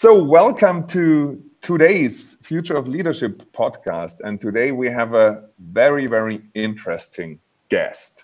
So, 0.00 0.14
welcome 0.14 0.86
to 0.94 1.42
today's 1.60 2.36
Future 2.40 2.76
of 2.76 2.86
Leadership 2.86 3.42
podcast. 3.52 4.20
And 4.20 4.40
today 4.40 4.70
we 4.70 4.88
have 4.88 5.14
a 5.14 5.48
very, 5.58 6.06
very 6.06 6.40
interesting 6.54 7.40
guest. 7.68 8.22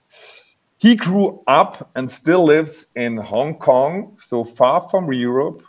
He 0.79 0.95
grew 0.95 1.43
up 1.49 1.91
and 1.97 2.09
still 2.09 2.45
lives 2.45 2.87
in 2.95 3.17
Hong 3.17 3.57
Kong, 3.57 4.17
so 4.21 4.45
far 4.45 4.83
from 4.83 5.13
Europe. 5.13 5.65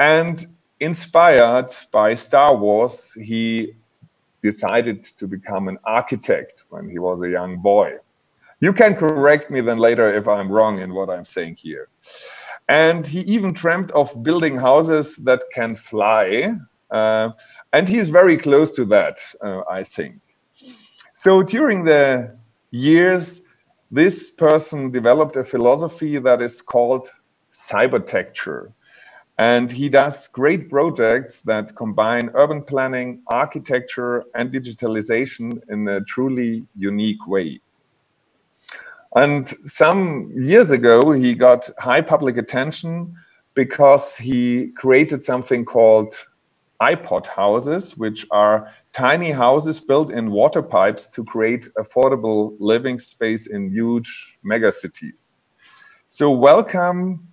And 0.00 0.44
inspired 0.80 1.70
by 1.92 2.14
Star 2.14 2.56
Wars, 2.56 3.12
he 3.12 3.74
decided 4.42 5.04
to 5.04 5.28
become 5.28 5.68
an 5.68 5.78
architect 5.84 6.64
when 6.70 6.90
he 6.90 6.98
was 6.98 7.22
a 7.22 7.30
young 7.30 7.58
boy. 7.58 7.92
You 8.58 8.72
can 8.72 8.96
correct 8.96 9.52
me 9.52 9.60
then 9.60 9.78
later 9.78 10.12
if 10.12 10.26
I'm 10.26 10.50
wrong 10.50 10.80
in 10.80 10.92
what 10.92 11.08
I'm 11.08 11.24
saying 11.24 11.54
here. 11.54 11.90
And 12.68 13.06
he 13.06 13.20
even 13.20 13.52
dreamt 13.52 13.90
of 13.92 14.22
building 14.22 14.58
houses 14.58 15.16
that 15.16 15.42
can 15.54 15.74
fly. 15.74 16.54
Uh, 16.90 17.30
and 17.72 17.88
he's 17.88 18.10
very 18.10 18.36
close 18.36 18.72
to 18.72 18.84
that, 18.86 19.18
uh, 19.42 19.62
I 19.70 19.82
think. 19.84 20.20
So 21.14 21.42
during 21.42 21.84
the 21.84 22.36
years, 22.70 23.42
this 23.90 24.30
person 24.30 24.90
developed 24.90 25.36
a 25.36 25.44
philosophy 25.44 26.18
that 26.18 26.42
is 26.42 26.60
called 26.60 27.10
cybertecture. 27.52 28.72
And 29.38 29.70
he 29.70 29.88
does 29.88 30.28
great 30.28 30.68
projects 30.68 31.42
that 31.42 31.74
combine 31.76 32.30
urban 32.34 32.62
planning, 32.62 33.22
architecture, 33.28 34.24
and 34.34 34.52
digitalization 34.52 35.60
in 35.68 35.88
a 35.88 36.00
truly 36.02 36.66
unique 36.74 37.26
way. 37.26 37.60
And 39.16 39.48
some 39.66 40.30
years 40.36 40.70
ago, 40.70 41.12
he 41.12 41.34
got 41.34 41.68
high 41.78 42.02
public 42.02 42.36
attention 42.36 43.14
because 43.54 44.16
he 44.16 44.70
created 44.76 45.24
something 45.24 45.64
called 45.64 46.14
OPod 46.80 47.26
houses, 47.26 47.96
which 47.96 48.26
are 48.30 48.72
tiny 48.92 49.30
houses 49.30 49.80
built 49.80 50.12
in 50.12 50.30
water 50.30 50.62
pipes 50.62 51.08
to 51.10 51.24
create 51.24 51.68
affordable 51.74 52.54
living 52.60 52.98
space 52.98 53.46
in 53.46 53.70
huge 53.70 54.38
megacities. 54.44 55.38
So, 56.06 56.30
welcome 56.30 57.26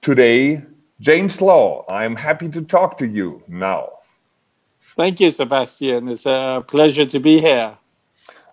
today, 0.00 0.62
James 1.00 1.40
Law. 1.42 1.84
I'm 1.88 2.14
happy 2.14 2.48
to 2.50 2.62
talk 2.62 2.96
to 2.98 3.06
you 3.06 3.42
now. 3.48 3.90
Thank 4.96 5.18
you, 5.18 5.30
Sebastian. 5.30 6.08
It's 6.08 6.26
a 6.26 6.64
pleasure 6.66 7.06
to 7.06 7.18
be 7.18 7.40
here. 7.40 7.76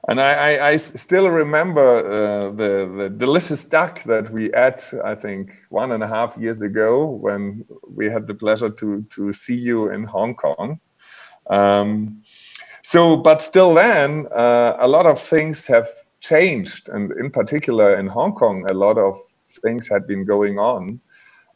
And 0.07 0.19
I, 0.19 0.33
I, 0.33 0.69
I 0.69 0.75
still 0.77 1.30
remember 1.30 1.97
uh, 1.97 2.52
the, 2.52 2.91
the 2.97 3.09
delicious 3.09 3.63
duck 3.66 4.03
that 4.03 4.31
we 4.31 4.52
ate, 4.53 4.91
I 5.03 5.13
think, 5.13 5.52
one 5.69 5.91
and 5.91 6.03
a 6.03 6.07
half 6.07 6.35
years 6.38 6.61
ago 6.61 7.05
when 7.05 7.66
we 7.88 8.09
had 8.09 8.25
the 8.25 8.33
pleasure 8.33 8.69
to, 8.69 9.05
to 9.11 9.31
see 9.31 9.55
you 9.55 9.91
in 9.91 10.03
Hong 10.05 10.33
Kong. 10.33 10.79
Um, 11.52 12.23
so, 12.81 13.16
but 13.16 13.44
still 13.44 13.75
then, 13.75 14.25
uh, 14.35 14.77
a 14.79 14.88
lot 14.88 15.05
of 15.05 15.22
things 15.22 15.67
have 15.67 15.88
changed. 16.19 16.89
And 16.89 17.11
in 17.11 17.29
particular, 17.29 17.95
in 17.95 18.07
Hong 18.07 18.33
Kong, 18.33 18.66
a 18.69 18.73
lot 18.73 18.97
of 18.97 19.19
things 19.63 19.88
had 19.88 20.07
been 20.07 20.25
going 20.25 20.57
on. 20.57 20.99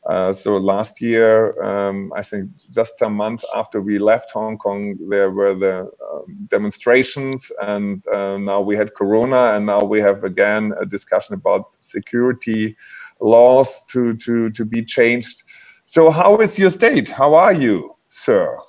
Uh, 0.05 0.31
so 0.31 0.57
last 0.57 1.01
year, 1.01 1.59
um, 1.63 2.13
I 2.15 2.21
think 2.21 2.51
just 2.69 2.99
some 2.99 3.13
months 3.13 3.43
after 3.55 3.81
we 3.81 3.97
left 3.97 4.31
Hong 4.31 4.57
Kong, 4.57 4.95
there 5.09 5.31
were 5.31 5.55
the 5.55 5.81
uh, 5.81 6.21
demonstrations, 6.47 7.51
and 7.61 8.05
uh, 8.13 8.37
now 8.37 8.61
we 8.61 8.75
had 8.75 8.93
Corona, 8.93 9.55
and 9.55 9.65
now 9.65 9.81
we 9.81 9.99
have 10.01 10.23
again 10.23 10.73
a 10.79 10.85
discussion 10.85 11.33
about 11.33 11.75
security 11.79 12.75
laws 13.19 13.83
to 13.85 14.15
to 14.17 14.51
to 14.51 14.63
be 14.63 14.85
changed. 14.85 15.41
So, 15.87 16.11
how 16.11 16.37
is 16.37 16.59
your 16.59 16.69
state? 16.69 17.09
How 17.09 17.33
are 17.33 17.53
you, 17.53 17.95
sir? 18.09 18.59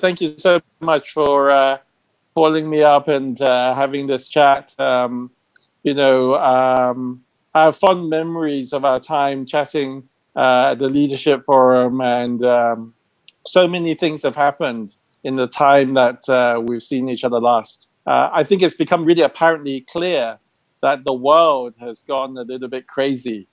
Thank 0.00 0.22
you 0.22 0.34
so 0.38 0.60
much 0.80 1.12
for 1.12 1.50
uh, 1.50 1.78
calling 2.34 2.68
me 2.68 2.82
up 2.82 3.08
and 3.08 3.40
uh, 3.42 3.74
having 3.74 4.06
this 4.06 4.28
chat. 4.28 4.74
Um, 4.80 5.30
you 5.82 5.92
know, 5.92 6.36
um, 6.36 7.22
I 7.52 7.64
have 7.64 7.76
fond 7.76 8.08
memories 8.08 8.72
of 8.72 8.86
our 8.86 8.98
time 8.98 9.44
chatting 9.44 10.08
uh, 10.36 10.70
at 10.72 10.78
the 10.78 10.88
leadership 10.88 11.44
forum, 11.44 12.00
and 12.00 12.42
um, 12.44 12.94
so 13.46 13.68
many 13.68 13.94
things 13.94 14.22
have 14.22 14.36
happened 14.36 14.96
in 15.22 15.36
the 15.36 15.46
time 15.46 15.94
that 15.94 16.28
uh, 16.28 16.60
we've 16.60 16.82
seen 16.82 17.08
each 17.08 17.24
other 17.24 17.40
last. 17.40 17.88
Uh, 18.06 18.28
I 18.32 18.44
think 18.44 18.62
it's 18.62 18.74
become 18.74 19.04
really 19.04 19.22
apparently 19.22 19.80
clear 19.82 20.38
that 20.82 21.04
the 21.04 21.14
world 21.14 21.74
has 21.80 22.02
gone 22.02 22.36
a 22.36 22.42
little 22.42 22.68
bit 22.68 22.86
crazy. 22.86 23.46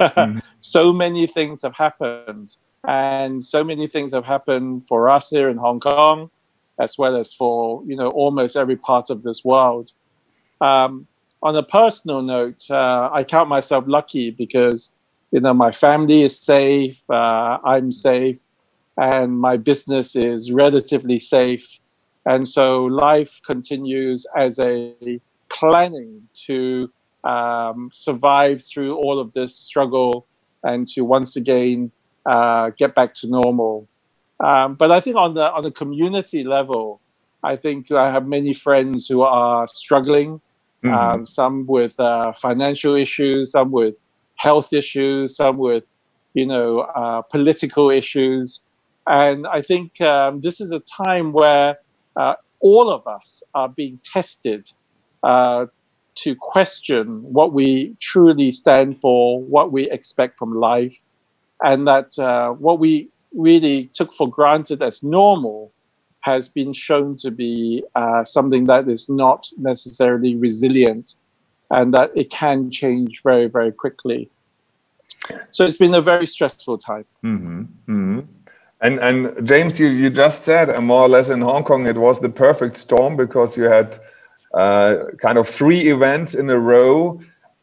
mm-hmm. 0.00 0.38
So 0.60 0.92
many 0.92 1.26
things 1.26 1.62
have 1.62 1.74
happened, 1.74 2.56
and 2.86 3.42
so 3.42 3.62
many 3.62 3.86
things 3.86 4.12
have 4.12 4.24
happened 4.24 4.86
for 4.86 5.08
us 5.08 5.30
here 5.30 5.48
in 5.48 5.56
Hong 5.56 5.80
Kong, 5.80 6.30
as 6.80 6.98
well 6.98 7.16
as 7.16 7.32
for 7.32 7.82
you 7.86 7.96
know 7.96 8.08
almost 8.10 8.56
every 8.56 8.76
part 8.76 9.10
of 9.10 9.22
this 9.22 9.44
world. 9.44 9.92
Um, 10.60 11.06
on 11.42 11.54
a 11.56 11.62
personal 11.62 12.22
note, 12.22 12.68
uh, 12.70 13.10
I 13.12 13.22
count 13.22 13.48
myself 13.48 13.84
lucky 13.86 14.30
because 14.30 14.96
you 15.30 15.40
know 15.40 15.54
my 15.54 15.72
family 15.72 16.22
is 16.22 16.36
safe 16.38 16.98
uh, 17.10 17.58
i'm 17.64 17.90
safe 17.90 18.40
and 18.96 19.38
my 19.38 19.56
business 19.56 20.16
is 20.16 20.52
relatively 20.52 21.18
safe 21.18 21.78
and 22.26 22.48
so 22.48 22.84
life 22.84 23.40
continues 23.44 24.26
as 24.36 24.58
a 24.58 25.20
planning 25.48 26.22
to 26.34 26.90
um, 27.24 27.90
survive 27.92 28.62
through 28.62 28.96
all 28.96 29.18
of 29.18 29.32
this 29.32 29.54
struggle 29.54 30.26
and 30.64 30.86
to 30.86 31.02
once 31.02 31.36
again 31.36 31.90
uh, 32.26 32.70
get 32.70 32.94
back 32.94 33.14
to 33.14 33.28
normal 33.28 33.88
um, 34.40 34.74
but 34.74 34.90
i 34.90 35.00
think 35.00 35.16
on 35.16 35.34
the 35.34 35.50
on 35.52 35.62
the 35.62 35.70
community 35.70 36.44
level 36.44 37.00
i 37.42 37.56
think 37.56 37.90
i 37.92 38.10
have 38.10 38.26
many 38.26 38.52
friends 38.52 39.06
who 39.06 39.22
are 39.22 39.66
struggling 39.66 40.40
mm-hmm. 40.84 40.94
um, 40.94 41.26
some 41.26 41.66
with 41.66 41.98
uh, 42.00 42.32
financial 42.32 42.94
issues 42.94 43.52
some 43.52 43.70
with 43.70 43.98
health 44.36 44.72
issues, 44.72 45.36
some 45.36 45.56
with, 45.58 45.84
you 46.34 46.46
know, 46.46 46.80
uh, 46.80 47.22
political 47.22 47.90
issues. 47.90 48.60
And 49.06 49.46
I 49.46 49.62
think 49.62 50.00
um, 50.00 50.40
this 50.40 50.60
is 50.60 50.72
a 50.72 50.80
time 50.80 51.32
where 51.32 51.78
uh, 52.16 52.34
all 52.60 52.90
of 52.90 53.06
us 53.06 53.42
are 53.54 53.68
being 53.68 54.00
tested 54.02 54.66
uh, 55.22 55.66
to 56.16 56.34
question 56.34 57.22
what 57.32 57.52
we 57.52 57.94
truly 58.00 58.50
stand 58.50 58.98
for, 58.98 59.40
what 59.42 59.70
we 59.72 59.90
expect 59.90 60.38
from 60.38 60.54
life, 60.54 60.96
and 61.62 61.86
that 61.86 62.18
uh, 62.18 62.50
what 62.52 62.78
we 62.78 63.08
really 63.34 63.90
took 63.92 64.14
for 64.14 64.28
granted 64.28 64.82
as 64.82 65.02
normal 65.02 65.72
has 66.20 66.48
been 66.48 66.72
shown 66.72 67.14
to 67.16 67.30
be 67.30 67.84
uh, 67.94 68.24
something 68.24 68.64
that 68.66 68.88
is 68.88 69.08
not 69.08 69.48
necessarily 69.58 70.34
resilient 70.34 71.14
and 71.70 71.92
that 71.94 72.10
it 72.14 72.30
can 72.30 72.70
change 72.70 73.22
very, 73.22 73.46
very 73.46 73.72
quickly. 73.72 74.30
So 75.50 75.64
it's 75.64 75.76
been 75.76 75.94
a 75.94 76.00
very 76.00 76.26
stressful 76.26 76.78
time. 76.78 77.04
Mm-hmm. 77.24 77.60
Mm-hmm. 77.62 78.20
And 78.82 78.98
and 78.98 79.46
James, 79.46 79.80
you, 79.80 79.88
you 79.88 80.10
just 80.10 80.42
said 80.42 80.68
uh, 80.70 80.80
more 80.80 81.02
or 81.02 81.08
less 81.08 81.30
in 81.30 81.40
Hong 81.40 81.64
Kong 81.64 81.86
it 81.86 81.96
was 81.96 82.20
the 82.20 82.28
perfect 82.28 82.76
storm 82.76 83.16
because 83.16 83.56
you 83.56 83.64
had 83.64 83.98
uh, 84.52 84.96
kind 85.18 85.38
of 85.38 85.48
three 85.48 85.88
events 85.88 86.34
in 86.34 86.50
a 86.50 86.58
row. 86.58 87.20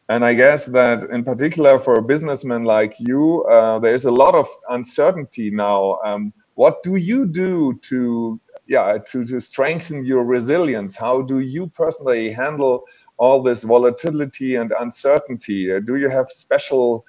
And 0.08 0.24
I 0.24 0.34
guess 0.34 0.66
that 0.66 1.04
in 1.04 1.24
particular 1.24 1.78
for 1.78 1.94
a 1.94 2.02
businessman 2.02 2.64
like 2.64 2.96
you, 2.98 3.42
uh, 3.44 3.78
there 3.78 3.94
is 3.94 4.04
a 4.04 4.10
lot 4.10 4.34
of 4.34 4.46
uncertainty 4.68 5.50
now. 5.50 5.98
Um, 6.04 6.32
what 6.54 6.82
do 6.82 6.96
you 6.96 7.26
do 7.26 7.78
to 7.82 8.40
yeah 8.66 8.98
to, 9.10 9.24
to 9.24 9.40
strengthen 9.40 10.04
your 10.04 10.24
resilience? 10.24 10.96
How 10.96 11.22
do 11.22 11.38
you 11.38 11.68
personally 11.68 12.32
handle 12.32 12.84
all 13.16 13.42
this 13.42 13.62
volatility 13.62 14.56
and 14.56 14.72
uncertainty? 14.78 15.72
Uh, 15.72 15.80
do 15.80 15.96
you 15.96 16.08
have 16.08 16.30
special 16.30 17.04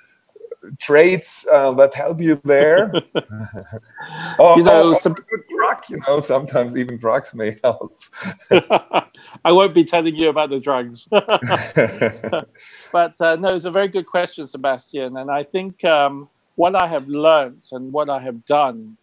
traits 0.79 1.47
uh, 1.51 1.71
that 1.73 1.93
help 1.93 2.21
you 2.21 2.41
there? 2.43 2.91
or, 4.39 4.57
you 4.57 4.63
know, 4.63 4.89
or, 4.89 4.95
some 4.95 5.13
drug, 5.13 5.77
you 5.89 6.00
know, 6.07 6.19
sometimes 6.19 6.75
even 6.77 6.97
drugs 6.97 7.33
may 7.33 7.57
help. 7.63 8.01
I 8.51 9.51
won't 9.51 9.74
be 9.74 9.83
telling 9.83 10.15
you 10.15 10.30
about 10.30 10.50
the 10.50 10.59
drugs. 10.59 11.07
but 12.91 13.21
uh, 13.21 13.35
no, 13.38 13.56
it's 13.56 13.65
a 13.65 13.71
very 13.71 13.88
good 13.88 14.06
question, 14.06 14.45
Sebastian. 14.45 15.18
And 15.18 15.30
I 15.30 15.44
think 15.44 15.83
um, 15.83 16.30
what 16.56 16.80
I 16.80 16.88
have 16.88 17.07
learned 17.07 17.68
and 17.71 17.91
what 17.91 18.09
I 18.09 18.19
have 18.19 18.45
done 18.45 18.97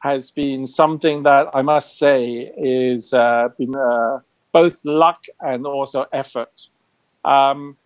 has 0.00 0.30
been 0.30 0.64
something 0.64 1.24
that 1.24 1.48
I 1.54 1.62
must 1.62 1.98
say 1.98 2.52
is 2.56 3.12
uh, 3.12 3.48
been 3.58 3.74
uh, 3.74 4.20
both 4.52 4.84
luck 4.84 5.24
and 5.40 5.66
also 5.66 6.06
effort. 6.12 6.68
Um, 7.24 7.76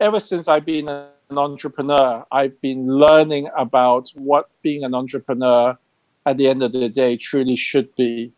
ever 0.00 0.20
since 0.20 0.48
I've 0.48 0.64
been 0.64 0.88
an 0.88 1.38
entrepreneur, 1.38 2.24
I've 2.30 2.60
been 2.60 2.86
learning 2.86 3.48
about 3.56 4.10
what 4.14 4.48
being 4.62 4.84
an 4.84 4.94
entrepreneur 4.94 5.76
at 6.26 6.36
the 6.36 6.48
end 6.48 6.62
of 6.62 6.72
the 6.72 6.88
day 6.88 7.16
truly 7.16 7.56
should 7.56 7.94
be. 7.96 8.32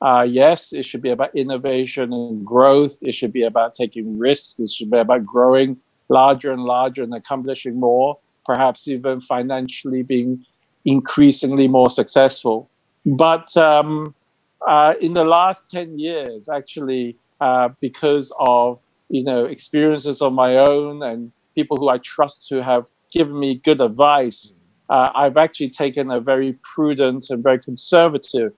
Uh, 0.00 0.24
yes, 0.28 0.72
it 0.72 0.84
should 0.84 1.02
be 1.02 1.10
about 1.10 1.34
innovation 1.34 2.12
and 2.12 2.46
growth. 2.46 2.98
It 3.02 3.14
should 3.14 3.32
be 3.32 3.42
about 3.42 3.74
taking 3.74 4.18
risks. 4.18 4.60
It 4.60 4.70
should 4.70 4.90
be 4.90 4.98
about 4.98 5.26
growing 5.26 5.76
larger 6.08 6.52
and 6.52 6.62
larger 6.64 7.02
and 7.02 7.14
accomplishing 7.14 7.78
more, 7.78 8.18
perhaps 8.46 8.88
even 8.88 9.20
financially 9.20 10.02
being 10.02 10.44
increasingly 10.84 11.68
more 11.68 11.90
successful. 11.90 12.68
But 13.04 13.56
um, 13.56 14.14
uh, 14.66 14.94
in 15.00 15.14
the 15.14 15.24
last 15.24 15.70
10 15.70 15.98
years, 15.98 16.48
actually, 16.48 17.16
uh, 17.40 17.68
because 17.80 18.32
of 18.38 18.80
you 19.08 19.22
know 19.22 19.44
experiences 19.44 20.20
of 20.20 20.32
my 20.32 20.56
own 20.56 21.02
and 21.02 21.32
people 21.54 21.76
who 21.76 21.88
I 21.88 21.98
trust 21.98 22.48
who 22.50 22.56
have 22.56 22.86
given 23.10 23.38
me 23.38 23.56
good 23.56 23.80
advice, 23.80 24.58
uh, 24.90 25.10
I've 25.14 25.36
actually 25.36 25.70
taken 25.70 26.10
a 26.10 26.20
very 26.20 26.54
prudent 26.62 27.30
and 27.30 27.42
very 27.42 27.58
conservative 27.58 28.52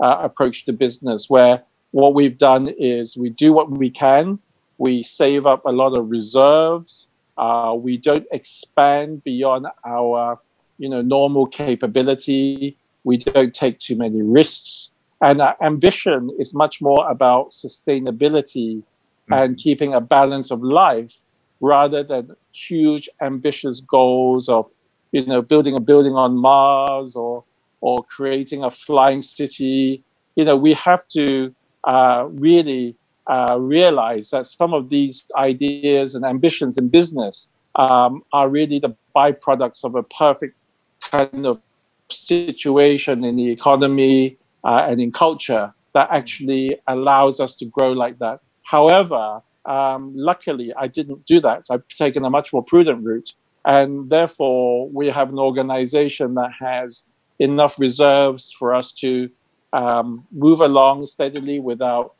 uh, 0.00 0.18
approach 0.22 0.64
to 0.66 0.72
business 0.72 1.30
where 1.30 1.62
what 1.92 2.14
we've 2.14 2.36
done 2.36 2.68
is 2.78 3.16
we 3.16 3.30
do 3.30 3.52
what 3.52 3.70
we 3.70 3.90
can, 3.90 4.38
we 4.78 5.02
save 5.02 5.46
up 5.46 5.64
a 5.64 5.72
lot 5.72 5.96
of 5.96 6.10
reserves, 6.10 7.08
uh, 7.38 7.74
we 7.76 7.96
don't 7.96 8.26
expand 8.32 9.24
beyond 9.24 9.66
our 9.84 10.38
you 10.78 10.88
know 10.88 11.00
normal 11.00 11.46
capability, 11.46 12.76
we 13.04 13.16
don't 13.16 13.54
take 13.54 13.78
too 13.78 13.96
many 13.96 14.20
risks, 14.20 14.95
and 15.20 15.40
our 15.40 15.56
ambition 15.62 16.30
is 16.38 16.54
much 16.54 16.80
more 16.82 17.08
about 17.10 17.50
sustainability 17.50 18.76
mm-hmm. 18.78 19.32
and 19.32 19.56
keeping 19.56 19.94
a 19.94 20.00
balance 20.00 20.50
of 20.50 20.62
life 20.62 21.16
rather 21.60 22.02
than 22.02 22.36
huge 22.52 23.08
ambitious 23.20 23.80
goals 23.80 24.48
of 24.48 24.68
you 25.12 25.24
know 25.24 25.40
building 25.40 25.74
a 25.74 25.80
building 25.80 26.14
on 26.14 26.36
Mars 26.36 27.16
or 27.16 27.44
or 27.80 28.02
creating 28.04 28.64
a 28.64 28.70
flying 28.70 29.22
city. 29.22 30.02
You 30.34 30.44
know 30.44 30.56
we 30.56 30.74
have 30.74 31.06
to 31.08 31.54
uh, 31.84 32.28
really 32.30 32.94
uh, 33.26 33.56
realize 33.58 34.30
that 34.30 34.46
some 34.46 34.74
of 34.74 34.90
these 34.90 35.26
ideas 35.36 36.14
and 36.14 36.24
ambitions 36.24 36.76
in 36.76 36.88
business 36.88 37.52
um, 37.76 38.22
are 38.32 38.48
really 38.48 38.78
the 38.78 38.94
byproducts 39.14 39.84
of 39.84 39.94
a 39.94 40.02
perfect 40.02 40.56
kind 41.00 41.46
of 41.46 41.60
situation 42.08 43.24
in 43.24 43.36
the 43.36 43.50
economy 43.50 44.36
uh, 44.66 44.86
and 44.88 45.00
in 45.00 45.10
culture 45.12 45.72
that 45.94 46.08
actually 46.10 46.76
allows 46.88 47.40
us 47.40 47.56
to 47.56 47.64
grow 47.66 47.92
like 47.92 48.18
that. 48.18 48.40
However, 48.64 49.40
um, 49.64 50.12
luckily, 50.14 50.72
I 50.74 50.88
didn't 50.88 51.24
do 51.24 51.40
that. 51.40 51.66
I've 51.70 51.86
taken 51.88 52.24
a 52.24 52.30
much 52.30 52.52
more 52.52 52.62
prudent 52.62 53.04
route. 53.04 53.32
And 53.64 54.10
therefore, 54.10 54.88
we 54.90 55.06
have 55.08 55.28
an 55.30 55.38
organization 55.38 56.34
that 56.34 56.52
has 56.58 57.08
enough 57.38 57.78
reserves 57.78 58.52
for 58.52 58.74
us 58.74 58.92
to 58.94 59.30
um, 59.72 60.26
move 60.30 60.60
along 60.60 61.06
steadily 61.06 61.58
without 61.58 62.14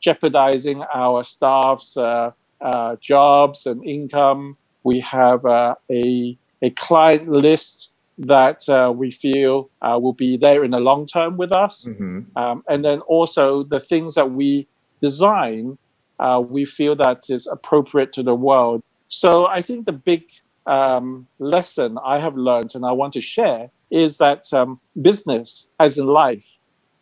jeopardizing 0.00 0.82
our 0.94 1.22
staff's 1.24 1.96
uh, 1.96 2.30
uh, 2.60 2.96
jobs 3.00 3.66
and 3.66 3.84
income. 3.84 4.56
We 4.84 5.00
have 5.00 5.44
uh, 5.44 5.74
a, 5.90 6.36
a 6.62 6.70
client 6.70 7.28
list 7.28 7.94
that 8.18 8.68
uh, 8.68 8.92
we 8.94 9.10
feel 9.10 9.70
uh, 9.82 9.98
will 10.00 10.12
be 10.12 10.36
there 10.36 10.64
in 10.64 10.72
the 10.72 10.80
long 10.80 11.06
term 11.06 11.36
with 11.36 11.52
us. 11.52 11.86
Mm-hmm. 11.86 12.36
Um, 12.36 12.64
and 12.68 12.84
then 12.84 13.00
also 13.00 13.62
the 13.62 13.80
things 13.80 14.14
that 14.14 14.32
we 14.32 14.66
design, 15.00 15.78
uh, 16.18 16.42
we 16.46 16.64
feel 16.64 16.96
that 16.96 17.30
is 17.30 17.46
appropriate 17.46 18.12
to 18.14 18.22
the 18.22 18.34
world. 18.34 18.82
So 19.08 19.46
I 19.46 19.62
think 19.62 19.86
the 19.86 19.92
big 19.92 20.24
um, 20.66 21.26
lesson 21.38 21.98
I 22.04 22.18
have 22.18 22.36
learned 22.36 22.74
and 22.74 22.84
I 22.84 22.92
want 22.92 23.12
to 23.14 23.20
share 23.20 23.70
is 23.90 24.18
that 24.18 24.52
um, 24.52 24.80
business, 25.00 25.70
as 25.80 25.96
in 25.96 26.06
life, 26.06 26.44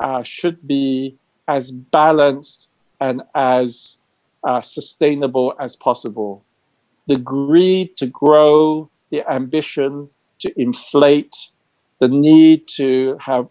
uh, 0.00 0.22
should 0.22 0.66
be 0.68 1.16
as 1.48 1.70
balanced 1.70 2.70
and 3.00 3.22
as 3.34 3.98
uh, 4.44 4.60
sustainable 4.60 5.54
as 5.58 5.74
possible. 5.76 6.44
The 7.06 7.16
greed 7.16 7.96
to 7.96 8.06
grow, 8.06 8.90
the 9.10 9.28
ambition 9.30 10.08
to 10.46 10.60
inflate, 10.60 11.34
the 12.00 12.08
need 12.08 12.68
to 12.68 13.16
have 13.20 13.48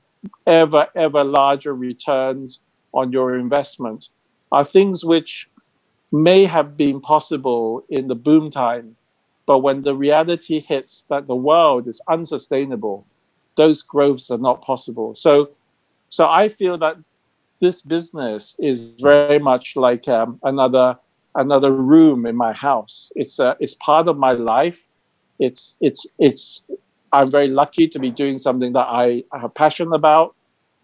ever, 0.48 0.88
ever 0.96 1.24
larger 1.24 1.74
returns 1.74 2.60
on 2.94 3.12
your 3.12 3.38
investment 3.38 4.10
are 4.52 4.64
things 4.64 5.04
which 5.04 5.50
may 6.12 6.46
have 6.46 6.78
been 6.78 7.02
possible 7.02 7.84
in 7.90 8.08
the 8.08 8.16
boom 8.16 8.50
time. 8.50 8.96
But 9.46 9.60
when 9.60 9.84
the 9.84 9.96
reality 9.96 10.60
hits 10.60 11.02
that 11.10 11.28
the 11.28 11.36
world 11.36 11.88
is 11.88 12.02
unsustainable, 12.08 13.06
those 13.56 13.82
growths 13.82 14.32
are 14.32 14.38
not 14.38 14.62
possible. 14.62 15.14
So, 15.16 15.50
so 16.10 16.30
I 16.30 16.50
feel 16.50 16.78
that 16.80 16.98
this 17.62 17.82
business 17.82 18.56
is 18.60 18.96
very 19.00 19.40
much 19.40 19.76
like 19.76 20.08
um, 20.08 20.40
another 20.44 20.98
another 21.38 21.72
room 21.72 22.26
in 22.26 22.36
my 22.36 22.54
house. 22.54 23.12
It's 23.16 23.40
a, 23.40 23.58
it's 23.60 23.76
part 23.76 24.08
of 24.08 24.18
my 24.18 24.32
life 24.32 24.88
it's 25.40 25.78
it's 25.82 26.06
it's 26.20 26.72
i'm 27.16 27.32
very 27.32 27.48
lucky 27.48 27.88
to 27.88 28.00
be 28.00 28.12
doing 28.12 28.38
something 28.38 28.74
that 28.74 28.88
i, 28.88 29.24
I 29.32 29.40
have 29.40 29.54
passion 29.54 29.94
about. 29.94 30.36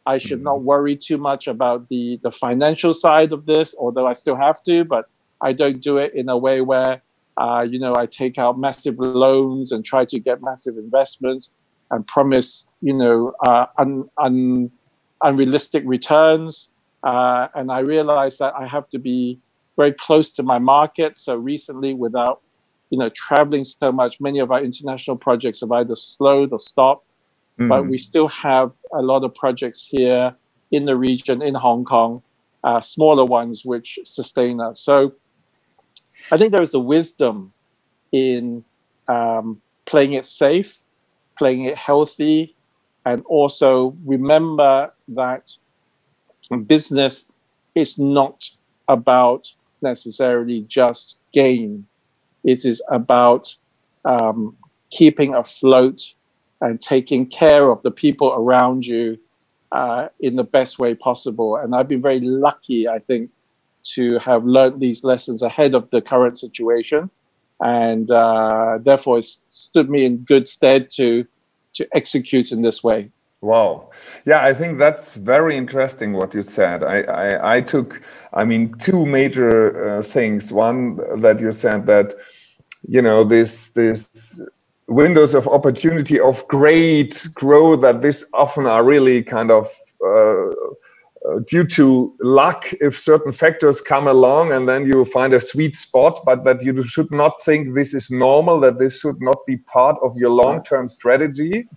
I 0.07 0.17
should 0.17 0.39
mm-hmm. 0.39 0.45
not 0.45 0.63
worry 0.63 0.95
too 0.95 1.17
much 1.17 1.47
about 1.47 1.87
the 1.89 2.19
the 2.23 2.31
financial 2.31 2.93
side 2.93 3.31
of 3.31 3.45
this 3.45 3.75
although 3.79 4.07
i 4.07 4.13
still 4.13 4.35
have 4.35 4.63
to 4.63 4.83
but 4.83 5.05
i 5.41 5.53
don't 5.53 5.79
do 5.89 5.97
it 5.97 6.13
in 6.15 6.27
a 6.29 6.37
way 6.37 6.61
where 6.61 7.01
uh, 7.37 7.61
you 7.71 7.79
know 7.79 7.93
i 7.95 8.05
take 8.07 8.37
out 8.37 8.59
massive 8.67 8.97
loans 8.97 9.71
and 9.71 9.85
try 9.85 10.03
to 10.05 10.19
get 10.19 10.41
massive 10.41 10.75
investments 10.77 11.53
and 11.91 12.07
promise 12.07 12.69
you 12.81 12.93
know 12.93 13.33
uh, 13.47 13.65
un, 13.77 14.09
un, 14.17 14.71
unrealistic 15.23 15.83
returns. 15.85 16.69
Uh, 17.03 17.47
and 17.55 17.71
i 17.71 17.79
realize 17.79 18.37
that 18.37 18.53
i 18.55 18.65
have 18.75 18.87
to 18.89 18.99
be 18.99 19.39
very 19.77 19.93
close 19.93 20.31
to 20.31 20.43
my 20.43 20.59
market. 20.59 21.17
So 21.17 21.35
recently 21.35 21.93
without 21.93 22.41
you 22.91 22.99
know, 22.99 23.09
traveling 23.15 23.63
so 23.63 23.91
much, 23.91 24.19
many 24.19 24.39
of 24.39 24.51
our 24.51 24.61
international 24.61 25.15
projects 25.15 25.61
have 25.61 25.71
either 25.71 25.95
slowed 25.95 26.51
or 26.51 26.59
stopped. 26.59 27.13
Mm. 27.57 27.69
But 27.69 27.87
we 27.87 27.97
still 27.97 28.27
have 28.27 28.71
a 28.93 29.01
lot 29.01 29.23
of 29.23 29.33
projects 29.33 29.87
here 29.89 30.35
in 30.71 30.85
the 30.85 30.95
region, 30.95 31.41
in 31.41 31.55
Hong 31.55 31.85
Kong, 31.85 32.21
uh, 32.63 32.81
smaller 32.81 33.25
ones 33.25 33.65
which 33.65 33.97
sustain 34.03 34.59
us. 34.59 34.81
So 34.81 35.13
I 36.31 36.37
think 36.37 36.51
there 36.51 36.61
is 36.61 36.73
a 36.73 36.79
wisdom 36.79 37.53
in 38.11 38.63
um, 39.07 39.61
playing 39.85 40.13
it 40.13 40.25
safe, 40.25 40.77
playing 41.37 41.63
it 41.63 41.77
healthy, 41.77 42.55
and 43.05 43.23
also 43.25 43.95
remember 44.05 44.93
that 45.07 45.49
business 46.67 47.31
is 47.73 47.97
not 47.97 48.49
about 48.89 49.51
necessarily 49.81 50.65
just 50.67 51.19
gain 51.31 51.87
it 52.43 52.65
is 52.65 52.81
about 52.89 53.55
um, 54.05 54.55
keeping 54.89 55.33
afloat 55.33 56.13
and 56.61 56.79
taking 56.79 57.25
care 57.25 57.69
of 57.69 57.81
the 57.81 57.91
people 57.91 58.33
around 58.33 58.85
you 58.85 59.17
uh, 59.71 60.07
in 60.19 60.35
the 60.35 60.43
best 60.43 60.79
way 60.79 60.93
possible. 60.93 61.55
And 61.55 61.75
I've 61.75 61.87
been 61.87 62.01
very 62.01 62.19
lucky, 62.19 62.87
I 62.87 62.99
think, 62.99 63.31
to 63.95 64.19
have 64.19 64.43
learned 64.45 64.79
these 64.79 65.03
lessons 65.03 65.41
ahead 65.41 65.73
of 65.73 65.89
the 65.89 66.01
current 66.01 66.37
situation. 66.37 67.09
And 67.61 68.11
uh, 68.11 68.79
therefore, 68.81 69.19
it 69.19 69.25
stood 69.25 69.89
me 69.89 70.05
in 70.05 70.17
good 70.17 70.47
stead 70.47 70.89
to, 70.91 71.25
to 71.73 71.87
execute 71.93 72.51
in 72.51 72.61
this 72.61 72.83
way. 72.83 73.11
Wow. 73.41 73.89
Yeah, 74.25 74.45
I 74.45 74.53
think 74.53 74.77
that's 74.77 75.15
very 75.15 75.57
interesting 75.57 76.13
what 76.13 76.35
you 76.35 76.43
said. 76.43 76.83
I, 76.83 77.01
I, 77.01 77.55
I 77.57 77.61
took, 77.61 78.01
I 78.33 78.45
mean, 78.45 78.75
two 78.77 79.05
major 79.05 79.97
uh, 79.97 80.03
things. 80.03 80.51
One 80.51 80.97
that 81.21 81.39
you 81.39 81.51
said 81.51 81.87
that, 81.87 82.13
you 82.87 83.01
know, 83.01 83.23
this, 83.23 83.71
this 83.71 84.39
windows 84.87 85.33
of 85.33 85.47
opportunity 85.47 86.19
of 86.19 86.47
great 86.49 87.29
growth 87.33 87.81
that 87.81 88.03
this 88.03 88.29
often 88.33 88.67
are 88.67 88.83
really 88.83 89.23
kind 89.23 89.49
of 89.49 89.67
uh, 90.05 90.49
uh, 91.29 91.39
due 91.47 91.63
to 91.63 92.15
luck 92.21 92.65
if 92.81 92.99
certain 92.99 93.31
factors 93.31 93.79
come 93.79 94.07
along 94.07 94.51
and 94.51 94.67
then 94.67 94.85
you 94.85 95.05
find 95.05 95.33
a 95.33 95.39
sweet 95.39 95.77
spot 95.77 96.19
but 96.25 96.43
that 96.43 96.61
you 96.63 96.83
should 96.83 97.11
not 97.11 97.33
think 97.43 97.75
this 97.75 97.93
is 97.93 98.09
normal 98.11 98.59
that 98.59 98.79
this 98.79 98.99
should 98.99 99.21
not 99.21 99.37
be 99.45 99.55
part 99.57 99.95
of 100.03 100.17
your 100.17 100.31
long-term 100.31 100.89
strategy 100.89 101.67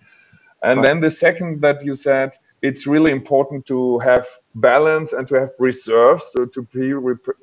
and 0.64 0.82
then 0.82 1.00
the 1.00 1.10
second 1.10 1.60
that 1.60 1.84
you 1.84 1.94
said, 1.94 2.32
it's 2.62 2.86
really 2.86 3.12
important 3.12 3.66
to 3.66 3.98
have 3.98 4.26
balance 4.54 5.12
and 5.12 5.28
to 5.28 5.34
have 5.34 5.50
reserves, 5.58 6.30
so 6.32 6.46
to 6.46 6.62
be 6.62 6.94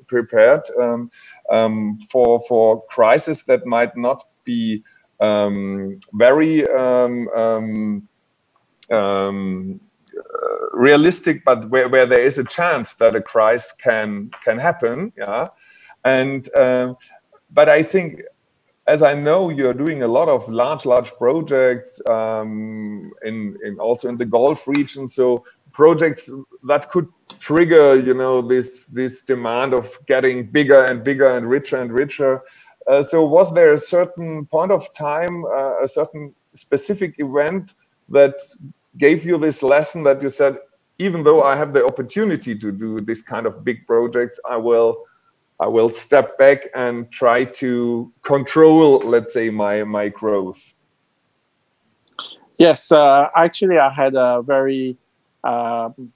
prepared 0.08 0.62
um, 0.80 1.10
um, 1.48 1.98
for 2.10 2.40
for 2.48 2.84
crisis 2.86 3.44
that 3.44 3.64
might 3.64 3.96
not 3.96 4.24
be 4.44 4.82
um, 5.20 6.00
very 6.14 6.68
um, 6.68 7.28
um, 7.36 8.08
um, 8.90 9.80
uh, 10.18 10.66
realistic, 10.72 11.44
but 11.44 11.70
where, 11.70 11.88
where 11.88 12.06
there 12.06 12.24
is 12.24 12.38
a 12.38 12.44
chance 12.44 12.94
that 12.94 13.14
a 13.14 13.22
crisis 13.22 13.72
can 13.72 14.30
can 14.44 14.58
happen. 14.58 15.12
Yeah, 15.16 15.48
and 16.04 16.48
but 17.54 17.68
I 17.68 17.84
think 17.84 18.22
as 18.86 19.02
I 19.02 19.14
know, 19.14 19.48
you're 19.48 19.74
doing 19.74 20.02
a 20.02 20.08
lot 20.08 20.28
of 20.28 20.48
large, 20.48 20.84
large 20.84 21.10
projects 21.12 22.00
um, 22.06 23.12
in, 23.24 23.56
in 23.64 23.78
also 23.78 24.08
in 24.08 24.16
the 24.16 24.24
Gulf 24.24 24.66
region. 24.66 25.08
So 25.08 25.44
projects 25.72 26.28
that 26.64 26.90
could 26.90 27.08
trigger, 27.38 27.98
you 27.98 28.14
know, 28.14 28.42
this 28.42 28.86
this 28.86 29.22
demand 29.22 29.72
of 29.72 29.98
getting 30.06 30.46
bigger 30.46 30.84
and 30.84 31.02
bigger 31.04 31.36
and 31.36 31.48
richer 31.48 31.78
and 31.78 31.92
richer. 31.92 32.42
Uh, 32.86 33.02
so 33.02 33.24
was 33.24 33.54
there 33.54 33.72
a 33.72 33.78
certain 33.78 34.44
point 34.46 34.72
of 34.72 34.92
time, 34.94 35.44
uh, 35.44 35.80
a 35.82 35.88
certain 35.88 36.34
specific 36.54 37.14
event 37.18 37.74
that 38.08 38.34
gave 38.98 39.24
you 39.24 39.38
this 39.38 39.62
lesson 39.62 40.02
that 40.02 40.20
you 40.20 40.28
said, 40.28 40.58
even 40.98 41.22
though 41.22 41.42
I 41.42 41.56
have 41.56 41.72
the 41.72 41.84
opportunity 41.84 42.56
to 42.58 42.72
do 42.72 42.98
this 43.00 43.22
kind 43.22 43.46
of 43.46 43.64
big 43.64 43.86
projects, 43.86 44.38
I 44.48 44.56
will 44.56 45.04
I 45.62 45.68
will 45.68 45.90
step 45.90 46.36
back 46.38 46.68
and 46.74 47.08
try 47.12 47.44
to 47.62 48.12
control, 48.22 48.98
let's 49.04 49.32
say, 49.32 49.48
my 49.48 49.84
my 49.84 50.08
growth. 50.08 50.74
Yes, 52.58 52.90
uh, 52.90 53.28
actually, 53.36 53.78
I 53.78 53.90
had 53.90 54.16
a 54.16 54.42
very 54.42 54.96
um, 55.44 56.12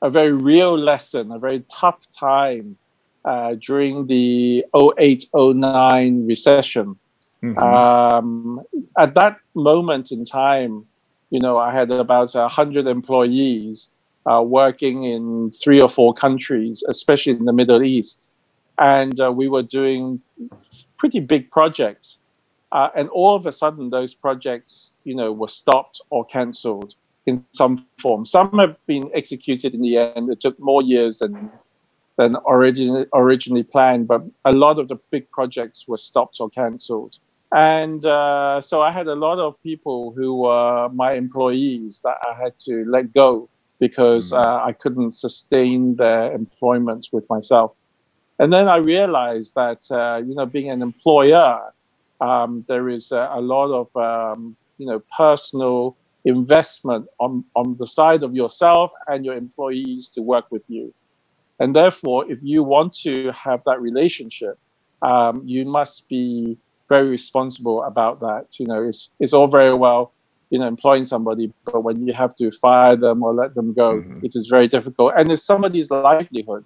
a 0.00 0.08
very 0.08 0.32
real 0.32 0.76
lesson, 0.76 1.32
a 1.32 1.38
very 1.38 1.64
tough 1.68 2.10
time 2.10 2.78
uh, 3.26 3.56
during 3.60 4.06
the 4.06 4.64
0809 4.74 6.26
recession. 6.26 6.96
Mm-hmm. 7.42 7.58
Um, 7.58 8.60
at 8.98 9.14
that 9.14 9.36
moment 9.54 10.12
in 10.12 10.24
time, 10.24 10.86
you 11.28 11.40
know, 11.40 11.58
I 11.58 11.74
had 11.74 11.90
about 11.90 12.32
100 12.32 12.86
employees 12.86 13.90
uh, 14.24 14.42
working 14.42 15.04
in 15.04 15.50
three 15.50 15.80
or 15.80 15.90
four 15.90 16.14
countries, 16.14 16.82
especially 16.88 17.34
in 17.34 17.44
the 17.44 17.52
Middle 17.52 17.82
East. 17.82 18.30
And 18.78 19.18
uh, 19.20 19.32
we 19.32 19.48
were 19.48 19.62
doing 19.62 20.20
pretty 20.96 21.20
big 21.20 21.50
projects. 21.50 22.18
Uh, 22.72 22.88
and 22.96 23.08
all 23.10 23.34
of 23.34 23.44
a 23.46 23.52
sudden, 23.52 23.90
those 23.90 24.14
projects, 24.14 24.96
you 25.04 25.14
know, 25.14 25.30
were 25.32 25.48
stopped 25.48 26.00
or 26.10 26.24
cancelled 26.24 26.94
in 27.26 27.36
some 27.52 27.86
form. 27.98 28.24
Some 28.24 28.58
have 28.58 28.76
been 28.86 29.10
executed 29.14 29.74
in 29.74 29.82
the 29.82 29.98
end. 29.98 30.30
It 30.30 30.40
took 30.40 30.58
more 30.58 30.82
years 30.82 31.18
than 31.18 31.50
than 32.18 32.36
originally 32.46 33.06
originally 33.14 33.62
planned, 33.62 34.06
but 34.06 34.22
a 34.44 34.52
lot 34.52 34.78
of 34.78 34.88
the 34.88 34.96
big 35.10 35.30
projects 35.30 35.88
were 35.88 35.98
stopped 35.98 36.38
or 36.40 36.48
cancelled. 36.50 37.18
And 37.54 38.04
uh, 38.04 38.60
so 38.60 38.80
I 38.80 38.90
had 38.90 39.08
a 39.08 39.14
lot 39.14 39.38
of 39.38 39.62
people 39.62 40.12
who 40.16 40.42
were 40.42 40.88
my 40.88 41.12
employees 41.12 42.00
that 42.04 42.16
I 42.26 42.34
had 42.42 42.58
to 42.60 42.84
let 42.86 43.12
go 43.12 43.48
because 43.78 44.32
mm. 44.32 44.38
uh, 44.42 44.64
I 44.64 44.72
couldn't 44.72 45.10
sustain 45.10 45.96
their 45.96 46.32
employment 46.32 47.08
with 47.12 47.28
myself. 47.28 47.72
And 48.38 48.52
then 48.52 48.68
I 48.68 48.76
realized 48.76 49.54
that 49.54 49.82
uh, 49.90 50.22
you 50.26 50.34
know 50.34 50.46
being 50.46 50.70
an 50.70 50.82
employer, 50.82 51.72
um, 52.20 52.64
there 52.68 52.88
is 52.88 53.12
a, 53.12 53.30
a 53.32 53.40
lot 53.40 53.70
of 53.72 53.96
um, 53.96 54.56
you 54.78 54.86
know 54.86 55.02
personal 55.16 55.96
investment 56.24 57.06
on, 57.18 57.44
on 57.56 57.76
the 57.76 57.86
side 57.86 58.22
of 58.22 58.34
yourself 58.34 58.92
and 59.08 59.24
your 59.24 59.34
employees 59.34 60.08
to 60.10 60.22
work 60.22 60.46
with 60.50 60.64
you. 60.68 60.94
And 61.58 61.74
therefore, 61.74 62.30
if 62.30 62.38
you 62.42 62.62
want 62.62 62.92
to 63.04 63.32
have 63.32 63.62
that 63.66 63.80
relationship, 63.80 64.58
um, 65.02 65.42
you 65.44 65.64
must 65.64 66.08
be 66.08 66.56
very 66.88 67.08
responsible 67.08 67.82
about 67.84 68.20
that. 68.20 68.58
You 68.58 68.66
know, 68.66 68.82
it's, 68.82 69.14
it's 69.18 69.32
all 69.32 69.46
very 69.46 69.74
well, 69.74 70.12
you 70.50 70.58
know, 70.58 70.66
employing 70.66 71.04
somebody, 71.04 71.52
but 71.64 71.82
when 71.82 72.06
you 72.06 72.12
have 72.12 72.36
to 72.36 72.50
fire 72.52 72.96
them 72.96 73.22
or 73.22 73.32
let 73.34 73.54
them 73.54 73.72
go, 73.72 73.96
mm-hmm. 73.96 74.24
it 74.24 74.36
is 74.36 74.46
very 74.46 74.68
difficult. 74.68 75.12
And 75.16 75.30
it's 75.30 75.42
somebody's 75.42 75.90
livelihood. 75.90 76.64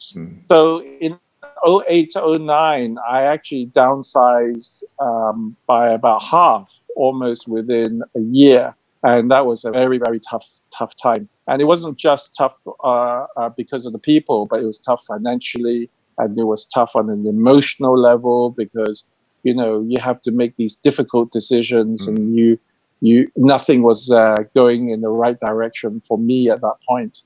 Mm-hmm. 0.00 0.40
So 0.50 0.82
in 0.82 1.18
08, 1.66 2.12
09, 2.16 2.96
I 3.08 3.22
actually 3.22 3.66
downsized 3.66 4.82
um, 4.98 5.56
by 5.66 5.90
about 5.90 6.22
half 6.22 6.68
almost 6.96 7.48
within 7.48 8.02
a 8.16 8.20
year 8.20 8.74
and 9.02 9.30
that 9.30 9.46
was 9.46 9.64
a 9.64 9.70
very 9.70 9.98
very 9.98 10.20
tough 10.20 10.60
tough 10.70 10.94
time 10.96 11.28
and 11.46 11.60
it 11.62 11.64
wasn't 11.64 11.96
just 11.96 12.34
tough 12.34 12.54
uh, 12.84 13.26
uh, 13.36 13.48
because 13.50 13.86
of 13.86 13.92
the 13.92 13.98
people 13.98 14.46
but 14.46 14.60
it 14.60 14.66
was 14.66 14.78
tough 14.78 15.04
financially 15.06 15.88
and 16.18 16.38
it 16.38 16.44
was 16.44 16.66
tough 16.66 16.94
on 16.94 17.08
an 17.10 17.26
emotional 17.26 17.98
level 17.98 18.50
because 18.50 19.08
you 19.42 19.54
know 19.54 19.80
you 19.88 19.98
have 20.00 20.20
to 20.20 20.30
make 20.30 20.56
these 20.56 20.74
difficult 20.74 21.30
decisions 21.32 22.06
mm. 22.06 22.08
and 22.08 22.36
you 22.36 22.58
you 23.00 23.30
nothing 23.36 23.82
was 23.82 24.10
uh, 24.10 24.36
going 24.54 24.90
in 24.90 25.00
the 25.00 25.08
right 25.08 25.40
direction 25.40 26.00
for 26.00 26.18
me 26.18 26.50
at 26.50 26.60
that 26.60 26.76
point 26.86 27.22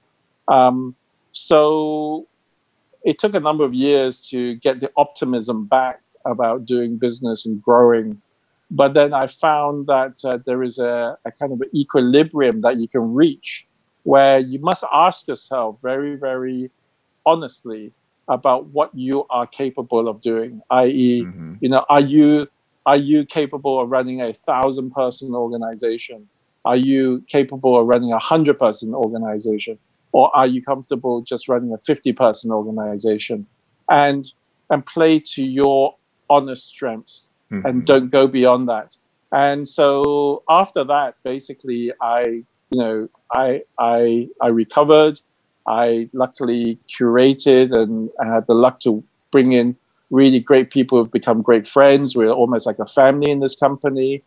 um, 0.49 0.95
so 1.33 2.27
it 3.05 3.19
took 3.19 3.35
a 3.35 3.41
number 3.41 3.65
of 3.65 3.75
years 3.75 4.27
to 4.29 4.55
get 4.57 4.81
the 4.81 4.91
optimism 4.97 5.67
back 5.67 6.01
about 6.25 6.65
doing 6.65 6.97
business 6.97 7.47
and 7.47 7.63
growing 7.63 8.21
but 8.71 8.95
then 8.95 9.13
I 9.13 9.27
found 9.29 9.87
that 9.87 10.25
uh, 10.25 10.39
there 10.45 10.63
is 10.63 10.79
a, 10.79 11.17
a 11.25 11.31
kind 11.31 11.53
of 11.53 11.61
an 11.61 11.69
equilibrium 11.75 12.63
that 12.63 12.79
you 12.79 12.89
can 12.89 13.15
reach 13.15 13.67
where 14.03 14.39
you 14.39 14.59
must 14.59 14.85
ask 14.93 15.29
yourself 15.29 15.77
very, 15.83 16.17
very 16.17 16.71
honestly 17.25 17.93
about 18.29 18.67
what 18.67 18.91
you 18.95 19.27
are 19.31 19.47
capable 19.47 20.09
of 20.09 20.21
doing. 20.21 20.63
I.e., 20.71 21.23
mm-hmm. 21.23 21.55
you 21.61 21.69
know, 21.69 21.85
are 21.89 22.01
you 22.01 22.49
are 22.87 22.97
you 22.97 23.25
capable 23.25 23.81
of 23.81 23.91
running 23.91 24.21
a 24.21 24.33
thousand 24.35 24.91
person 24.91 25.35
organization? 25.35 26.29
Are 26.65 26.77
you 26.77 27.25
capable 27.29 27.79
of 27.81 27.87
running 27.87 28.13
a 28.13 28.19
hundred 28.19 28.59
person 28.59 28.95
organization? 28.95 29.79
Or 30.15 30.31
are 30.37 30.47
you 30.47 30.63
comfortable 30.63 31.23
just 31.23 31.49
running 31.49 31.73
a 31.73 31.79
50 31.79 32.13
person 32.13 32.53
organization? 32.53 33.47
And 33.91 34.25
and 34.71 34.87
play 34.87 35.19
to 35.35 35.45
your 35.45 35.97
honest 36.31 36.67
strengths 36.67 37.33
mm-hmm. 37.51 37.67
and 37.67 37.85
don't 37.85 38.11
go 38.11 38.27
beyond 38.29 38.69
that. 38.69 38.97
And 39.33 39.67
so 39.69 40.45
after 40.49 40.85
that, 40.85 41.17
basically, 41.25 41.93
I 42.01 42.23
you 42.71 42.79
know 42.83 43.09
I 43.33 43.63
I 43.79 44.29
I 44.41 44.49
recovered. 44.49 45.21
I 45.67 46.09
luckily 46.13 46.79
curated 46.89 47.73
and 47.73 48.11
I 48.21 48.27
had 48.35 48.47
the 48.47 48.55
luck 48.55 48.81
to 48.81 49.03
bring 49.33 49.53
in 49.53 49.77
really 50.11 50.39
great 50.39 50.71
people 50.71 50.99
who've 50.99 51.11
become 51.11 51.43
great 51.43 51.67
friends. 51.67 52.15
We're 52.15 52.31
almost 52.31 52.67
like 52.67 52.79
a 52.79 52.87
family 52.87 53.33
in 53.33 53.41
this 53.41 53.57
company, 53.57 54.23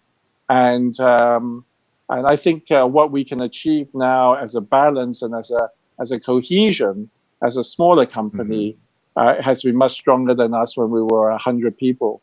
and 0.50 1.00
um, 1.00 1.64
and 2.10 2.26
I 2.26 2.36
think 2.36 2.72
uh, 2.72 2.86
what 2.86 3.12
we 3.12 3.24
can 3.24 3.42
achieve 3.42 3.88
now 3.94 4.36
as 4.36 4.56
a 4.56 4.62
balance 4.62 5.22
and 5.22 5.36
as 5.36 5.52
a 5.52 5.70
as 6.00 6.12
a 6.12 6.20
cohesion 6.20 7.10
as 7.44 7.58
a 7.58 7.64
smaller 7.64 8.06
company 8.06 8.76
mm-hmm. 9.18 9.40
uh, 9.40 9.42
has 9.42 9.64
been 9.64 9.76
much 9.76 9.92
stronger 9.92 10.34
than 10.34 10.54
us 10.54 10.78
when 10.78 10.90
we 10.90 11.02
were 11.02 11.36
hundred 11.38 11.78
people 11.78 12.22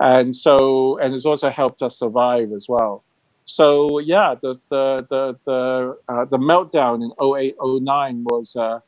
and 0.00 0.34
so 0.34 0.98
and 0.98 1.14
it's 1.14 1.26
also 1.26 1.50
helped 1.50 1.82
us 1.82 1.98
survive 1.98 2.52
as 2.52 2.68
well. 2.68 3.02
So 3.46 3.98
yeah, 3.98 4.34
the 4.40 4.58
the 4.68 5.06
the 5.08 5.38
the, 5.44 5.98
uh, 6.08 6.24
the 6.26 6.38
meltdown 6.38 7.02
in 7.02 7.12
0809 7.20 8.24
was 8.24 8.56
uh, 8.56 8.80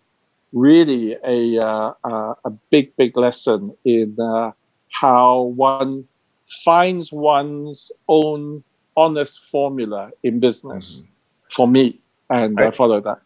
really 0.53 1.17
a 1.25 1.65
uh, 1.65 1.93
uh, 2.05 2.35
a 2.45 2.51
big 2.71 2.95
big 2.97 3.17
lesson 3.17 3.75
in 3.85 4.17
uh, 4.21 4.53
how 4.93 5.43
one 5.43 6.07
finds 6.65 7.13
one's 7.13 7.93
own 8.09 8.65
honest 8.99 9.35
formula 9.45 10.11
in 10.23 10.41
business. 10.41 10.87
Mm-hmm. 10.97 11.05
For 11.57 11.67
me, 11.67 11.99
and 12.29 12.61
I, 12.61 12.67
I 12.67 12.71
follow 12.73 13.01
that. 13.01 13.21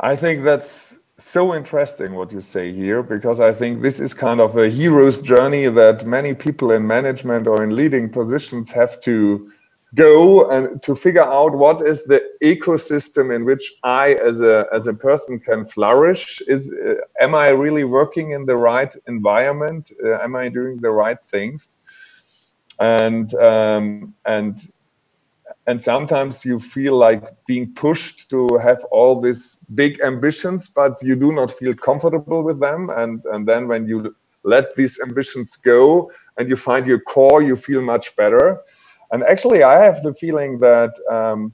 I 0.00 0.16
think 0.16 0.42
that's 0.42 0.96
so 1.16 1.54
interesting 1.54 2.14
what 2.14 2.32
you 2.32 2.40
say 2.40 2.72
here 2.72 3.02
because 3.02 3.38
I 3.38 3.52
think 3.52 3.82
this 3.82 4.00
is 4.00 4.12
kind 4.14 4.40
of 4.40 4.56
a 4.56 4.68
hero's 4.68 5.22
journey 5.22 5.66
that 5.66 6.04
many 6.04 6.34
people 6.34 6.72
in 6.72 6.84
management 6.86 7.46
or 7.46 7.62
in 7.62 7.76
leading 7.76 8.10
positions 8.10 8.72
have 8.72 9.00
to 9.02 9.50
go 9.94 10.50
and 10.50 10.82
to 10.82 10.96
figure 10.96 11.22
out 11.22 11.54
what 11.54 11.86
is 11.86 12.02
the 12.04 12.20
ecosystem 12.42 13.34
in 13.34 13.44
which 13.44 13.72
I 13.84 14.14
as 14.14 14.40
a 14.40 14.66
as 14.72 14.86
a 14.86 14.94
person 14.94 15.38
can 15.38 15.66
flourish 15.66 16.40
is 16.48 16.72
uh, 16.72 16.94
am 17.20 17.34
I 17.34 17.50
really 17.50 17.84
working 17.84 18.30
in 18.30 18.46
the 18.46 18.56
right 18.56 18.92
environment 19.06 19.92
uh, 20.04 20.18
am 20.26 20.34
I 20.34 20.48
doing 20.48 20.80
the 20.80 20.90
right 20.90 21.22
things 21.24 21.76
and 22.80 23.34
um, 23.34 24.14
and 24.24 24.58
and 25.66 25.80
sometimes 25.80 26.44
you 26.44 26.58
feel 26.58 26.96
like 26.96 27.22
being 27.46 27.72
pushed 27.74 28.28
to 28.30 28.58
have 28.62 28.84
all 28.90 29.20
these 29.20 29.56
big 29.74 30.00
ambitions 30.00 30.68
but 30.68 31.00
you 31.02 31.14
do 31.14 31.32
not 31.32 31.52
feel 31.52 31.74
comfortable 31.74 32.42
with 32.42 32.60
them. 32.60 32.90
And 32.90 33.24
and 33.26 33.46
then 33.46 33.68
when 33.68 33.86
you 33.86 34.14
let 34.44 34.74
these 34.74 35.00
ambitions 35.00 35.56
go 35.56 36.10
and 36.36 36.48
you 36.48 36.56
find 36.56 36.86
your 36.86 37.00
core 37.00 37.42
you 37.42 37.56
feel 37.56 37.80
much 37.80 38.16
better. 38.16 38.60
And 39.12 39.22
actually 39.24 39.62
i 39.62 39.78
have 39.78 40.02
the 40.02 40.14
feeling 40.14 40.58
that 40.60 40.92
um, 41.10 41.52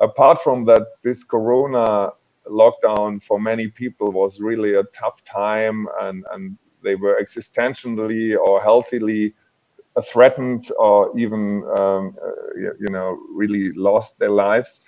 apart 0.00 0.40
from 0.40 0.64
that 0.66 0.82
this 1.02 1.24
corona 1.24 2.10
lockdown 2.46 3.22
for 3.22 3.40
many 3.40 3.68
people 3.68 4.12
was 4.12 4.40
really 4.40 4.74
a 4.74 4.84
tough 4.84 5.22
time 5.24 5.86
and 6.00 6.24
and 6.32 6.56
they 6.84 6.94
were 6.94 7.18
existentially 7.20 8.38
or 8.38 8.62
healthily 8.62 9.34
threatened 10.02 10.70
or 10.78 11.16
even 11.18 11.64
um, 11.78 12.16
uh, 12.24 12.30
you 12.80 12.88
know 12.90 13.18
really 13.32 13.72
lost 13.72 14.18
their 14.18 14.30
lives. 14.30 14.80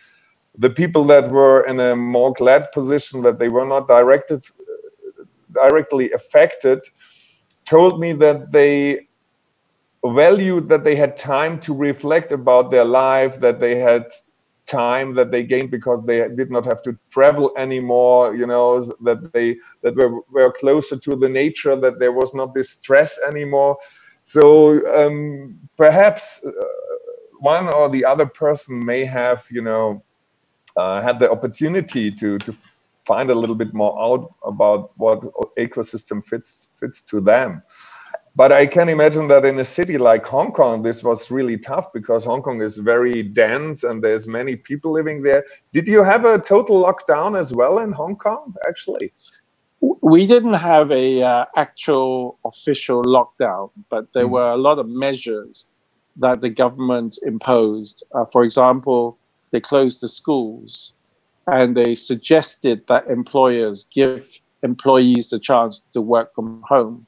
The 0.59 0.71
people 0.71 1.05
that 1.05 1.31
were 1.31 1.63
in 1.67 1.81
a 1.81 1.97
more 1.97 2.33
glad 2.33 2.73
position 2.73 3.23
that 3.23 3.39
they 3.39 3.49
were 3.49 3.67
not 3.67 3.89
directed 3.89 4.45
directly 5.53 6.13
affected 6.13 6.81
told 7.67 8.01
me 8.01 8.13
that 8.13 8.53
they 8.53 9.09
valued 10.07 10.69
that 10.69 10.85
they 10.85 10.97
had 10.97 11.19
time 11.19 11.61
to 11.61 11.75
reflect 11.75 12.33
about 12.33 12.71
their 12.71 12.85
life 12.85 13.41
that 13.41 13.61
they 13.61 13.77
had 13.77 14.07
time 14.67 15.15
that 15.15 15.31
they 15.31 15.43
gained 15.43 15.71
because 15.71 16.03
they 16.07 16.29
did 16.37 16.51
not 16.51 16.65
have 16.65 16.81
to 16.83 16.97
travel 17.11 17.53
anymore 17.57 18.35
you 18.37 18.47
know 18.47 18.81
that 19.03 19.33
they 19.33 19.57
that 19.83 19.95
were, 19.97 20.21
were 20.31 20.53
closer 20.53 20.97
to 20.97 21.17
the 21.17 21.29
nature 21.29 21.77
that 21.77 21.99
there 21.99 22.13
was 22.13 22.35
not 22.35 22.55
this 22.55 22.71
stress 22.71 23.19
anymore 23.29 23.77
so 24.23 24.81
um, 24.95 25.59
perhaps 25.77 26.45
uh, 26.45 26.53
one 27.39 27.69
or 27.73 27.89
the 27.89 28.05
other 28.05 28.27
person 28.27 28.85
may 28.85 29.05
have, 29.05 29.45
you 29.51 29.63
know, 29.63 30.03
uh, 30.77 31.01
had 31.01 31.19
the 31.19 31.31
opportunity 31.31 32.11
to 32.13 32.39
to 32.39 32.55
find 33.05 33.31
a 33.31 33.35
little 33.35 33.57
bit 33.57 33.75
more 33.75 34.01
out 34.01 34.33
about 34.45 34.93
what 34.97 35.21
ecosystem 35.59 36.25
fits 36.25 36.71
fits 36.79 37.03
to 37.03 37.21
them. 37.21 37.63
But 38.37 38.53
I 38.53 38.67
can 38.67 38.89
imagine 38.89 39.27
that 39.29 39.45
in 39.45 39.59
a 39.59 39.65
city 39.65 39.99
like 39.99 40.25
Hong 40.27 40.53
Kong, 40.53 40.83
this 40.83 41.03
was 41.03 41.31
really 41.31 41.59
tough 41.59 41.93
because 41.93 42.25
Hong 42.25 42.43
Kong 42.43 42.63
is 42.63 42.77
very 42.79 43.25
dense 43.25 43.83
and 43.83 44.03
there's 44.03 44.29
many 44.29 44.55
people 44.55 44.93
living 44.93 45.23
there. 45.23 45.45
Did 45.73 45.89
you 45.89 46.05
have 46.05 46.25
a 46.25 46.39
total 46.39 46.83
lockdown 46.83 47.37
as 47.37 47.53
well 47.53 47.81
in 47.81 47.91
Hong 47.91 48.17
Kong, 48.17 48.55
actually? 48.69 49.13
We 49.81 50.27
didn't 50.27 50.55
have 50.55 50.91
a 50.91 51.23
uh, 51.23 51.45
actual 51.57 52.39
official 52.45 53.03
lockdown, 53.03 53.71
but 53.89 54.13
there 54.13 54.27
mm. 54.27 54.31
were 54.31 54.51
a 54.51 54.57
lot 54.57 54.79
of 54.79 54.89
measures 54.89 55.67
that 56.17 56.41
the 56.41 56.51
government 56.51 57.19
imposed. 57.23 58.05
Uh, 58.15 58.27
for 58.27 58.45
example, 58.45 59.19
they 59.53 59.61
closed 59.61 60.01
the 60.01 60.09
schools 60.09 60.93
and 61.47 61.77
they 61.77 61.95
suggested 61.95 62.87
that 62.89 63.07
employers 63.09 63.87
give 63.93 64.29
employees 64.63 65.31
the 65.31 65.39
chance 65.39 65.83
to 65.93 66.01
work 66.01 66.35
from 66.35 66.63
home. 66.67 67.07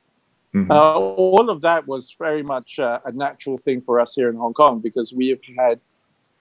Mm-hmm. 0.55 0.71
Uh, 0.71 0.95
all 0.95 1.49
of 1.49 1.63
that 1.63 1.87
was 1.87 2.15
very 2.19 2.43
much 2.43 2.79
uh, 2.79 3.01
a 3.05 3.13
natural 3.13 3.57
thing 3.57 3.81
for 3.81 4.01
us 4.01 4.15
here 4.15 4.29
in 4.29 4.37
Hong 4.37 4.53
Kong 4.53 4.81
because 4.81 5.13
we 5.13 5.29
have 5.29 5.41
had 5.57 5.81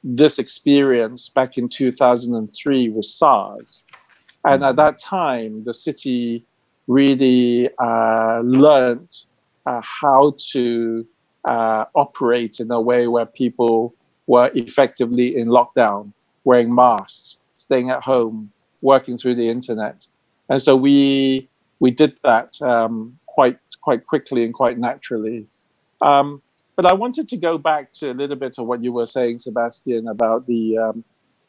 this 0.04 0.40
experience 0.40 1.30
back 1.30 1.58
in 1.58 1.70
2003 1.70 2.90
with 2.90 3.06
SARS. 3.06 3.84
And 4.46 4.64
at 4.64 4.76
that 4.78 4.98
time, 4.98 5.64
the 5.64 5.74
city 5.74 6.46
really 6.88 7.70
uh, 7.78 8.42
learned 8.44 9.10
uh, 9.66 9.82
how 9.84 10.36
to 10.52 11.06
uh, 11.48 11.86
operate 11.96 12.60
in 12.60 12.72
a 12.72 12.82
way 12.82 13.08
where 13.08 13.26
people 13.26 13.94
were 14.28 14.50
effectively 14.54 15.36
in 15.38 15.48
lockdown, 15.48 16.12
wearing 16.44 16.74
masks, 16.74 17.42
staying 17.56 17.90
at 17.90 18.02
home, 18.02 18.52
working 18.82 19.18
through 19.18 19.36
the 19.36 19.50
internet. 19.50 20.08
And 20.50 20.62
so 20.62 20.76
we 20.76 21.48
we 21.80 21.92
did 21.92 22.16
that 22.24 22.62
um, 22.62 23.18
quite 23.26 23.58
quite 23.82 24.06
quickly 24.06 24.44
and 24.44 24.54
quite 24.54 24.78
naturally. 24.78 25.48
Um, 26.02 26.42
but 26.76 26.86
I 26.86 26.94
wanted 26.94 27.30
to 27.30 27.38
go 27.38 27.58
back 27.58 27.94
to 27.94 28.12
a 28.12 28.14
little 28.14 28.36
bit 28.36 28.58
of 28.58 28.66
what 28.66 28.84
you 28.84 28.92
were 28.92 29.06
saying, 29.06 29.38
Sebastian, 29.38 30.08
about 30.08 30.48
the 30.48 30.78
um, 30.78 31.04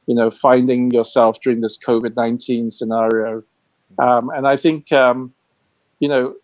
you 0.07 0.15
know 0.15 0.31
finding 0.31 0.91
yourself 0.91 1.41
during 1.41 1.61
this 1.61 1.79
COVID 1.79 2.17
nineteen 2.17 2.71
scenario. 2.71 3.43
Um, 3.99 4.31
and 4.31 4.47
I 4.47 4.57
think 4.57 4.91
um, 4.93 5.33
you 6.01 6.09
know 6.09 6.35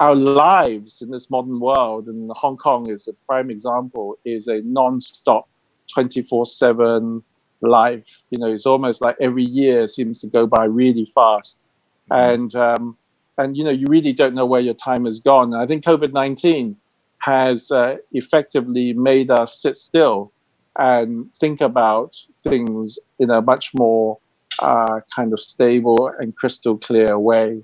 our 0.00 0.14
lives 0.14 1.02
in 1.02 1.10
this 1.10 1.30
modern 1.30 1.60
world, 1.60 2.06
and 2.06 2.30
Hong 2.34 2.56
Kong 2.56 2.88
is 2.88 3.08
a 3.08 3.12
prime 3.26 3.50
example, 3.50 4.18
is 4.24 4.48
a 4.48 4.62
non-stop, 4.62 5.48
twenty-four-seven 5.92 7.22
life. 7.60 8.22
You 8.30 8.38
know, 8.38 8.46
it's 8.46 8.66
almost 8.66 9.00
like 9.00 9.16
every 9.20 9.44
year 9.44 9.86
seems 9.86 10.20
to 10.20 10.28
go 10.28 10.46
by 10.46 10.64
really 10.64 11.10
fast, 11.14 11.62
mm-hmm. 12.10 12.34
and 12.34 12.54
um, 12.54 12.96
and 13.38 13.56
you 13.56 13.64
know 13.64 13.70
you 13.70 13.86
really 13.88 14.12
don't 14.12 14.34
know 14.34 14.46
where 14.46 14.60
your 14.60 14.74
time 14.74 15.04
has 15.04 15.20
gone. 15.20 15.52
And 15.52 15.62
I 15.62 15.66
think 15.66 15.84
COVID 15.84 16.12
nineteen 16.12 16.76
has 17.18 17.70
uh, 17.70 17.96
effectively 18.12 18.92
made 18.92 19.30
us 19.30 19.60
sit 19.60 19.76
still 19.76 20.32
and 20.78 21.32
think 21.34 21.60
about 21.60 22.16
things 22.44 22.98
in 23.18 23.30
a 23.30 23.40
much 23.40 23.72
more 23.74 24.18
uh, 24.58 25.00
kind 25.14 25.32
of 25.32 25.40
stable 25.40 26.10
and 26.18 26.36
crystal 26.36 26.76
clear 26.76 27.18
way. 27.18 27.62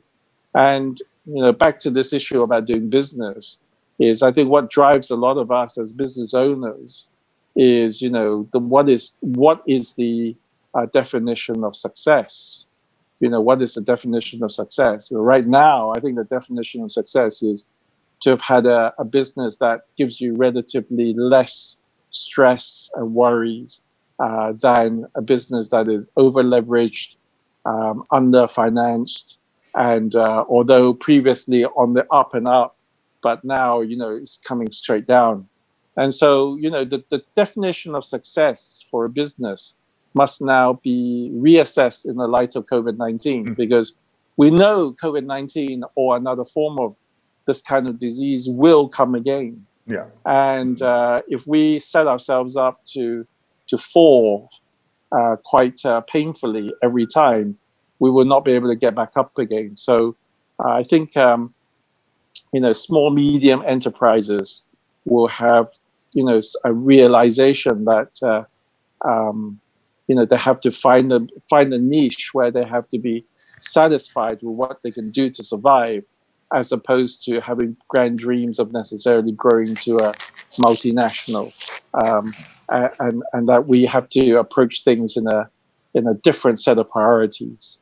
And 0.55 0.99
you 1.27 1.43
know, 1.43 1.53
back 1.53 1.79
to 1.81 1.91
this 1.91 2.13
issue 2.13 2.43
about 2.43 2.67
doing 2.67 2.91
business 2.91 3.59
is 3.99 4.23
I 4.23 4.33
think 4.33 4.49
what 4.51 4.71
drives 4.71 5.11
a 5.11 5.17
lot 5.17 5.39
of 5.39 5.51
us 5.51 5.79
as 5.79 5.93
business 5.93 6.35
owners 6.35 7.07
is 7.57 8.01
you 8.01 8.11
know 8.11 8.49
the 8.53 8.59
what 8.59 8.89
is 8.89 9.17
what 9.21 9.61
is 9.67 9.93
the 9.95 10.35
uh, 10.75 10.87
definition 10.87 11.65
of 11.65 11.77
success 11.77 12.65
you 13.21 13.29
know 13.29 13.41
what 13.41 13.61
is 13.61 13.75
the 13.75 13.83
definition 13.83 14.43
of 14.43 14.51
success 14.51 15.11
so 15.11 15.21
right 15.21 15.47
now 15.47 15.93
i 15.95 16.01
think 16.01 16.17
the 16.17 16.25
definition 16.25 16.83
of 16.83 16.91
success 16.91 17.43
is 17.43 17.67
to 18.21 18.31
have 18.31 18.41
had 18.41 18.65
a, 18.67 18.95
a 18.99 19.05
business 19.05 19.57
that 19.59 19.83
gives 19.99 20.21
you 20.21 20.35
relatively 20.35 21.13
less 21.15 21.82
stress 22.13 22.91
and 22.95 23.15
worries 23.15 23.83
uh, 24.19 24.53
than 24.53 25.07
a 25.15 25.23
business 25.23 25.69
that 25.69 25.89
is 25.89 26.11
over 26.17 26.43
leveraged 26.43 27.17
um, 27.67 28.05
under 28.11 28.47
financed 28.47 29.39
and 29.75 30.15
uh, 30.15 30.45
although 30.49 30.95
previously 30.95 31.65
on 31.65 31.95
the 31.95 32.07
up 32.13 32.35
and 32.35 32.47
up 32.47 32.77
but 33.23 33.43
now 33.45 33.81
you 33.81 33.97
know 33.97 34.11
it's 34.11 34.37
coming 34.39 34.71
straight 34.71 35.07
down 35.07 35.49
and 35.97 36.13
so, 36.13 36.57
you 36.57 36.71
know, 36.71 36.85
the, 36.85 37.05
the 37.11 37.23
definition 37.35 37.95
of 37.95 38.05
success 38.05 38.85
for 38.91 39.05
a 39.05 39.09
business 39.11 39.75
must 40.15 40.41
now 40.41 40.75
be 40.83 41.31
reassessed 41.35 42.07
in 42.09 42.17
the 42.17 42.29
light 42.29 42.57
of 42.57 42.67
COVID 42.67 42.97
19 42.97 43.45
mm-hmm. 43.45 43.55
because 43.55 43.95
we 44.37 44.51
know 44.51 44.95
COVID 45.03 45.25
19 45.25 45.85
or 45.95 46.17
another 46.17 46.45
form 46.45 46.79
of 46.79 46.97
this 47.47 47.61
kind 47.61 47.89
of 47.89 47.99
disease 47.99 48.49
will 48.49 48.89
come 48.89 49.15
again. 49.15 49.67
Yeah. 49.87 50.07
And 50.25 50.81
uh, 50.81 51.23
if 51.29 51.47
we 51.47 51.79
set 51.79 52.07
ourselves 52.07 52.57
up 52.57 52.85
to, 52.87 53.27
to 53.69 53.79
fall 53.79 54.51
uh, 55.11 55.37
quite 55.45 55.85
uh, 55.85 56.01
painfully 56.03 56.73
every 56.83 57.07
time, 57.07 57.59
we 57.99 58.11
will 58.11 58.25
not 58.25 58.45
be 58.45 58.53
able 58.53 58.69
to 58.69 58.77
get 58.77 58.95
back 58.95 59.13
up 59.17 59.37
again. 59.39 59.75
So 59.75 60.17
uh, 60.63 60.71
I 60.71 60.83
think, 60.83 61.17
um, 61.17 61.55
you 62.53 62.61
know, 62.61 62.73
small, 62.73 63.11
medium 63.11 63.63
enterprises 63.67 64.65
will 65.05 65.29
have 65.29 65.69
you 66.13 66.25
know 66.25 66.41
a 66.65 66.73
realization 66.73 67.85
that 67.85 68.13
uh, 68.23 68.45
um, 69.09 69.59
you 70.09 70.15
know 70.15 70.25
they 70.25 70.37
have 70.37 70.61
to 70.61 70.71
find 70.71 71.13
a 71.13 71.21
find 71.49 71.73
a 71.73 71.79
niche 71.79 72.31
where 72.33 72.51
they 72.51 72.65
have 72.65 72.89
to 72.89 72.99
be 72.99 73.25
satisfied 73.61 74.39
with 74.43 74.55
what 74.57 74.83
they 74.83 74.91
can 74.91 75.11
do 75.11 75.31
to 75.31 75.43
survive 75.43 76.05
as 76.55 76.73
opposed 76.73 77.25
to 77.25 77.41
having 77.41 77.77
grand 77.89 78.19
dreams 78.19 78.59
of 78.59 78.73
necessarily 78.73 79.33
growing 79.33 79.75
to 79.75 79.97
a 79.97 80.13
multinational. 80.61 81.53
Um, 81.95 82.33
and 83.01 83.23
and 83.33 83.49
that 83.49 83.67
we 83.67 83.85
have 83.87 84.09
to 84.11 84.39
approach 84.39 84.85
things 84.85 85.17
in 85.17 85.27
a 85.27 85.49
in 85.95 86.07
a 86.07 86.15
different 86.15 86.61
set 86.61 86.79
of 86.79 86.91
priorities. 86.91 87.79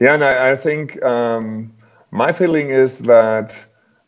Yeah 0.00 0.14
and 0.14 0.24
i, 0.24 0.52
I 0.52 0.56
think 0.56 1.02
um, 1.02 1.72
my 2.10 2.32
feeling 2.32 2.70
is 2.70 3.00
that 3.00 3.56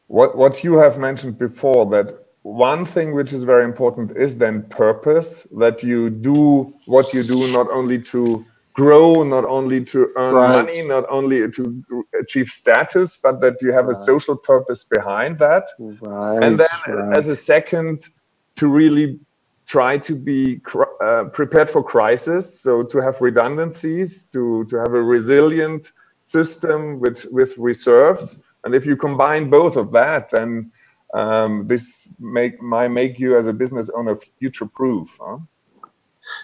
what 0.09 0.37
what 0.37 0.65
you 0.65 0.75
have 0.75 0.99
mentioned 0.99 1.39
before 1.39 1.87
that 1.91 2.07
one 2.43 2.85
thing 2.85 3.15
which 3.15 3.33
is 3.33 3.43
very 3.43 3.65
important 3.65 4.11
is 4.17 4.35
then 4.35 4.63
purpose 4.65 5.47
that 5.57 5.83
you 5.83 6.11
do 6.11 6.73
what 6.87 7.15
you 7.15 7.23
do 7.23 7.39
not 7.53 7.67
only 7.71 7.99
to 8.03 8.45
grow 8.75 9.23
not 9.23 9.45
only 9.45 9.85
to 9.85 10.09
earn 10.17 10.35
right. 10.35 10.57
money 10.57 10.83
not 10.83 11.05
only 11.09 11.51
to 11.51 11.83
achieve 12.21 12.49
status 12.49 13.17
but 13.17 13.41
that 13.41 13.57
you 13.63 13.73
have 13.73 13.87
right. 13.87 13.97
a 13.97 14.01
social 14.01 14.37
purpose 14.37 14.85
behind 14.85 15.39
that 15.39 15.65
right. 15.79 16.43
and 16.43 16.59
then 16.59 17.13
as 17.17 17.29
a 17.29 17.37
second 17.37 18.09
to 18.57 18.69
really 18.69 19.19
try 19.67 19.97
to 19.97 20.15
be 20.15 20.61
uh, 21.03 21.25
prepared 21.33 21.71
for 21.71 21.83
crisis 21.83 22.61
so 22.61 22.83
to 22.83 22.99
have 22.99 23.21
redundancies 23.21 24.25
to 24.25 24.65
to 24.67 24.77
have 24.77 24.93
a 24.93 25.03
resilient 25.03 25.93
system 26.21 27.01
with 27.01 27.25
with 27.31 27.57
reserves 27.57 28.43
and 28.65 28.75
if 28.75 28.87
you 28.87 28.97
combine 28.97 29.51
both 29.51 29.77
of 29.77 29.93
that, 29.93 30.31
then 30.31 30.73
um, 31.13 31.67
this 31.67 32.09
make 32.19 32.61
might 32.63 32.89
make 32.89 33.19
you 33.19 33.37
as 33.37 33.47
a 33.47 33.53
business 33.53 33.91
owner 33.91 34.17
future 34.39 34.67
proof. 34.67 35.17
Huh? 35.21 35.39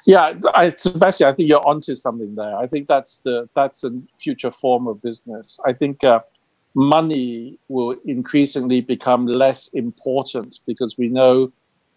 Yeah, 0.06 0.34
I, 0.54 0.70
Sebastian, 0.70 1.28
I 1.28 1.32
think 1.32 1.48
you're 1.48 1.66
onto 1.66 1.94
something 1.94 2.34
there. 2.34 2.56
I 2.56 2.66
think 2.66 2.88
that's 2.88 3.18
the 3.18 3.48
that's 3.54 3.84
a 3.84 3.90
future 4.16 4.50
form 4.50 4.86
of 4.86 5.02
business. 5.02 5.58
I 5.66 5.72
think 5.72 6.04
uh, 6.04 6.20
money 6.74 7.58
will 7.68 7.96
increasingly 8.04 8.80
become 8.80 9.26
less 9.26 9.68
important 9.68 10.60
because 10.66 10.96
we 10.98 11.08
know 11.08 11.52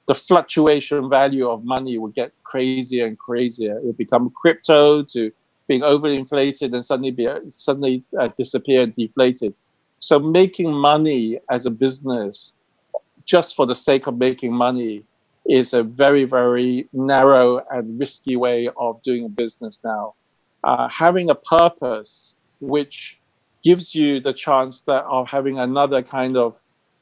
the 0.08 0.16
fluctuation 0.16 1.10
value 1.10 1.48
of 1.48 1.64
money 1.64 1.98
will 1.98 2.10
get 2.10 2.32
crazier 2.44 3.06
and 3.06 3.18
crazier. 3.18 3.78
It 3.78 3.86
will 3.86 3.94
become 3.94 4.32
crypto 4.36 5.04
to 5.04 5.32
being 5.68 5.82
overinflated 5.82 6.74
and 6.74 6.84
suddenly 6.84 7.12
be 7.12 7.28
suddenly 7.50 8.04
uh, 8.20 8.30
disappear 8.38 8.82
and 8.82 8.96
deflated. 8.96 9.54
So 10.00 10.20
making 10.20 10.74
money 10.74 11.40
as 11.50 11.66
a 11.66 11.72
business 11.72 12.54
just 13.26 13.56
for 13.56 13.66
the 13.66 13.76
sake 13.76 14.08
of 14.08 14.18
making 14.18 14.52
money 14.52 15.06
is 15.48 15.74
a 15.74 15.84
very, 15.84 16.24
very 16.26 16.88
narrow 16.94 17.62
and 17.72 18.00
risky 18.00 18.36
way 18.36 18.70
of 18.78 19.02
doing 19.04 19.28
business 19.30 19.82
now. 19.84 20.14
Uh, 20.64 20.88
having 20.88 21.30
a 21.30 21.36
purpose 21.36 22.38
which 22.62 23.20
gives 23.64 23.94
you 23.94 24.20
the 24.20 24.34
chance 24.34 24.82
that 24.82 25.04
of 25.06 25.28
having 25.28 25.60
another 25.60 26.02
kind 26.02 26.38
of 26.38 26.56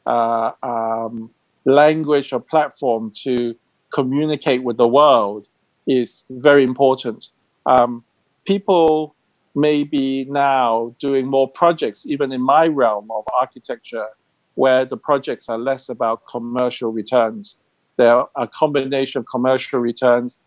uh, 0.05 0.51
um, 0.63 1.29
language 1.65 2.33
or 2.33 2.39
platform 2.39 3.11
to 3.23 3.55
communicate 3.93 4.63
with 4.63 4.77
the 4.77 4.87
world 4.87 5.47
is 5.87 6.23
very 6.29 6.63
important. 6.63 7.29
Um, 7.65 8.03
people 8.45 9.15
maybe 9.53 10.25
now 10.25 10.95
doing 10.99 11.27
more 11.27 11.49
projects, 11.49 12.07
even 12.07 12.31
in 12.31 12.41
my 12.41 12.67
realm 12.67 13.11
of 13.11 13.25
architecture, 13.39 14.07
where 14.55 14.85
the 14.85 14.97
projects 14.97 15.49
are 15.49 15.57
less 15.57 15.89
about 15.89 16.21
commercial 16.27 16.91
returns. 16.91 17.60
They're 18.01 18.23
a 18.35 18.47
combination 18.47 19.19
of 19.19 19.25
commercial 19.27 19.79
returns 19.79 20.37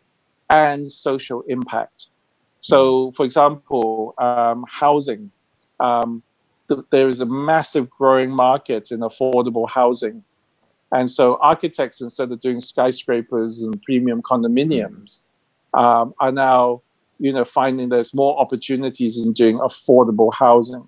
and 0.51 0.91
social 0.91 1.43
impact. 1.49 2.09
So, 2.61 3.13
for 3.13 3.25
example, 3.25 4.15
um, 4.19 4.65
housing. 4.69 5.31
Um, 5.81 6.23
th- 6.69 6.81
there 6.91 7.09
is 7.09 7.21
a 7.21 7.27
massive 7.27 7.91
growing 7.91 8.31
market 8.31 8.91
in 8.91 9.01
affordable 9.01 9.69
housing. 9.69 10.25
And 10.93 11.11
so, 11.11 11.39
architects, 11.41 12.01
instead 12.01 12.33
of 12.33 12.41
doing 12.41 12.61
skyscrapers 12.61 13.63
and 13.63 13.81
premium 13.83 14.23
condominiums, 14.23 15.23
um, 15.75 16.15
are 16.21 16.33
now 16.33 16.83
you 17.19 17.33
know, 17.33 17.45
finding 17.45 17.89
there's 17.89 18.15
more 18.15 18.39
opportunities 18.39 19.19
in 19.19 19.33
doing 19.33 19.59
affordable 19.59 20.33
housing. 20.35 20.87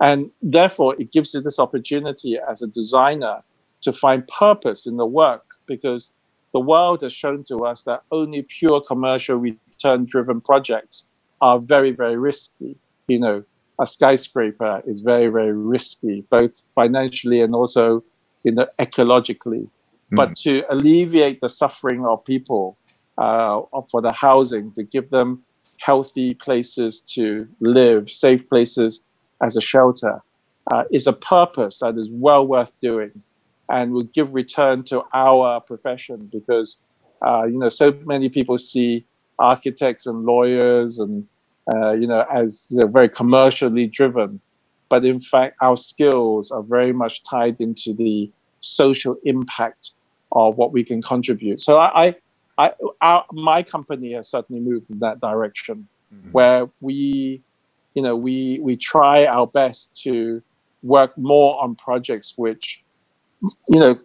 And 0.00 0.30
therefore, 0.40 0.94
it 1.00 1.12
gives 1.12 1.34
you 1.34 1.40
this 1.40 1.58
opportunity 1.58 2.38
as 2.38 2.62
a 2.62 2.68
designer 2.68 3.42
to 3.80 3.92
find 3.92 4.26
purpose 4.28 4.86
in 4.86 4.96
the 4.96 5.06
work 5.06 5.44
because 5.68 6.10
the 6.52 6.60
world 6.60 7.02
has 7.02 7.12
shown 7.12 7.44
to 7.44 7.66
us 7.66 7.84
that 7.84 8.02
only 8.10 8.42
pure 8.42 8.80
commercial 8.80 9.36
return 9.36 10.06
driven 10.06 10.40
projects 10.40 11.06
are 11.40 11.60
very, 11.60 11.92
very 11.92 12.16
risky. 12.16 12.76
You 13.06 13.20
know, 13.20 13.44
a 13.78 13.86
skyscraper 13.86 14.82
is 14.86 15.00
very, 15.00 15.28
very 15.28 15.52
risky, 15.52 16.24
both 16.30 16.62
financially 16.74 17.40
and 17.40 17.54
also 17.54 18.02
you 18.44 18.52
know, 18.52 18.66
ecologically. 18.78 19.68
Mm. 20.12 20.16
But 20.16 20.36
to 20.36 20.62
alleviate 20.70 21.40
the 21.40 21.48
suffering 21.48 22.04
of 22.06 22.24
people 22.24 22.78
uh, 23.18 23.60
for 23.90 24.00
the 24.00 24.12
housing, 24.12 24.72
to 24.72 24.82
give 24.82 25.10
them 25.10 25.42
healthy 25.80 26.34
places 26.34 27.00
to 27.00 27.46
live, 27.60 28.10
safe 28.10 28.48
places 28.48 29.04
as 29.42 29.56
a 29.56 29.60
shelter, 29.60 30.22
uh, 30.72 30.84
is 30.90 31.06
a 31.06 31.12
purpose 31.12 31.80
that 31.80 31.96
is 31.96 32.08
well 32.10 32.46
worth 32.46 32.72
doing 32.80 33.10
and 33.70 33.92
will 33.92 34.04
give 34.04 34.32
return 34.34 34.82
to 34.84 35.02
our 35.12 35.60
profession 35.60 36.28
because 36.32 36.78
uh, 37.26 37.44
you 37.44 37.58
know 37.58 37.68
so 37.68 37.92
many 38.04 38.28
people 38.28 38.58
see 38.58 39.04
architects 39.38 40.06
and 40.06 40.24
lawyers 40.24 40.98
and 40.98 41.26
uh, 41.72 41.92
you 41.92 42.06
know 42.06 42.24
as 42.32 42.68
you 42.70 42.78
know, 42.78 42.86
very 42.86 43.08
commercially 43.08 43.86
driven 43.86 44.40
but 44.88 45.04
in 45.04 45.20
fact 45.20 45.56
our 45.60 45.76
skills 45.76 46.50
are 46.50 46.62
very 46.62 46.92
much 46.92 47.22
tied 47.22 47.60
into 47.60 47.92
the 47.92 48.30
social 48.60 49.16
impact 49.24 49.92
of 50.32 50.56
what 50.56 50.72
we 50.72 50.82
can 50.82 51.00
contribute 51.02 51.60
so 51.60 51.78
i, 51.78 52.08
I, 52.08 52.16
I 52.58 52.72
our, 53.00 53.24
my 53.32 53.62
company 53.62 54.12
has 54.12 54.28
certainly 54.28 54.60
moved 54.60 54.90
in 54.90 54.98
that 55.00 55.20
direction 55.20 55.86
mm-hmm. 56.14 56.30
where 56.32 56.68
we 56.80 57.42
you 57.94 58.02
know 58.02 58.16
we 58.16 58.58
we 58.60 58.76
try 58.76 59.26
our 59.26 59.46
best 59.46 59.96
to 60.04 60.42
work 60.82 61.16
more 61.18 61.60
on 61.62 61.74
projects 61.74 62.34
which 62.36 62.84
you 63.42 63.78
know, 63.78 63.96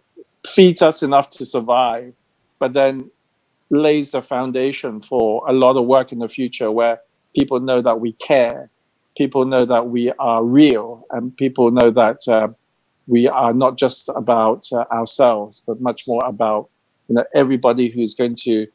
feeds 0.46 0.82
us 0.82 1.02
enough 1.02 1.30
to 1.30 1.44
survive, 1.44 2.12
but 2.58 2.72
then 2.72 3.10
lays 3.70 4.12
the 4.12 4.22
foundation 4.22 5.00
for 5.00 5.42
a 5.48 5.52
lot 5.52 5.76
of 5.76 5.86
work 5.86 6.12
in 6.12 6.18
the 6.18 6.28
future 6.28 6.70
where 6.70 7.00
people 7.36 7.60
know 7.60 7.82
that 7.82 8.00
we 8.00 8.12
care, 8.14 8.70
people 9.16 9.44
know 9.44 9.64
that 9.64 9.88
we 9.88 10.12
are 10.18 10.44
real, 10.44 11.06
and 11.10 11.36
people 11.36 11.70
know 11.70 11.90
that 11.90 12.18
uh, 12.28 12.48
we 13.06 13.28
are 13.28 13.52
not 13.52 13.76
just 13.76 14.08
about 14.14 14.66
uh, 14.72 14.84
ourselves, 14.92 15.64
but 15.66 15.80
much 15.80 16.06
more 16.06 16.24
about 16.24 16.68
you 17.08 17.16
know 17.16 17.24
everybody 17.34 17.88
who's 17.88 18.14
going 18.14 18.34
to 18.34 18.66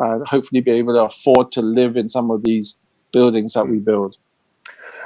uh, 0.00 0.18
hopefully 0.24 0.60
be 0.60 0.70
able 0.72 0.94
to 0.94 1.02
afford 1.02 1.52
to 1.52 1.62
live 1.62 1.96
in 1.96 2.08
some 2.08 2.30
of 2.30 2.42
these 2.44 2.78
buildings 3.12 3.52
that 3.54 3.68
we 3.68 3.78
build. 3.78 4.16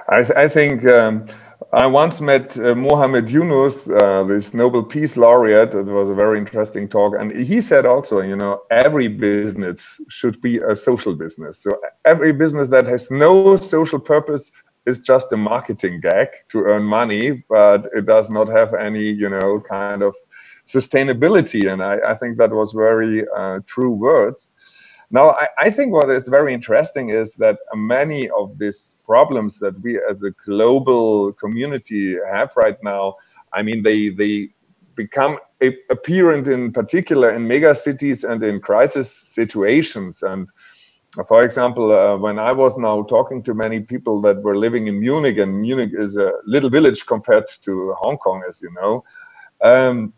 I, 0.08 0.22
th- 0.22 0.36
I 0.36 0.48
think 0.48 0.84
um, 0.86 1.26
I 1.72 1.86
once 1.86 2.20
met 2.20 2.58
uh, 2.58 2.74
Muhammad 2.74 3.30
Yunus, 3.30 3.88
uh, 3.88 4.24
this 4.24 4.54
Nobel 4.54 4.82
Peace 4.82 5.16
Laureate. 5.16 5.74
It 5.74 5.86
was 5.86 6.08
a 6.08 6.14
very 6.14 6.38
interesting 6.38 6.88
talk. 6.88 7.14
And 7.18 7.30
he 7.30 7.60
said 7.60 7.84
also, 7.84 8.20
you 8.20 8.36
know, 8.36 8.62
every 8.70 9.08
business 9.08 10.00
should 10.08 10.40
be 10.40 10.58
a 10.58 10.74
social 10.74 11.14
business. 11.14 11.58
So 11.58 11.78
every 12.04 12.32
business 12.32 12.68
that 12.68 12.86
has 12.86 13.10
no 13.10 13.56
social 13.56 13.98
purpose 13.98 14.50
is 14.86 15.00
just 15.00 15.32
a 15.32 15.36
marketing 15.36 16.00
gag 16.00 16.28
to 16.48 16.60
earn 16.64 16.84
money, 16.84 17.44
but 17.48 17.88
it 17.94 18.06
does 18.06 18.30
not 18.30 18.48
have 18.48 18.74
any, 18.74 19.10
you 19.10 19.28
know, 19.28 19.60
kind 19.68 20.02
of 20.02 20.14
sustainability. 20.64 21.70
And 21.70 21.82
I, 21.82 21.98
I 22.12 22.14
think 22.14 22.38
that 22.38 22.50
was 22.50 22.72
very 22.72 23.24
uh, 23.36 23.60
true 23.66 23.92
words. 23.92 24.50
Now, 25.12 25.32
I, 25.32 25.48
I, 25.58 25.70
think 25.70 25.92
what 25.92 26.08
is 26.08 26.26
very 26.26 26.54
interesting 26.54 27.10
is 27.10 27.34
that 27.34 27.58
many 27.74 28.30
of 28.30 28.58
these 28.58 28.96
problems 29.04 29.58
that 29.58 29.78
we 29.82 30.00
as 30.10 30.22
a 30.22 30.30
global 30.46 31.34
community 31.34 32.16
have 32.32 32.56
right 32.56 32.82
now, 32.82 33.16
I 33.52 33.62
mean, 33.62 33.82
they, 33.82 34.08
they 34.08 34.48
become 34.94 35.38
apparent 35.90 36.48
in 36.48 36.72
particular 36.72 37.30
in 37.30 37.46
mega 37.46 37.74
cities 37.74 38.24
and 38.24 38.42
in 38.42 38.58
crisis 38.58 39.12
situations. 39.12 40.22
And 40.22 40.48
for 41.26 41.44
example, 41.44 41.92
uh, 41.92 42.16
when 42.16 42.38
I 42.38 42.52
was 42.52 42.78
now 42.78 43.02
talking 43.02 43.42
to 43.42 43.52
many 43.52 43.80
people 43.80 44.22
that 44.22 44.42
were 44.42 44.56
living 44.56 44.86
in 44.86 44.98
Munich, 44.98 45.36
and 45.36 45.60
Munich 45.60 45.90
is 45.92 46.16
a 46.16 46.32
little 46.46 46.70
village 46.70 47.04
compared 47.04 47.44
to 47.60 47.94
Hong 47.98 48.16
Kong, 48.16 48.42
as 48.48 48.62
you 48.62 48.72
know, 48.80 49.04
um, 49.60 50.14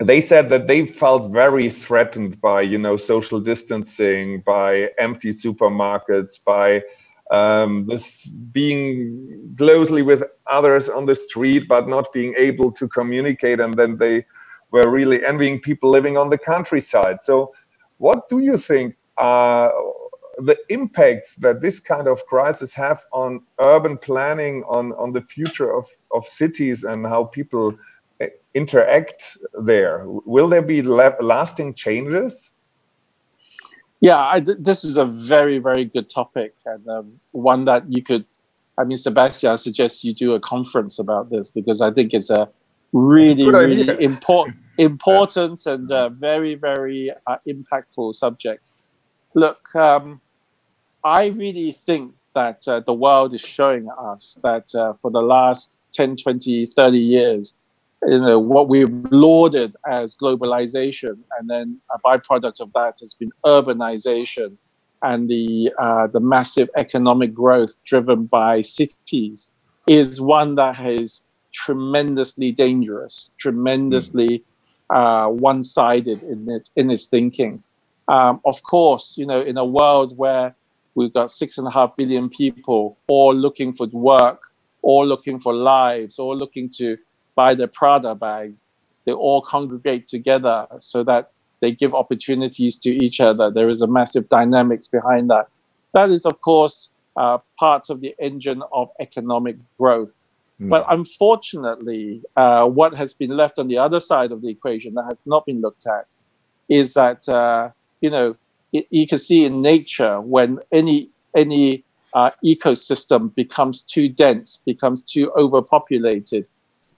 they 0.00 0.20
said 0.20 0.48
that 0.48 0.66
they 0.66 0.86
felt 0.86 1.30
very 1.30 1.68
threatened 1.68 2.40
by 2.40 2.62
you 2.62 2.78
know 2.78 2.96
social 2.96 3.40
distancing 3.40 4.40
by 4.40 4.90
empty 4.98 5.30
supermarkets 5.30 6.42
by 6.42 6.82
um, 7.30 7.86
this 7.86 8.26
being 8.26 9.54
closely 9.56 10.02
with 10.02 10.24
others 10.46 10.88
on 10.88 11.06
the 11.06 11.14
street 11.14 11.68
but 11.68 11.88
not 11.88 12.12
being 12.12 12.34
able 12.36 12.72
to 12.72 12.88
communicate 12.88 13.60
and 13.60 13.74
then 13.74 13.98
they 13.98 14.24
were 14.70 14.90
really 14.90 15.24
envying 15.24 15.60
people 15.60 15.90
living 15.90 16.16
on 16.16 16.30
the 16.30 16.38
countryside. 16.38 17.22
So 17.22 17.52
what 17.98 18.28
do 18.28 18.38
you 18.38 18.56
think 18.56 18.96
are 19.16 19.72
the 20.38 20.56
impacts 20.68 21.34
that 21.36 21.60
this 21.60 21.80
kind 21.80 22.08
of 22.08 22.24
crisis 22.26 22.72
have 22.74 23.04
on 23.12 23.42
urban 23.60 23.98
planning 23.98 24.64
on 24.68 24.92
on 24.92 25.12
the 25.12 25.20
future 25.20 25.76
of 25.76 25.86
of 26.12 26.26
cities 26.26 26.84
and 26.84 27.06
how 27.06 27.24
people 27.24 27.76
interact 28.54 29.38
there? 29.54 30.04
Will 30.06 30.48
there 30.48 30.62
be 30.62 30.82
lasting 30.82 31.74
changes? 31.74 32.52
Yeah, 34.00 34.16
I, 34.16 34.40
this 34.40 34.84
is 34.84 34.96
a 34.96 35.04
very, 35.04 35.58
very 35.58 35.84
good 35.84 36.08
topic 36.08 36.54
and 36.64 36.86
um, 36.88 37.20
one 37.32 37.66
that 37.66 37.84
you 37.92 38.02
could. 38.02 38.24
I 38.78 38.84
mean, 38.84 38.96
Sebastian, 38.96 39.50
I 39.50 39.56
suggest 39.56 40.04
you 40.04 40.14
do 40.14 40.32
a 40.32 40.40
conference 40.40 40.98
about 40.98 41.28
this 41.30 41.50
because 41.50 41.82
I 41.82 41.90
think 41.90 42.14
it's 42.14 42.30
a 42.30 42.48
really, 42.94 43.46
a 43.46 43.52
really 43.52 44.02
important, 44.02 44.56
important 44.78 45.66
and 45.66 45.90
uh, 45.92 46.08
very, 46.08 46.54
very 46.54 47.12
uh, 47.26 47.36
impactful 47.46 48.14
subject. 48.14 48.70
Look, 49.34 49.74
um, 49.74 50.20
I 51.04 51.26
really 51.26 51.72
think 51.72 52.14
that 52.34 52.66
uh, 52.66 52.80
the 52.80 52.94
world 52.94 53.34
is 53.34 53.42
showing 53.42 53.88
us 53.98 54.38
that 54.42 54.74
uh, 54.74 54.94
for 54.94 55.10
the 55.10 55.20
last 55.20 55.78
10, 55.92 56.16
20, 56.16 56.66
30 56.66 56.98
years, 56.98 57.58
you 58.06 58.20
know 58.20 58.38
what 58.38 58.68
we've 58.68 58.92
lauded 59.10 59.76
as 59.86 60.16
globalization, 60.16 61.18
and 61.38 61.48
then 61.48 61.80
a 61.94 61.98
byproduct 61.98 62.60
of 62.60 62.72
that 62.72 62.98
has 63.00 63.14
been 63.14 63.30
urbanization 63.44 64.56
and 65.02 65.28
the 65.28 65.72
uh, 65.78 66.06
the 66.06 66.20
massive 66.20 66.68
economic 66.76 67.32
growth 67.32 67.82
driven 67.84 68.26
by 68.26 68.60
cities 68.60 69.52
is 69.86 70.20
one 70.20 70.54
that 70.56 70.78
is 70.84 71.24
tremendously 71.52 72.52
dangerous, 72.52 73.32
tremendously 73.38 74.44
uh, 74.90 75.26
one-sided 75.28 76.22
in 76.22 76.48
its 76.50 76.70
in 76.76 76.90
its 76.90 77.06
thinking. 77.06 77.62
Um, 78.08 78.40
of 78.44 78.62
course, 78.62 79.16
you 79.16 79.26
know, 79.26 79.40
in 79.40 79.56
a 79.56 79.64
world 79.64 80.16
where 80.16 80.54
we've 80.94 81.12
got 81.12 81.30
six 81.30 81.58
and 81.58 81.66
a 81.66 81.70
half 81.70 81.96
billion 81.96 82.28
people 82.28 82.98
all 83.08 83.34
looking 83.34 83.72
for 83.72 83.86
work, 83.86 84.40
all 84.82 85.06
looking 85.06 85.38
for 85.38 85.54
lives, 85.54 86.18
all 86.18 86.36
looking 86.36 86.68
to 86.70 86.98
buy 87.34 87.54
their 87.54 87.66
Prada 87.66 88.14
bag, 88.14 88.54
they 89.04 89.12
all 89.12 89.40
congregate 89.40 90.08
together 90.08 90.66
so 90.78 91.02
that 91.04 91.30
they 91.60 91.72
give 91.72 91.94
opportunities 91.94 92.76
to 92.78 92.90
each 93.04 93.20
other. 93.20 93.50
There 93.50 93.68
is 93.68 93.82
a 93.82 93.86
massive 93.86 94.28
dynamics 94.28 94.88
behind 94.88 95.30
that. 95.30 95.48
That 95.92 96.10
is, 96.10 96.24
of 96.24 96.40
course, 96.40 96.90
uh, 97.16 97.38
part 97.58 97.90
of 97.90 98.00
the 98.00 98.14
engine 98.18 98.62
of 98.72 98.90
economic 99.00 99.56
growth. 99.78 100.18
Mm. 100.60 100.68
But 100.68 100.86
unfortunately, 100.88 102.22
uh, 102.36 102.66
what 102.66 102.94
has 102.94 103.14
been 103.14 103.30
left 103.30 103.58
on 103.58 103.68
the 103.68 103.78
other 103.78 104.00
side 104.00 104.32
of 104.32 104.42
the 104.42 104.48
equation 104.48 104.94
that 104.94 105.04
has 105.04 105.26
not 105.26 105.46
been 105.46 105.60
looked 105.60 105.86
at 105.86 106.14
is 106.68 106.94
that 106.94 107.28
uh, 107.28 107.70
you 108.00 108.10
know 108.10 108.36
it, 108.72 108.86
you 108.90 109.06
can 109.06 109.18
see 109.18 109.44
in 109.44 109.60
nature 109.62 110.20
when 110.20 110.58
any 110.72 111.10
any 111.34 111.84
uh, 112.14 112.30
ecosystem 112.44 113.34
becomes 113.34 113.82
too 113.82 114.08
dense, 114.08 114.62
becomes 114.66 115.02
too 115.02 115.32
overpopulated, 115.32 116.46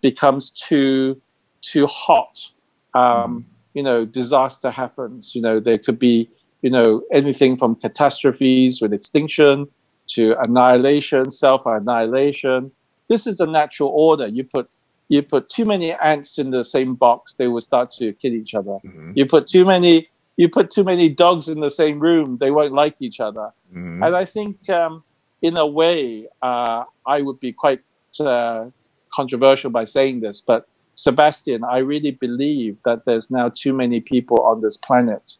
becomes 0.02 0.50
too 0.50 1.20
too 1.62 1.86
hot, 1.86 2.48
um, 2.94 3.46
you 3.74 3.82
know, 3.82 4.04
disaster 4.04 4.70
happens. 4.70 5.34
You 5.34 5.42
know, 5.42 5.60
there 5.60 5.78
could 5.78 5.98
be 5.98 6.28
you 6.62 6.70
know 6.70 7.02
anything 7.12 7.56
from 7.56 7.76
catastrophes 7.76 8.80
with 8.80 8.92
extinction 8.92 9.66
to 10.08 10.34
annihilation, 10.42 11.30
self 11.30 11.64
annihilation. 11.66 12.70
This 13.08 13.26
is 13.26 13.40
a 13.40 13.46
natural 13.46 13.88
order. 13.88 14.26
You 14.26 14.44
put 14.44 14.68
you 15.08 15.22
put 15.22 15.48
too 15.48 15.64
many 15.64 15.92
ants 15.92 16.38
in 16.38 16.50
the 16.50 16.64
same 16.64 16.94
box, 16.94 17.34
they 17.34 17.48
will 17.48 17.60
start 17.60 17.90
to 17.92 18.12
kill 18.14 18.32
each 18.32 18.54
other. 18.54 18.78
Mm-hmm. 18.84 19.12
You 19.14 19.26
put 19.26 19.46
too 19.46 19.64
many 19.64 20.08
you 20.36 20.48
put 20.48 20.70
too 20.70 20.84
many 20.84 21.08
dogs 21.08 21.48
in 21.48 21.60
the 21.60 21.70
same 21.70 22.00
room, 22.00 22.38
they 22.38 22.50
won't 22.50 22.72
like 22.72 22.96
each 23.00 23.20
other. 23.20 23.52
Mm-hmm. 23.70 24.02
And 24.02 24.16
I 24.16 24.24
think, 24.24 24.68
um, 24.70 25.04
in 25.42 25.56
a 25.56 25.66
way, 25.66 26.28
uh, 26.40 26.84
I 27.06 27.20
would 27.20 27.38
be 27.40 27.52
quite 27.52 27.80
uh, 28.20 28.70
controversial 29.14 29.70
by 29.70 29.84
saying 29.84 30.20
this, 30.20 30.40
but 30.40 30.66
Sebastian, 30.94 31.64
I 31.64 31.78
really 31.78 32.10
believe 32.10 32.76
that 32.84 33.04
there's 33.04 33.30
now 33.30 33.48
too 33.48 33.72
many 33.72 34.00
people 34.00 34.40
on 34.40 34.60
this 34.60 34.76
planet, 34.76 35.36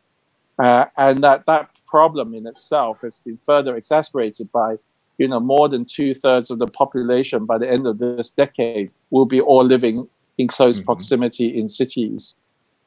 uh, 0.58 0.87
and 0.96 1.22
that 1.22 1.44
that 1.46 1.68
problem 1.87 2.35
in 2.35 2.46
itself 2.46 3.02
has 3.02 3.18
been 3.18 3.38
further 3.38 3.76
exacerbated 3.76 4.50
by, 4.52 4.76
you 5.18 5.28
know, 5.28 5.40
more 5.40 5.68
than 5.68 5.85
two 5.85 6.14
thirds 6.14 6.50
of 6.50 6.58
the 6.58 6.66
population 6.66 7.44
by 7.44 7.58
the 7.58 7.70
end 7.70 7.87
of 7.87 7.98
this 7.98 8.30
decade 8.30 8.90
will 9.11 9.26
be 9.26 9.40
all 9.40 9.64
living 9.64 10.08
in 10.38 10.48
close 10.48 10.78
mm-hmm. 10.78 10.87
proximity 10.87 11.48
in 11.58 11.68
cities. 11.68 12.40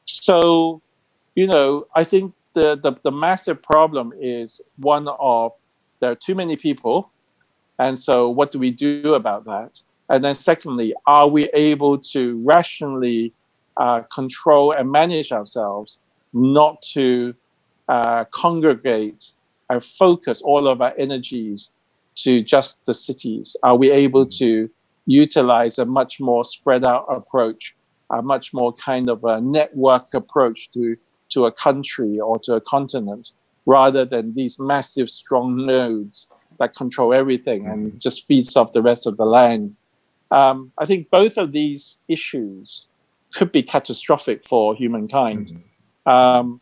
So, 0.06 0.82
you 1.36 1.46
know, 1.46 1.86
I 1.94 2.02
think 2.02 2.34
the, 2.54 2.76
the 2.76 2.92
the 3.02 3.12
massive 3.12 3.62
problem 3.62 4.12
is 4.18 4.60
one 4.78 5.06
of 5.20 5.52
there 6.00 6.10
are 6.10 6.16
too 6.16 6.34
many 6.34 6.56
people, 6.56 7.10
and 7.78 7.96
so 7.98 8.28
what 8.28 8.50
do 8.50 8.58
we 8.58 8.70
do 8.70 9.14
about 9.14 9.44
that? 9.44 9.80
And 10.08 10.24
then, 10.24 10.34
secondly, 10.34 10.94
are 11.06 11.28
we 11.28 11.48
able 11.52 11.98
to 11.98 12.40
rationally 12.44 13.32
uh, 13.76 14.02
control 14.12 14.72
and 14.72 14.90
manage 14.90 15.32
ourselves 15.32 16.00
not 16.32 16.80
to 16.82 17.34
uh, 17.88 18.24
congregate 18.30 19.32
and 19.68 19.82
focus 19.82 20.42
all 20.42 20.68
of 20.68 20.80
our 20.80 20.94
energies 20.98 21.72
to 22.16 22.42
just 22.42 22.84
the 22.86 22.94
cities? 22.94 23.56
Are 23.62 23.76
we 23.76 23.90
able 23.90 24.26
to 24.26 24.70
utilize 25.06 25.78
a 25.78 25.84
much 25.84 26.20
more 26.20 26.44
spread 26.44 26.84
out 26.84 27.06
approach, 27.08 27.74
a 28.10 28.22
much 28.22 28.52
more 28.54 28.72
kind 28.72 29.08
of 29.08 29.24
a 29.24 29.40
network 29.40 30.12
approach 30.14 30.70
to, 30.72 30.96
to 31.30 31.46
a 31.46 31.52
country 31.52 32.20
or 32.20 32.38
to 32.40 32.54
a 32.54 32.60
continent, 32.60 33.32
rather 33.66 34.04
than 34.04 34.34
these 34.34 34.58
massive, 34.60 35.10
strong 35.10 35.64
nodes 35.64 36.28
that 36.58 36.74
control 36.74 37.12
everything 37.12 37.66
and 37.66 38.00
just 38.00 38.26
feeds 38.26 38.56
off 38.56 38.72
the 38.72 38.82
rest 38.82 39.06
of 39.06 39.16
the 39.16 39.26
land? 39.26 39.76
Um, 40.30 40.72
I 40.78 40.86
think 40.86 41.10
both 41.10 41.36
of 41.36 41.52
these 41.52 41.98
issues 42.08 42.88
could 43.34 43.52
be 43.52 43.62
catastrophic 43.62 44.44
for 44.44 44.74
humankind. 44.74 45.48
Mm-hmm. 45.48 46.10
Um, 46.10 46.60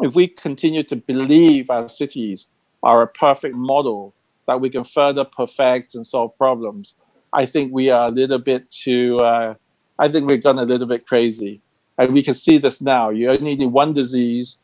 if 0.00 0.14
we 0.14 0.28
continue 0.28 0.82
to 0.84 0.96
believe 0.96 1.70
our 1.70 1.88
cities 1.88 2.50
are 2.82 3.02
a 3.02 3.06
perfect 3.06 3.54
model 3.54 4.14
that 4.46 4.60
we 4.60 4.70
can 4.70 4.84
further 4.84 5.24
perfect 5.24 5.94
and 5.94 6.06
solve 6.06 6.36
problems, 6.38 6.94
I 7.32 7.46
think 7.46 7.72
we 7.72 7.90
are 7.90 8.08
a 8.08 8.10
little 8.10 8.38
bit 8.38 8.70
too, 8.70 9.18
uh, 9.18 9.54
I 9.98 10.08
think 10.08 10.30
we've 10.30 10.42
gone 10.42 10.58
a 10.58 10.64
little 10.64 10.86
bit 10.86 11.06
crazy. 11.06 11.60
And 11.98 12.14
we 12.14 12.22
can 12.22 12.34
see 12.34 12.58
this 12.58 12.80
now. 12.80 13.10
You 13.10 13.30
only 13.30 13.56
need 13.56 13.66
one 13.66 13.92
disease, 13.92 14.58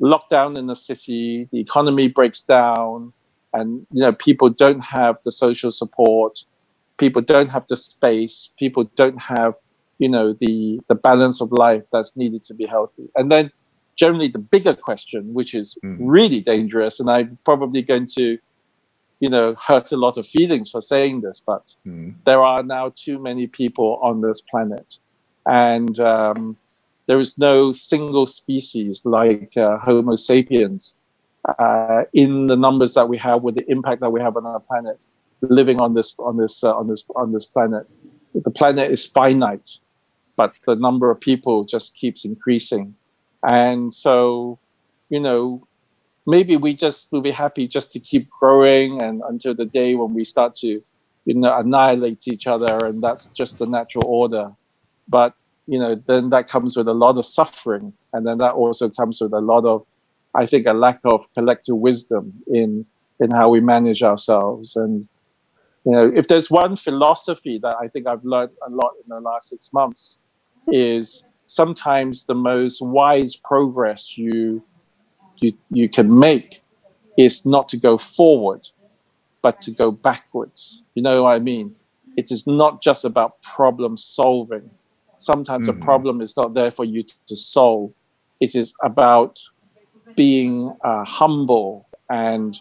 lockdown 0.00 0.58
in 0.58 0.66
the 0.66 0.74
city, 0.74 1.48
the 1.52 1.60
economy 1.60 2.08
breaks 2.08 2.42
down, 2.42 3.12
and 3.52 3.86
you 3.92 4.02
know 4.02 4.12
people 4.18 4.50
don't 4.50 4.82
have 4.82 5.16
the 5.24 5.30
social 5.30 5.70
support 5.70 6.44
people 6.98 7.22
don't 7.22 7.50
have 7.50 7.66
the 7.68 7.76
space 7.76 8.54
people 8.58 8.84
don't 8.96 9.20
have 9.20 9.54
you 9.98 10.08
know 10.08 10.32
the 10.32 10.80
the 10.88 10.94
balance 10.94 11.40
of 11.40 11.50
life 11.52 11.82
that's 11.92 12.16
needed 12.16 12.44
to 12.44 12.54
be 12.54 12.66
healthy 12.66 13.08
and 13.16 13.30
then 13.30 13.50
generally 13.96 14.28
the 14.28 14.38
bigger 14.38 14.74
question 14.74 15.32
which 15.34 15.54
is 15.54 15.78
mm. 15.84 15.96
really 16.00 16.40
dangerous 16.40 17.00
and 17.00 17.10
i'm 17.10 17.38
probably 17.44 17.82
going 17.82 18.06
to 18.06 18.38
you 19.20 19.28
know 19.28 19.54
hurt 19.54 19.92
a 19.92 19.96
lot 19.96 20.16
of 20.16 20.26
feelings 20.26 20.70
for 20.70 20.80
saying 20.80 21.20
this 21.20 21.40
but 21.40 21.74
mm. 21.86 22.14
there 22.24 22.42
are 22.42 22.62
now 22.62 22.92
too 22.96 23.18
many 23.18 23.46
people 23.46 23.98
on 24.02 24.20
this 24.20 24.40
planet 24.40 24.98
and 25.46 26.00
um, 26.00 26.56
there 27.06 27.20
is 27.20 27.38
no 27.38 27.70
single 27.72 28.26
species 28.26 29.04
like 29.04 29.56
uh, 29.56 29.78
homo 29.78 30.16
sapiens 30.16 30.96
uh, 31.58 32.04
in 32.14 32.46
the 32.46 32.56
numbers 32.56 32.94
that 32.94 33.08
we 33.08 33.18
have 33.18 33.42
with 33.42 33.54
the 33.54 33.70
impact 33.70 34.00
that 34.00 34.10
we 34.10 34.20
have 34.20 34.36
on 34.36 34.46
our 34.46 34.60
planet 34.60 35.04
living 35.50 35.80
on 35.80 35.94
this 35.94 36.14
on 36.18 36.36
this 36.36 36.62
uh, 36.64 36.74
on 36.74 36.88
this 36.88 37.04
on 37.16 37.32
this 37.32 37.44
planet. 37.44 37.86
The 38.34 38.50
planet 38.50 38.90
is 38.90 39.06
finite, 39.06 39.68
but 40.36 40.54
the 40.66 40.74
number 40.74 41.10
of 41.10 41.20
people 41.20 41.64
just 41.64 41.94
keeps 41.94 42.24
increasing, 42.24 42.94
and 43.48 43.92
so, 43.92 44.58
you 45.08 45.20
know, 45.20 45.66
maybe 46.26 46.56
we 46.56 46.74
just 46.74 47.12
will 47.12 47.20
be 47.20 47.30
happy 47.30 47.68
just 47.68 47.92
to 47.92 48.00
keep 48.00 48.28
growing 48.30 49.00
and 49.02 49.22
until 49.28 49.54
the 49.54 49.64
day 49.64 49.94
when 49.94 50.14
we 50.14 50.24
start 50.24 50.54
to, 50.56 50.82
you 51.26 51.34
know, 51.34 51.56
annihilate 51.56 52.26
each 52.26 52.46
other, 52.46 52.76
and 52.84 53.02
that's 53.02 53.26
just 53.28 53.58
the 53.58 53.66
natural 53.66 54.06
order. 54.06 54.50
But 55.08 55.34
you 55.66 55.78
know, 55.78 55.94
then 56.06 56.30
that 56.30 56.48
comes 56.48 56.76
with 56.76 56.88
a 56.88 56.92
lot 56.92 57.16
of 57.16 57.24
suffering, 57.24 57.92
and 58.12 58.26
then 58.26 58.38
that 58.38 58.52
also 58.52 58.90
comes 58.90 59.20
with 59.20 59.32
a 59.32 59.40
lot 59.40 59.64
of, 59.64 59.86
I 60.34 60.46
think, 60.46 60.66
a 60.66 60.72
lack 60.72 61.00
of 61.04 61.26
collective 61.34 61.76
wisdom 61.76 62.32
in 62.48 62.84
in 63.20 63.30
how 63.30 63.48
we 63.48 63.60
manage 63.60 64.02
ourselves 64.02 64.76
and 64.76 65.08
you 65.84 65.92
know, 65.92 66.10
if 66.14 66.28
there's 66.28 66.50
one 66.50 66.76
philosophy 66.76 67.58
that 67.62 67.76
I 67.80 67.88
think 67.88 68.06
I've 68.06 68.24
learned 68.24 68.52
a 68.66 68.70
lot 68.70 68.92
in 69.02 69.08
the 69.08 69.20
last 69.20 69.50
six 69.50 69.72
months, 69.72 70.20
is 70.68 71.28
sometimes 71.46 72.24
the 72.24 72.34
most 72.34 72.80
wise 72.80 73.36
progress 73.36 74.16
you 74.16 74.62
you 75.40 75.50
you 75.70 75.88
can 75.88 76.18
make 76.18 76.62
is 77.18 77.44
not 77.44 77.68
to 77.68 77.76
go 77.76 77.98
forward, 77.98 78.66
but 79.42 79.60
to 79.60 79.70
go 79.70 79.90
backwards. 79.90 80.82
You 80.94 81.02
know 81.02 81.24
what 81.24 81.34
I 81.34 81.38
mean? 81.38 81.74
It 82.16 82.30
is 82.30 82.46
not 82.46 82.82
just 82.82 83.04
about 83.04 83.42
problem 83.42 83.96
solving. 83.96 84.70
Sometimes 85.16 85.68
mm-hmm. 85.68 85.82
a 85.82 85.84
problem 85.84 86.20
is 86.20 86.36
not 86.36 86.54
there 86.54 86.70
for 86.70 86.84
you 86.84 87.02
to, 87.02 87.14
to 87.26 87.36
solve. 87.36 87.92
It 88.40 88.54
is 88.54 88.72
about 88.82 89.40
being 90.16 90.74
uh, 90.82 91.04
humble 91.04 91.88
and 92.08 92.58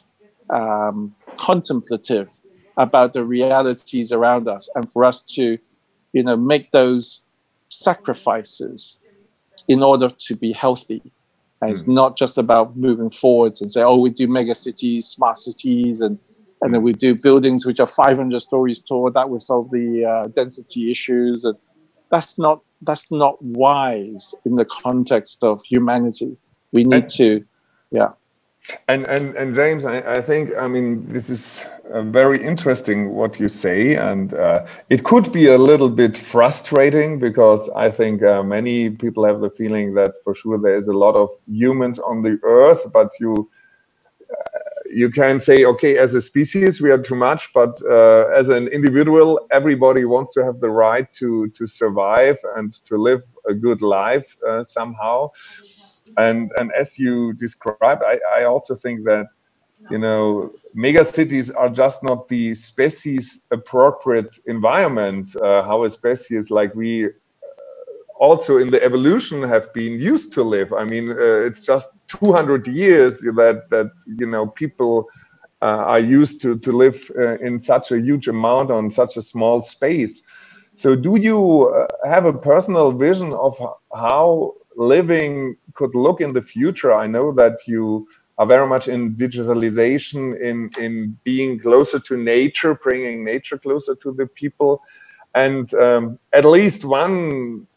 um, 0.50 1.16
contemplative 1.38 2.30
about 2.78 3.14
the 3.14 3.24
realities 3.24 4.12
around 4.12 4.48
us 4.48 4.70
and 4.76 4.92
for 4.92 5.04
us 5.06 5.22
to 5.22 5.58
you 6.14 6.24
know 6.24 6.38
make 6.38 6.72
those 6.72 7.24
sacrifices 7.68 8.98
in 9.68 9.82
order 9.82 10.10
to 10.10 10.36
be 10.36 10.52
healthy. 10.52 11.02
And 11.62 11.72
it's 11.72 11.84
hmm. 11.84 11.94
not 11.94 12.18
just 12.18 12.38
about 12.38 12.76
moving 12.76 13.10
forwards 13.10 13.62
and 13.62 13.72
say 13.72 13.82
oh 13.82 13.98
we 13.98 14.10
do 14.10 14.28
mega 14.28 14.56
cities 14.56 15.08
smart 15.08 15.38
cities 15.38 16.02
and 16.02 16.20
and 16.64 16.74
then 16.74 16.82
we 16.82 16.94
do 16.94 17.14
buildings 17.22 17.66
which 17.66 17.82
are 17.82 17.86
500 17.86 18.40
stories 18.40 18.82
tall 18.82 19.12
that 19.12 19.30
will 19.30 19.42
solve 19.42 19.70
the 19.70 20.06
uh, 20.06 20.28
density 20.30 20.90
issues. 20.90 21.44
And 21.44 21.58
that's 22.10 22.40
not 22.40 22.62
that's 22.82 23.12
not 23.12 23.42
wise 23.42 24.34
in 24.46 24.56
the 24.56 24.64
context 24.64 25.44
of 25.44 25.62
humanity. 25.64 26.38
We 26.72 26.86
need 26.86 27.10
to 27.10 27.44
yeah 27.92 28.12
and 28.88 29.06
and 29.08 29.36
and 29.36 29.54
James, 29.54 29.86
I, 29.86 30.18
I 30.18 30.22
think 30.22 30.56
I 30.58 30.68
mean 30.68 31.06
this 31.08 31.30
is 31.30 31.66
uh, 31.94 32.02
very 32.04 32.42
interesting 32.42 33.14
what 33.14 33.40
you 33.40 33.50
say, 33.50 33.96
and 33.96 34.34
uh, 34.34 34.66
it 34.90 35.04
could 35.04 35.32
be 35.32 35.48
a 35.48 35.58
little 35.58 35.90
bit 35.90 36.18
frustrating 36.18 37.20
because 37.20 37.70
I 37.76 37.90
think 37.92 38.24
uh, 38.24 38.42
many 38.44 38.90
people 38.90 39.26
have 39.26 39.42
the 39.42 39.50
feeling 39.50 39.94
that 39.96 40.14
for 40.24 40.34
sure 40.34 40.58
there 40.58 40.78
is 40.78 40.88
a 40.88 40.94
lot 40.94 41.16
of 41.16 41.30
humans 41.48 42.00
on 42.00 42.22
the 42.22 42.40
earth, 42.44 42.92
but 42.94 43.12
you 43.20 43.50
uh, 44.32 44.60
you 44.92 45.10
can 45.10 45.40
say 45.40 45.66
okay 45.66 45.98
as 45.98 46.16
a 46.16 46.22
species 46.22 46.82
we 46.82 46.92
are 46.92 47.02
too 47.02 47.16
much, 47.16 47.52
but 47.54 47.82
uh, 47.90 48.28
as 48.36 48.50
an 48.50 48.68
individual, 48.70 49.46
everybody 49.52 50.06
wants 50.06 50.34
to 50.36 50.44
have 50.44 50.62
the 50.62 50.70
right 50.70 51.12
to 51.14 51.50
to 51.50 51.68
survive 51.68 52.38
and 52.56 52.74
to 52.86 52.98
live 52.98 53.24
a 53.48 53.54
good 53.54 53.82
life 53.82 54.38
uh, 54.48 54.64
somehow 54.64 55.30
and 56.18 56.52
and 56.58 56.72
as 56.74 57.00
you 57.00 57.34
described 57.34 58.04
I, 58.06 58.20
I 58.38 58.44
also 58.44 58.76
think 58.76 59.04
that 59.06 59.28
you 59.90 59.98
know 59.98 60.52
mega 60.74 61.04
cities 61.04 61.52
are 61.52 61.70
just 61.70 62.04
not 62.04 62.28
the 62.28 62.54
species 62.54 63.46
appropriate 63.52 64.40
environment 64.46 65.36
uh, 65.38 65.64
how 65.64 65.84
a 65.84 65.90
species 65.90 66.50
like 66.52 66.74
we 66.76 67.06
uh, 67.06 67.10
also 68.16 68.58
in 68.58 68.72
the 68.72 68.84
evolution 68.84 69.44
have 69.44 69.74
been 69.74 70.00
used 70.00 70.32
to 70.34 70.44
live. 70.44 70.72
I 70.74 70.86
mean 70.86 71.12
uh, 71.12 71.48
it's 71.48 71.62
just 71.62 71.90
200 72.08 72.68
years 72.68 73.20
that 73.20 73.70
that 73.70 73.92
you 74.06 74.28
know 74.28 74.48
people 74.48 75.10
uh, 75.62 75.84
are 75.94 76.00
used 76.00 76.42
to 76.42 76.58
to 76.60 76.72
live 76.72 77.12
uh, 77.18 77.38
in 77.40 77.60
such 77.60 77.92
a 77.92 78.00
huge 78.00 78.28
amount 78.28 78.72
on 78.72 78.92
such 78.92 79.18
a 79.18 79.22
small 79.22 79.62
space. 79.62 80.22
So 80.76 80.96
do 80.96 81.18
you 81.20 81.70
uh, 81.70 81.88
have 82.08 82.26
a 82.26 82.34
personal 82.34 82.92
vision 82.92 83.32
of 83.34 83.58
how 83.96 84.56
living 84.78 85.58
could 85.76 85.96
look 85.96 86.22
in 86.22 86.34
the 86.34 86.42
future. 86.42 86.94
I 86.94 87.08
know 87.08 87.32
that 87.34 87.60
you 87.68 88.08
are 88.38 88.48
very 88.48 88.68
much 88.68 88.88
in 88.88 89.16
digitalization, 89.16 90.40
in 90.42 90.70
in 90.80 91.18
being 91.24 91.60
closer 91.60 92.00
to 92.00 92.18
nature, 92.18 92.76
bringing 92.76 93.24
nature 93.24 93.58
closer 93.58 93.96
to 93.96 94.14
the 94.14 94.28
people, 94.28 94.82
and 95.36 95.74
um, 95.76 96.20
at 96.34 96.46
least 96.46 96.86
one 96.86 97.68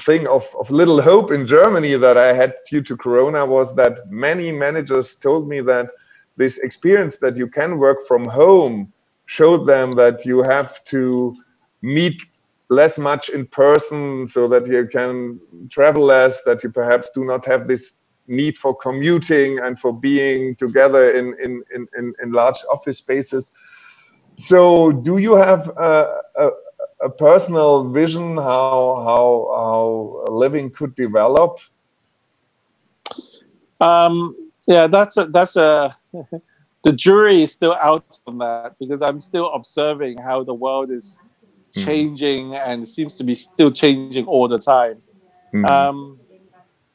thing 0.00 0.26
of, 0.26 0.46
of 0.58 0.70
little 0.70 1.00
hope 1.02 1.30
in 1.32 1.46
Germany 1.46 1.94
that 1.96 2.16
I 2.16 2.32
had 2.34 2.54
due 2.68 2.82
to 2.82 2.96
Corona 2.96 3.46
was 3.46 3.74
that 3.76 4.10
many 4.10 4.52
managers 4.52 5.16
told 5.16 5.48
me 5.48 5.60
that 5.62 5.88
this 6.36 6.58
experience 6.58 7.16
that 7.18 7.36
you 7.36 7.48
can 7.48 7.78
work 7.78 8.06
from 8.06 8.24
home 8.26 8.92
showed 9.26 9.66
them 9.66 9.92
that 9.92 10.26
you 10.26 10.42
have 10.42 10.84
to 10.86 11.36
meet 11.82 12.22
less 12.68 12.98
much 12.98 13.28
in 13.28 13.46
person 13.46 14.26
so 14.26 14.48
that 14.48 14.66
you 14.66 14.88
can 14.90 15.40
travel 15.70 16.04
less 16.04 16.42
that 16.44 16.62
you 16.64 16.70
perhaps 16.70 17.10
do 17.14 17.24
not 17.24 17.46
have 17.46 17.68
this 17.68 17.92
need 18.26 18.58
for 18.58 18.74
commuting 18.74 19.60
and 19.60 19.78
for 19.78 19.92
being 19.92 20.56
together 20.56 21.10
in 21.10 21.34
in 21.42 21.62
in, 21.96 22.12
in 22.22 22.32
large 22.32 22.58
office 22.72 22.98
spaces. 22.98 23.52
So 24.36 24.92
do 24.92 25.16
you 25.18 25.34
have 25.34 25.68
a, 25.68 26.20
a, 26.36 26.48
a 27.04 27.10
personal 27.10 27.88
vision 27.88 28.36
how 28.36 28.96
how 29.06 30.24
how 30.26 30.32
living 30.32 30.70
could 30.70 30.94
develop? 30.94 31.58
Um, 33.80 34.34
yeah 34.66 34.86
that's 34.86 35.16
a 35.16 35.26
that's 35.26 35.56
a 35.56 35.96
the 36.82 36.92
jury 36.92 37.42
is 37.42 37.52
still 37.52 37.74
out 37.74 38.18
on 38.26 38.38
that 38.38 38.76
because 38.78 39.00
i'm 39.00 39.20
still 39.20 39.52
observing 39.54 40.18
how 40.18 40.42
the 40.42 40.54
world 40.54 40.90
is 40.90 41.18
mm. 41.76 41.84
changing 41.84 42.54
and 42.54 42.88
seems 42.88 43.16
to 43.16 43.24
be 43.24 43.34
still 43.34 43.70
changing 43.70 44.26
all 44.26 44.48
the 44.48 44.58
time 44.58 44.96
mm. 45.52 45.68
um, 45.70 46.18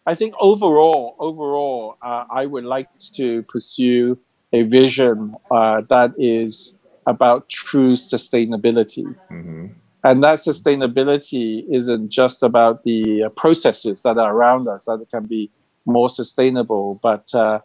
i 0.05 0.15
think 0.15 0.33
overall 0.39 1.15
overall 1.19 1.97
uh, 2.01 2.25
i 2.29 2.45
would 2.45 2.65
like 2.65 2.89
to 2.97 3.43
pursue 3.43 4.17
a 4.53 4.63
vision 4.63 5.35
uh, 5.49 5.81
that 5.89 6.13
is 6.17 6.77
about 7.05 7.49
true 7.49 7.93
sustainability. 7.93 9.03
Mm-hmm. 9.31 9.67
And 10.03 10.23
that 10.23 10.39
sustainability 10.39 11.63
isn't 11.71 12.09
just 12.09 12.41
about 12.41 12.83
the 12.83 13.23
uh, 13.23 13.29
processes 13.29 14.01
that 14.01 14.17
are 14.17 14.33
around 14.33 14.67
us 14.67 14.85
that 14.85 15.05
can 15.11 15.25
be 15.25 15.51
more 15.85 16.09
sustainable, 16.09 16.99
but 17.03 17.33
uh, 17.35 17.59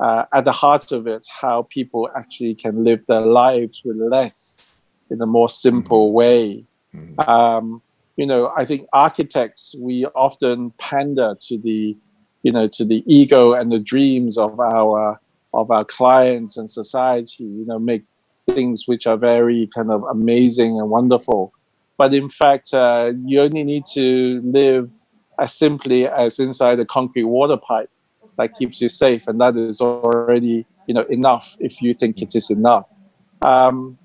uh, 0.00 0.24
at 0.32 0.44
the 0.44 0.52
heart 0.52 0.92
of 0.92 1.06
it, 1.06 1.26
how 1.30 1.62
people 1.62 2.10
actually 2.16 2.54
can 2.54 2.84
live 2.84 3.06
their 3.06 3.20
lives 3.20 3.82
with 3.84 3.96
less 3.96 4.72
in 5.10 5.20
a 5.20 5.26
more 5.26 5.48
simple 5.48 6.08
mm-hmm. 6.08 6.14
way. 6.14 6.64
Mm-hmm. 6.94 7.30
Um, 7.30 7.82
you 8.16 8.26
know, 8.26 8.52
I 8.56 8.64
think 8.64 8.86
architects 8.92 9.74
we 9.78 10.06
often 10.06 10.70
pander 10.78 11.36
to 11.40 11.58
the, 11.58 11.96
you 12.42 12.52
know, 12.52 12.66
to 12.68 12.84
the 12.84 13.04
ego 13.06 13.52
and 13.52 13.70
the 13.70 13.78
dreams 13.78 14.38
of 14.38 14.58
our 14.58 15.20
of 15.52 15.70
our 15.70 15.84
clients 15.84 16.56
and 16.56 16.68
society. 16.68 17.44
You 17.44 17.66
know, 17.66 17.78
make 17.78 18.04
things 18.46 18.84
which 18.86 19.06
are 19.06 19.16
very 19.16 19.68
kind 19.74 19.90
of 19.90 20.02
amazing 20.04 20.78
and 20.78 20.88
wonderful. 20.88 21.52
But 21.98 22.14
in 22.14 22.28
fact, 22.28 22.72
uh, 22.72 23.12
you 23.24 23.40
only 23.40 23.64
need 23.64 23.84
to 23.94 24.40
live 24.44 24.90
as 25.38 25.52
simply 25.52 26.06
as 26.06 26.38
inside 26.38 26.78
a 26.80 26.84
concrete 26.84 27.24
water 27.24 27.56
pipe 27.56 27.90
that 28.38 28.54
keeps 28.56 28.80
you 28.80 28.88
safe, 28.88 29.26
and 29.26 29.40
that 29.40 29.56
is 29.56 29.80
already 29.80 30.66
you 30.86 30.94
know 30.94 31.02
enough 31.02 31.56
if 31.60 31.82
you 31.82 31.94
think 31.94 32.22
it 32.22 32.34
is 32.34 32.50
enough. 32.50 32.90
Um, 33.42 33.98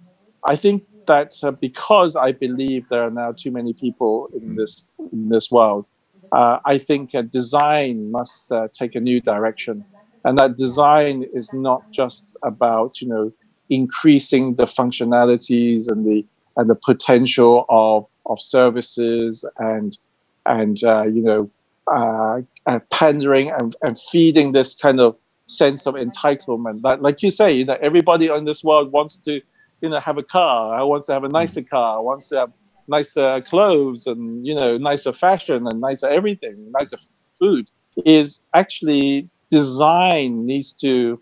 I 0.47 0.55
think 0.55 0.83
that 1.07 1.33
uh, 1.43 1.51
because 1.51 2.15
I 2.15 2.31
believe 2.31 2.87
there 2.89 3.03
are 3.03 3.11
now 3.11 3.31
too 3.31 3.51
many 3.51 3.73
people 3.73 4.29
in 4.33 4.55
this 4.55 4.91
in 5.11 5.29
this 5.29 5.51
world, 5.51 5.85
uh, 6.31 6.59
I 6.65 6.77
think 6.77 7.15
uh, 7.15 7.23
design 7.23 8.11
must 8.11 8.51
uh, 8.51 8.67
take 8.73 8.95
a 8.95 8.99
new 8.99 9.21
direction, 9.21 9.85
and 10.23 10.37
that 10.37 10.57
design 10.57 11.25
is 11.33 11.53
not 11.53 11.89
just 11.91 12.25
about 12.43 13.01
you 13.01 13.07
know 13.07 13.33
increasing 13.69 14.55
the 14.55 14.65
functionalities 14.65 15.89
and 15.89 16.05
the 16.05 16.25
and 16.57 16.69
the 16.69 16.75
potential 16.75 17.65
of 17.69 18.09
of 18.25 18.39
services 18.39 19.45
and 19.57 19.97
and 20.45 20.83
uh, 20.83 21.03
you 21.03 21.21
know 21.21 21.49
uh, 21.91 22.41
uh, 22.67 22.79
pandering 22.91 23.51
and, 23.51 23.75
and 23.81 23.99
feeding 23.99 24.51
this 24.51 24.75
kind 24.75 24.99
of 24.99 25.17
sense 25.45 25.85
of 25.85 25.95
entitlement 25.95 26.81
that 26.81 27.01
like 27.01 27.21
you 27.21 27.29
say 27.29 27.51
you 27.51 27.65
know 27.65 27.77
everybody 27.81 28.27
in 28.27 28.45
this 28.45 28.63
world 28.63 28.91
wants 28.91 29.17
to 29.17 29.41
you 29.81 29.89
know 29.89 29.99
have 29.99 30.17
a 30.17 30.23
car 30.23 30.85
wants 30.85 31.07
to 31.07 31.13
have 31.13 31.23
a 31.23 31.29
nicer 31.29 31.61
car 31.61 32.03
wants 32.03 32.29
to 32.29 32.39
have 32.39 32.51
nicer 32.87 33.41
clothes 33.41 34.07
and 34.07 34.45
you 34.45 34.53
know 34.53 34.77
nicer 34.77 35.13
fashion 35.13 35.67
and 35.67 35.81
nicer 35.81 36.07
everything 36.07 36.55
nicer 36.71 36.97
food 37.37 37.69
is 38.05 38.45
actually 38.53 39.29
design 39.49 40.45
needs 40.45 40.73
to 40.73 41.21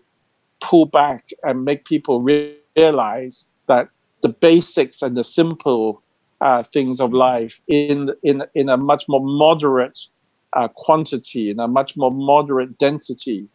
pull 0.60 0.86
back 0.86 1.30
and 1.42 1.64
make 1.64 1.84
people 1.84 2.22
realize 2.76 3.50
that 3.66 3.88
the 4.22 4.28
basics 4.28 5.02
and 5.02 5.16
the 5.16 5.24
simple 5.24 6.02
uh, 6.40 6.62
things 6.62 7.00
of 7.00 7.12
life 7.12 7.60
in 7.68 8.10
in 8.22 8.42
in 8.54 8.68
a 8.68 8.76
much 8.76 9.04
more 9.08 9.20
moderate 9.22 9.98
uh, 10.54 10.68
quantity, 10.68 11.50
in 11.50 11.60
a 11.60 11.68
much 11.68 11.96
more 11.96 12.10
moderate 12.10 12.78
density, 12.78 13.48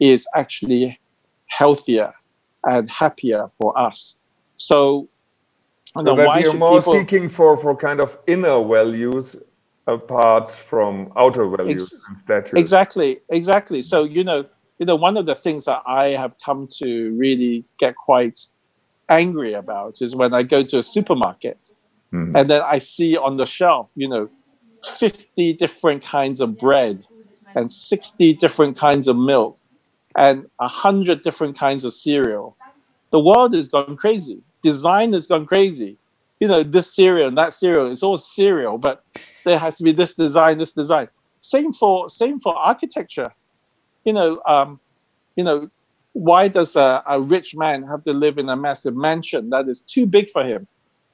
is 0.00 0.26
actually 0.34 0.98
healthier 1.46 2.12
and 2.64 2.90
happier 2.90 3.48
for 3.56 3.76
us. 3.78 4.16
So, 4.60 5.08
so 5.94 6.02
that 6.02 6.40
you're 6.42 6.54
more 6.54 6.78
people... 6.78 6.92
seeking 6.92 7.28
for 7.28 7.56
for 7.56 7.74
kind 7.74 8.00
of 8.00 8.18
inner 8.26 8.62
values 8.62 9.36
apart 9.86 10.52
from 10.52 11.12
outer 11.16 11.48
values 11.48 11.92
Ex-. 12.28 12.52
Exactly, 12.52 13.20
exactly. 13.28 13.80
So 13.82 14.04
you 14.04 14.22
know 14.22 14.44
you 14.80 14.86
know, 14.86 14.96
one 14.96 15.18
of 15.18 15.26
the 15.26 15.34
things 15.34 15.66
that 15.66 15.82
I 15.86 16.08
have 16.08 16.34
come 16.44 16.66
to 16.78 17.14
really 17.16 17.64
get 17.78 17.94
quite 17.94 18.40
angry 19.10 19.52
about 19.52 20.00
is 20.00 20.16
when 20.16 20.32
I 20.32 20.42
go 20.42 20.62
to 20.64 20.78
a 20.78 20.82
supermarket 20.82 21.74
mm. 22.12 22.32
and 22.34 22.48
then 22.50 22.62
I 22.64 22.78
see 22.78 23.16
on 23.16 23.36
the 23.36 23.44
shelf, 23.44 23.90
you 23.94 24.08
know, 24.08 24.30
50 24.82 25.52
different 25.52 26.02
kinds 26.02 26.40
of 26.40 26.58
bread 26.58 27.06
and 27.54 27.70
60 27.70 28.32
different 28.34 28.78
kinds 28.78 29.06
of 29.06 29.16
milk 29.16 29.58
and 30.16 30.46
100 30.56 31.20
different 31.20 31.58
kinds 31.58 31.84
of 31.84 31.92
cereal. 31.92 32.56
The 33.10 33.20
world 33.20 33.52
has 33.52 33.68
gone 33.68 33.96
crazy. 33.98 34.40
Design 34.62 35.12
has 35.12 35.26
gone 35.26 35.46
crazy. 35.46 35.96
You 36.38 36.48
know, 36.48 36.62
this 36.62 36.94
cereal 36.94 37.28
and 37.28 37.36
that 37.36 37.52
cereal, 37.52 37.90
it's 37.90 38.02
all 38.02 38.16
cereal, 38.16 38.78
but 38.78 39.04
there 39.44 39.58
has 39.58 39.76
to 39.78 39.84
be 39.84 39.92
this 39.92 40.14
design, 40.14 40.58
this 40.58 40.72
design. 40.72 41.08
Same 41.40 41.72
for 41.72 42.08
same 42.08 42.40
for 42.40 42.56
architecture 42.56 43.32
you 44.04 44.12
know, 44.12 44.40
um, 44.46 44.80
you 45.36 45.44
know, 45.44 45.70
why 46.12 46.48
does 46.48 46.76
a, 46.76 47.02
a, 47.06 47.20
rich 47.20 47.54
man 47.54 47.82
have 47.84 48.02
to 48.04 48.12
live 48.12 48.38
in 48.38 48.48
a 48.48 48.56
massive 48.56 48.96
mansion 48.96 49.50
that 49.50 49.68
is 49.68 49.80
too 49.80 50.06
big 50.06 50.30
for 50.30 50.44
him? 50.44 50.66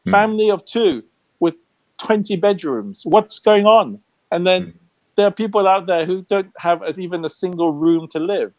Mm. 0.07 0.11
Family 0.11 0.51
of 0.51 0.65
two 0.65 1.03
with 1.41 1.55
20 1.99 2.37
bedrooms. 2.37 3.05
What's 3.05 3.39
going 3.39 3.67
on? 3.67 4.01
And 4.31 4.47
then 4.47 4.67
mm. 4.67 4.73
there 5.17 5.27
are 5.27 5.33
people 5.33 5.69
out 5.69 5.87
there 5.87 6.07
who 6.07 6.23
don't 6.23 6.51
have 6.59 6.83
even 6.99 7.25
a 7.25 7.29
single 7.29 7.73
room 7.73 8.09
to 8.09 8.19
live. 8.19 8.53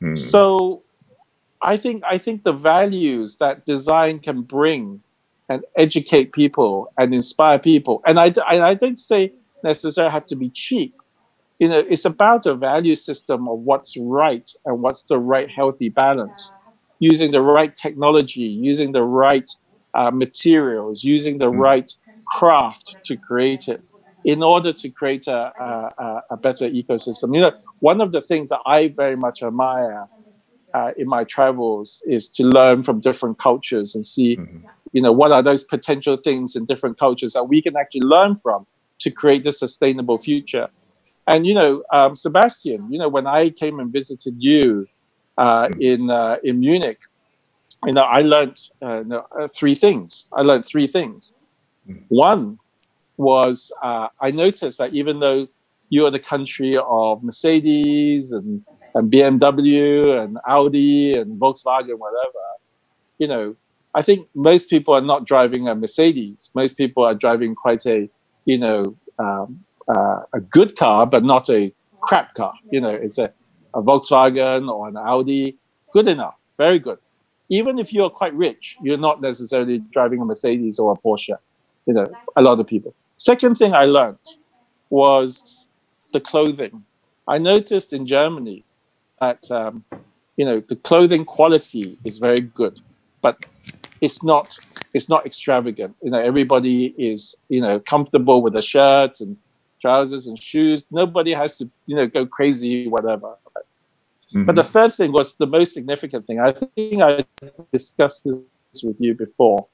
Mm. 0.00 0.16
So 0.16 0.82
I 1.62 1.76
think 1.76 2.02
I 2.08 2.18
think 2.18 2.42
the 2.42 2.52
values 2.52 3.36
that 3.36 3.64
design 3.66 4.18
can 4.18 4.42
bring 4.42 5.00
and 5.48 5.64
educate 5.76 6.32
people 6.32 6.92
and 6.98 7.14
inspire 7.14 7.58
people, 7.58 8.02
and 8.06 8.18
I, 8.18 8.26
and 8.26 8.62
I 8.62 8.74
don't 8.74 8.98
say 8.98 9.32
necessarily 9.62 10.12
have 10.12 10.26
to 10.28 10.36
be 10.36 10.50
cheap, 10.50 10.94
you 11.62 11.68
know, 11.68 11.78
it's 11.78 12.04
about 12.04 12.44
a 12.46 12.56
value 12.56 12.96
system 12.96 13.46
of 13.46 13.60
what's 13.60 13.96
right 13.96 14.50
and 14.64 14.82
what's 14.82 15.04
the 15.04 15.18
right 15.18 15.48
healthy 15.48 15.90
balance, 15.90 16.50
using 16.98 17.30
the 17.30 17.40
right 17.40 17.76
technology, 17.76 18.40
using 18.40 18.90
the 18.90 19.04
right 19.04 19.48
uh, 19.94 20.10
materials, 20.10 21.04
using 21.04 21.38
the 21.38 21.50
mm. 21.50 21.58
right 21.58 21.96
craft 22.26 22.96
to 23.04 23.16
create 23.16 23.68
it 23.68 23.80
in 24.24 24.42
order 24.42 24.72
to 24.72 24.90
create 24.90 25.28
a, 25.28 25.52
a, 25.60 26.22
a, 26.30 26.36
better 26.36 26.68
ecosystem. 26.68 27.32
You 27.32 27.42
know, 27.42 27.52
one 27.78 28.00
of 28.00 28.10
the 28.10 28.20
things 28.20 28.48
that 28.48 28.60
I 28.66 28.88
very 28.88 29.16
much 29.16 29.44
admire 29.44 30.04
uh, 30.74 30.92
in 30.96 31.08
my 31.08 31.24
travels 31.24 32.02
is 32.06 32.28
to 32.28 32.44
learn 32.44 32.82
from 32.82 33.00
different 33.00 33.38
cultures 33.38 33.94
and 33.94 34.04
see, 34.04 34.36
mm-hmm. 34.36 34.66
you 34.92 35.02
know, 35.02 35.12
what 35.12 35.32
are 35.32 35.42
those 35.42 35.64
potential 35.64 36.16
things 36.16 36.56
in 36.56 36.64
different 36.64 36.98
cultures 36.98 37.32
that 37.32 37.44
we 37.44 37.62
can 37.62 37.76
actually 37.76 38.02
learn 38.02 38.36
from 38.36 38.66
to 39.00 39.10
create 39.10 39.44
the 39.44 39.52
sustainable 39.52 40.18
future. 40.18 40.68
And 41.26 41.46
you 41.46 41.54
know, 41.54 41.82
um, 41.92 42.16
Sebastian, 42.16 42.92
you 42.92 42.98
know, 42.98 43.08
when 43.08 43.26
I 43.26 43.50
came 43.50 43.78
and 43.80 43.92
visited 43.92 44.34
you 44.38 44.88
uh, 45.38 45.68
in 45.78 46.10
uh, 46.10 46.36
in 46.42 46.60
Munich, 46.60 47.00
you 47.84 47.92
know, 47.92 48.02
I 48.02 48.22
learned 48.22 48.58
uh, 48.80 49.02
no, 49.06 49.26
uh, 49.38 49.48
three 49.48 49.74
things. 49.74 50.26
I 50.32 50.42
learned 50.42 50.64
three 50.64 50.86
things. 50.86 51.34
One 52.08 52.58
was 53.16 53.70
uh, 53.82 54.08
I 54.20 54.30
noticed 54.30 54.78
that 54.78 54.94
even 54.94 55.20
though 55.20 55.46
you 55.90 56.06
are 56.06 56.10
the 56.10 56.18
country 56.18 56.76
of 56.76 57.22
Mercedes 57.22 58.32
and, 58.32 58.64
and 58.94 59.10
BMW 59.10 60.22
and 60.22 60.38
Audi 60.46 61.14
and 61.14 61.40
Volkswagen, 61.40 61.98
whatever, 61.98 62.44
you 63.18 63.26
know, 63.26 63.56
I 63.94 64.02
think 64.02 64.28
most 64.34 64.70
people 64.70 64.94
are 64.94 65.02
not 65.02 65.26
driving 65.26 65.68
a 65.68 65.74
Mercedes. 65.74 66.50
Most 66.54 66.76
people 66.76 67.04
are 67.04 67.14
driving 67.14 67.54
quite 67.54 67.84
a, 67.86 68.08
you 68.46 68.58
know, 68.58 68.96
um, 69.18 69.62
uh, 69.88 70.20
a 70.32 70.40
good 70.40 70.76
car, 70.76 71.06
but 71.06 71.24
not 71.24 71.50
a 71.50 71.72
crap 72.00 72.34
car. 72.34 72.54
You 72.70 72.80
know, 72.80 72.90
it's 72.90 73.18
a, 73.18 73.32
a 73.74 73.82
Volkswagen 73.82 74.70
or 74.70 74.88
an 74.88 74.96
Audi, 74.96 75.56
good 75.92 76.08
enough, 76.08 76.34
very 76.58 76.78
good. 76.78 76.98
Even 77.48 77.78
if 77.78 77.92
you're 77.92 78.10
quite 78.10 78.34
rich, 78.34 78.76
you're 78.82 78.96
not 78.96 79.20
necessarily 79.20 79.78
driving 79.92 80.20
a 80.20 80.24
Mercedes 80.24 80.78
or 80.78 80.92
a 80.92 80.96
Porsche. 80.96 81.36
You 81.86 81.94
know, 81.94 82.06
a 82.36 82.42
lot 82.42 82.58
of 82.60 82.66
people. 82.66 82.94
Second 83.16 83.56
thing 83.56 83.74
I 83.74 83.84
learned 83.84 84.18
was 84.88 85.68
the 86.12 86.20
clothing. 86.20 86.82
I 87.28 87.38
noticed 87.38 87.92
in 87.92 88.06
Germany 88.06 88.64
that 89.22 89.50
um, 89.50 89.84
you 90.36 90.44
know 90.44 90.58
the 90.72 90.76
clothing 90.88 91.24
quality 91.24 91.98
is 92.04 92.18
very 92.18 92.44
good, 92.60 92.74
but 93.20 93.36
it's 94.00 94.20
not 94.24 94.46
it's 94.94 95.08
not 95.08 95.24
extravagant. 95.30 95.94
You 96.02 96.10
know, 96.10 96.22
everybody 96.30 96.78
is 97.10 97.20
you 97.48 97.60
know 97.60 97.78
comfortable 97.92 98.38
with 98.44 98.54
a 98.62 98.64
shirt 98.72 99.20
and 99.20 99.36
trousers 99.80 100.26
and 100.26 100.36
shoes. 100.50 100.84
Nobody 100.90 101.32
has 101.42 101.56
to 101.58 101.64
you 101.86 101.96
know 101.96 102.06
go 102.06 102.26
crazy, 102.26 102.88
whatever. 102.88 103.30
Mm-hmm. 104.34 104.44
But 104.46 104.56
the 104.56 104.68
third 104.74 104.92
thing 104.98 105.12
was 105.12 105.36
the 105.36 105.50
most 105.58 105.74
significant 105.74 106.26
thing. 106.26 106.40
I 106.40 106.52
think 106.52 107.02
I 107.02 107.24
discussed 107.72 108.24
this 108.24 108.82
with 108.82 108.98
you 108.98 109.14
before. 109.14 109.66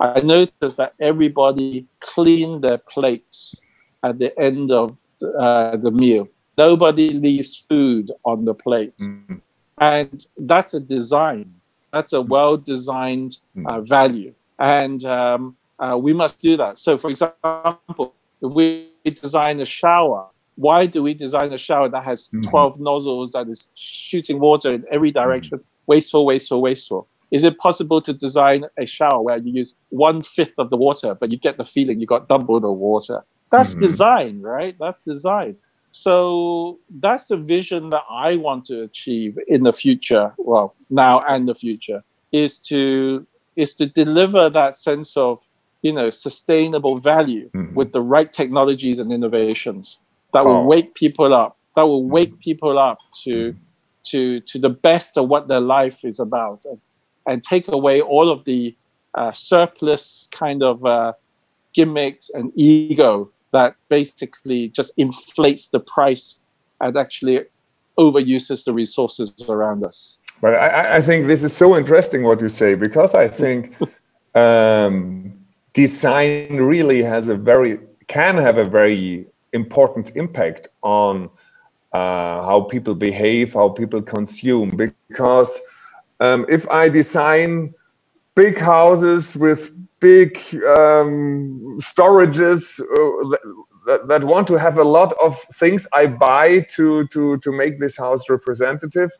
I 0.00 0.20
noticed 0.20 0.76
that 0.82 0.92
everybody 1.00 1.86
cleaned 2.00 2.62
their 2.64 2.78
plates 2.94 3.56
at 4.02 4.18
the 4.18 4.30
end 4.38 4.70
of 4.70 4.96
uh, 5.22 5.76
the 5.76 5.92
meal. 6.02 6.28
Nobody 6.58 7.10
leaves 7.10 7.64
food 7.68 8.12
on 8.24 8.44
the 8.44 8.54
plate. 8.54 8.96
Mm-hmm. 8.98 9.36
And 9.78 10.26
that's 10.38 10.74
a 10.74 10.80
design. 10.80 11.52
That's 11.92 12.12
a 12.12 12.16
mm-hmm. 12.16 12.28
well 12.28 12.56
designed 12.56 13.38
mm-hmm. 13.56 13.66
uh, 13.66 13.80
value. 13.80 14.34
And 14.58 15.04
um, 15.04 15.56
uh, 15.78 15.96
we 15.96 16.12
must 16.12 16.40
do 16.40 16.56
that. 16.56 16.78
So, 16.78 16.98
for 16.98 17.10
example, 17.10 18.14
if 18.42 18.52
we 18.52 18.90
design 19.04 19.60
a 19.60 19.64
shower, 19.64 20.26
why 20.56 20.86
do 20.86 21.02
we 21.02 21.14
design 21.14 21.52
a 21.52 21.58
shower 21.58 21.88
that 21.88 22.04
has 22.04 22.28
mm-hmm. 22.28 22.42
12 22.42 22.80
nozzles 22.80 23.32
that 23.32 23.48
is 23.48 23.68
shooting 23.74 24.38
water 24.38 24.68
in 24.68 24.84
every 24.90 25.10
direction? 25.10 25.58
Mm-hmm. 25.58 25.66
Wasteful, 25.86 26.26
wasteful, 26.26 26.62
wasteful. 26.62 27.08
Is 27.32 27.44
it 27.44 27.58
possible 27.58 28.00
to 28.02 28.12
design 28.12 28.66
a 28.78 28.84
shower 28.84 29.20
where 29.20 29.38
you 29.38 29.52
use 29.52 29.76
one 29.88 30.20
fifth 30.22 30.52
of 30.58 30.68
the 30.68 30.76
water, 30.76 31.14
but 31.14 31.32
you 31.32 31.38
get 31.38 31.56
the 31.56 31.64
feeling 31.64 31.98
you 31.98 32.06
got 32.06 32.28
double 32.28 32.60
the 32.60 32.70
water? 32.70 33.24
That's 33.50 33.72
mm-hmm. 33.72 33.80
design, 33.80 34.42
right? 34.42 34.76
That's 34.78 35.00
design. 35.00 35.56
So 35.92 36.78
that's 37.00 37.26
the 37.26 37.36
vision 37.36 37.90
that 37.90 38.02
I 38.10 38.36
want 38.36 38.64
to 38.66 38.82
achieve 38.82 39.38
in 39.46 39.62
the 39.62 39.74
future. 39.74 40.32
Well, 40.38 40.74
now 40.88 41.20
and 41.20 41.46
the 41.46 41.54
future 41.54 42.02
is 42.32 42.58
to 42.60 43.26
is 43.56 43.74
to 43.74 43.86
deliver 43.86 44.48
that 44.48 44.74
sense 44.74 45.16
of 45.18 45.38
you 45.82 45.92
know 45.92 46.08
sustainable 46.08 46.98
value 46.98 47.50
mm-hmm. 47.50 47.74
with 47.74 47.92
the 47.92 48.00
right 48.00 48.32
technologies 48.32 48.98
and 48.98 49.12
innovations 49.12 50.00
that 50.32 50.46
will 50.46 50.56
oh. 50.56 50.64
wake 50.64 50.94
people 50.94 51.34
up. 51.34 51.58
That 51.76 51.82
will 51.82 52.08
wake 52.08 52.30
mm-hmm. 52.30 52.38
people 52.38 52.78
up 52.78 52.98
to 53.24 53.52
mm-hmm. 53.52 53.58
to 54.04 54.40
to 54.40 54.58
the 54.58 54.70
best 54.70 55.18
of 55.18 55.28
what 55.28 55.48
their 55.48 55.60
life 55.60 56.06
is 56.06 56.18
about, 56.18 56.64
and, 56.64 56.80
and 57.26 57.42
take 57.42 57.68
away 57.68 58.00
all 58.00 58.30
of 58.30 58.44
the 58.44 58.74
uh, 59.14 59.32
surplus 59.32 60.26
kind 60.32 60.62
of 60.62 60.86
uh, 60.86 61.12
gimmicks 61.74 62.30
and 62.30 62.50
ego 62.54 63.30
that 63.52 63.76
basically 63.88 64.68
just 64.68 64.92
inflates 64.96 65.68
the 65.68 65.80
price 65.80 66.40
and 66.80 66.96
actually 66.96 67.40
overuses 67.98 68.64
the 68.64 68.72
resources 68.72 69.32
around 69.48 69.84
us. 69.84 70.20
But 70.40 70.54
I, 70.54 70.96
I 70.96 71.00
think 71.00 71.26
this 71.26 71.42
is 71.42 71.56
so 71.56 71.76
interesting 71.76 72.24
what 72.24 72.40
you 72.40 72.48
say 72.48 72.74
because 72.74 73.14
I 73.14 73.28
think 73.28 73.76
um, 74.34 75.32
design 75.72 76.56
really 76.56 77.02
has 77.02 77.28
a 77.28 77.36
very 77.36 77.78
can 78.08 78.36
have 78.36 78.58
a 78.58 78.64
very 78.64 79.26
important 79.52 80.16
impact 80.16 80.68
on 80.82 81.30
uh, 81.92 82.42
how 82.44 82.62
people 82.62 82.94
behave, 82.94 83.54
how 83.54 83.68
people 83.68 84.02
consume. 84.02 84.70
Because 84.76 85.60
um, 86.20 86.44
if 86.48 86.68
I 86.68 86.88
design 86.88 87.74
big 88.34 88.58
houses 88.58 89.36
with 89.36 89.72
big 90.02 90.36
um, 90.66 91.78
storages 91.80 92.80
uh, 92.80 93.38
that, 93.86 94.08
that, 94.08 94.24
want 94.24 94.48
to 94.48 94.58
have 94.58 94.76
a 94.76 94.84
lot 94.84 95.14
of 95.22 95.40
things 95.54 95.86
I 95.94 96.06
buy 96.06 96.66
to, 96.74 97.06
to, 97.06 97.38
to 97.38 97.52
make 97.52 97.78
this 97.78 97.96
house 97.96 98.28
representative. 98.28 99.10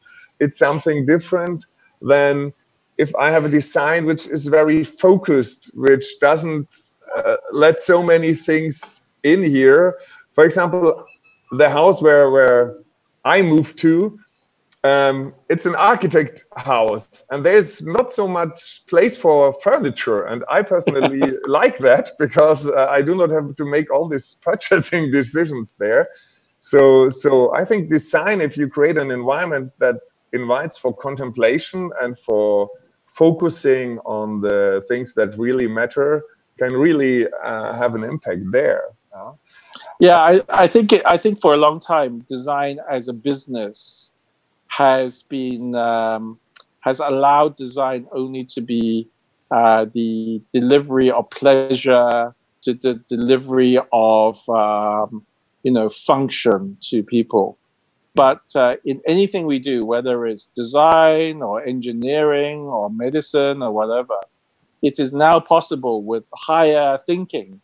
It's 0.40 0.58
something 0.58 1.06
different 1.06 1.64
than 2.02 2.52
if 2.98 3.14
I 3.14 3.30
have 3.30 3.44
a 3.44 3.48
design 3.48 4.06
which 4.06 4.26
is 4.26 4.48
very 4.48 4.82
focused, 4.82 5.70
which 5.74 6.18
doesn't 6.20 6.68
uh, 7.16 7.36
let 7.52 7.80
so 7.80 8.02
many 8.02 8.34
things 8.34 9.06
in 9.22 9.44
here. 9.44 9.98
For 10.32 10.44
example, 10.44 11.06
the 11.52 11.70
house 11.70 12.02
where, 12.02 12.28
where 12.30 12.78
I 13.24 13.40
moved 13.42 13.78
to, 13.78 14.18
um, 14.84 15.34
it's 15.48 15.66
an 15.66 15.76
architect 15.76 16.44
house 16.56 17.24
and 17.30 17.46
there's 17.46 17.86
not 17.86 18.12
so 18.12 18.26
much 18.26 18.84
place 18.86 19.16
for 19.16 19.52
furniture 19.52 20.24
and 20.24 20.44
i 20.48 20.60
personally 20.62 21.20
like 21.46 21.78
that 21.78 22.10
because 22.18 22.66
uh, 22.66 22.86
i 22.90 23.00
do 23.00 23.14
not 23.14 23.30
have 23.30 23.54
to 23.54 23.64
make 23.64 23.92
all 23.92 24.08
these 24.08 24.36
purchasing 24.42 25.10
decisions 25.18 25.74
there. 25.78 26.08
So 26.60 27.08
so 27.08 27.54
i 27.54 27.64
think 27.64 27.90
design 27.90 28.40
if 28.40 28.56
you 28.56 28.68
create 28.68 28.96
an 28.96 29.10
environment 29.10 29.72
that 29.78 29.96
invites 30.32 30.78
for 30.78 30.94
contemplation 30.96 31.90
and 32.00 32.18
for 32.18 32.68
focusing 33.06 33.98
on 34.00 34.40
the 34.40 34.84
things 34.88 35.14
that 35.14 35.36
really 35.36 35.68
matter 35.68 36.22
can 36.58 36.72
really 36.72 37.26
uh, 37.44 37.72
have 37.74 37.94
an 37.94 38.04
impact 38.04 38.42
there 38.50 38.84
uh, 39.14 39.32
yeah 40.00 40.18
I, 40.18 40.40
I 40.48 40.66
think 40.66 40.92
it, 40.92 41.02
i 41.04 41.16
think 41.18 41.40
for 41.40 41.52
a 41.52 41.56
long 41.56 41.78
time 41.80 42.20
design 42.28 42.78
as 42.90 43.08
a 43.08 43.12
business 43.12 44.11
has 44.76 45.22
been 45.22 45.74
um, 45.74 46.38
has 46.80 46.98
allowed 46.98 47.56
design 47.56 48.06
only 48.12 48.44
to 48.44 48.60
be 48.60 49.08
uh, 49.50 49.84
the 49.92 50.40
delivery 50.52 51.10
of 51.10 51.28
pleasure, 51.30 52.34
to 52.62 52.74
the 52.74 52.94
delivery 53.08 53.78
of 53.92 54.48
um, 54.48 55.24
you 55.62 55.72
know 55.72 55.88
function 55.88 56.76
to 56.80 57.02
people. 57.02 57.58
But 58.14 58.42
uh, 58.54 58.74
in 58.84 59.00
anything 59.06 59.46
we 59.46 59.58
do, 59.58 59.86
whether 59.86 60.26
it's 60.26 60.46
design 60.46 61.42
or 61.42 61.62
engineering 61.64 62.60
or 62.60 62.90
medicine 62.90 63.62
or 63.62 63.72
whatever, 63.72 64.16
it 64.82 64.98
is 64.98 65.12
now 65.12 65.40
possible 65.40 66.02
with 66.02 66.24
higher 66.34 66.98
thinking 67.06 67.60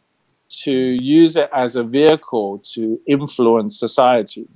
to 0.64 0.72
use 0.72 1.36
it 1.36 1.50
as 1.54 1.76
a 1.76 1.84
vehicle 1.84 2.58
to 2.74 2.98
influence 3.06 3.78
society. 3.78 4.48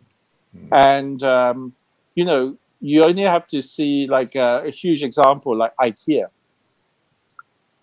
Mm. 0.56 0.68
And 0.72 1.22
um, 1.22 1.72
you 2.14 2.24
know, 2.24 2.56
you 2.80 3.04
only 3.04 3.22
have 3.22 3.46
to 3.46 3.62
see 3.62 4.06
like 4.06 4.34
a, 4.34 4.62
a 4.64 4.70
huge 4.70 5.02
example 5.02 5.56
like 5.56 5.72
IKEA. 5.76 6.26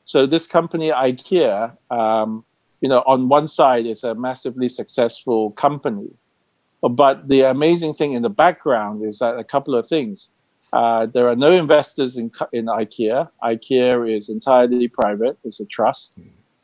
So 0.04 0.26
this 0.26 0.48
company 0.48 0.90
IKEA, 0.90 1.76
um, 1.90 2.44
you 2.82 2.90
know, 2.90 3.04
on 3.06 3.30
one 3.30 3.48
side 3.48 3.86
it's 3.86 4.04
a 4.04 4.16
massively 4.16 4.70
successful 4.70 5.52
company, 5.52 6.10
but 6.82 7.28
the 7.28 7.42
amazing 7.42 7.94
thing 7.94 8.14
in 8.14 8.22
the 8.22 8.30
background 8.30 9.06
is 9.06 9.20
that 9.20 9.38
a 9.38 9.44
couple 9.44 9.76
of 9.76 9.88
things. 9.88 10.30
Uh, 10.72 11.08
there 11.08 11.28
are 11.28 11.36
no 11.36 11.52
investors 11.52 12.16
in 12.16 12.32
in 12.54 12.66
IKEA. 12.66 13.28
IKEA 13.44 14.16
is 14.16 14.30
entirely 14.30 14.88
private. 14.88 15.38
It's 15.44 15.60
a 15.60 15.66
trust. 15.66 16.18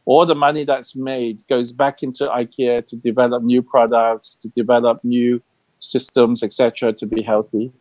All 0.05 0.25
the 0.27 0.35
money 0.35 0.63
that's 0.63 0.95
made 0.95 1.45
goes 1.47 1.71
back 1.71 2.03
into 2.03 2.27
IKEA 2.27 2.85
to 2.85 2.95
develop 2.95 3.41
new 3.43 3.63
products, 3.63 4.35
to 4.35 4.49
develop 4.49 5.03
new 5.03 5.41
systems, 5.79 6.43
etc., 6.43 6.93
to 6.93 7.05
be 7.05 7.21
healthy. 7.21 7.71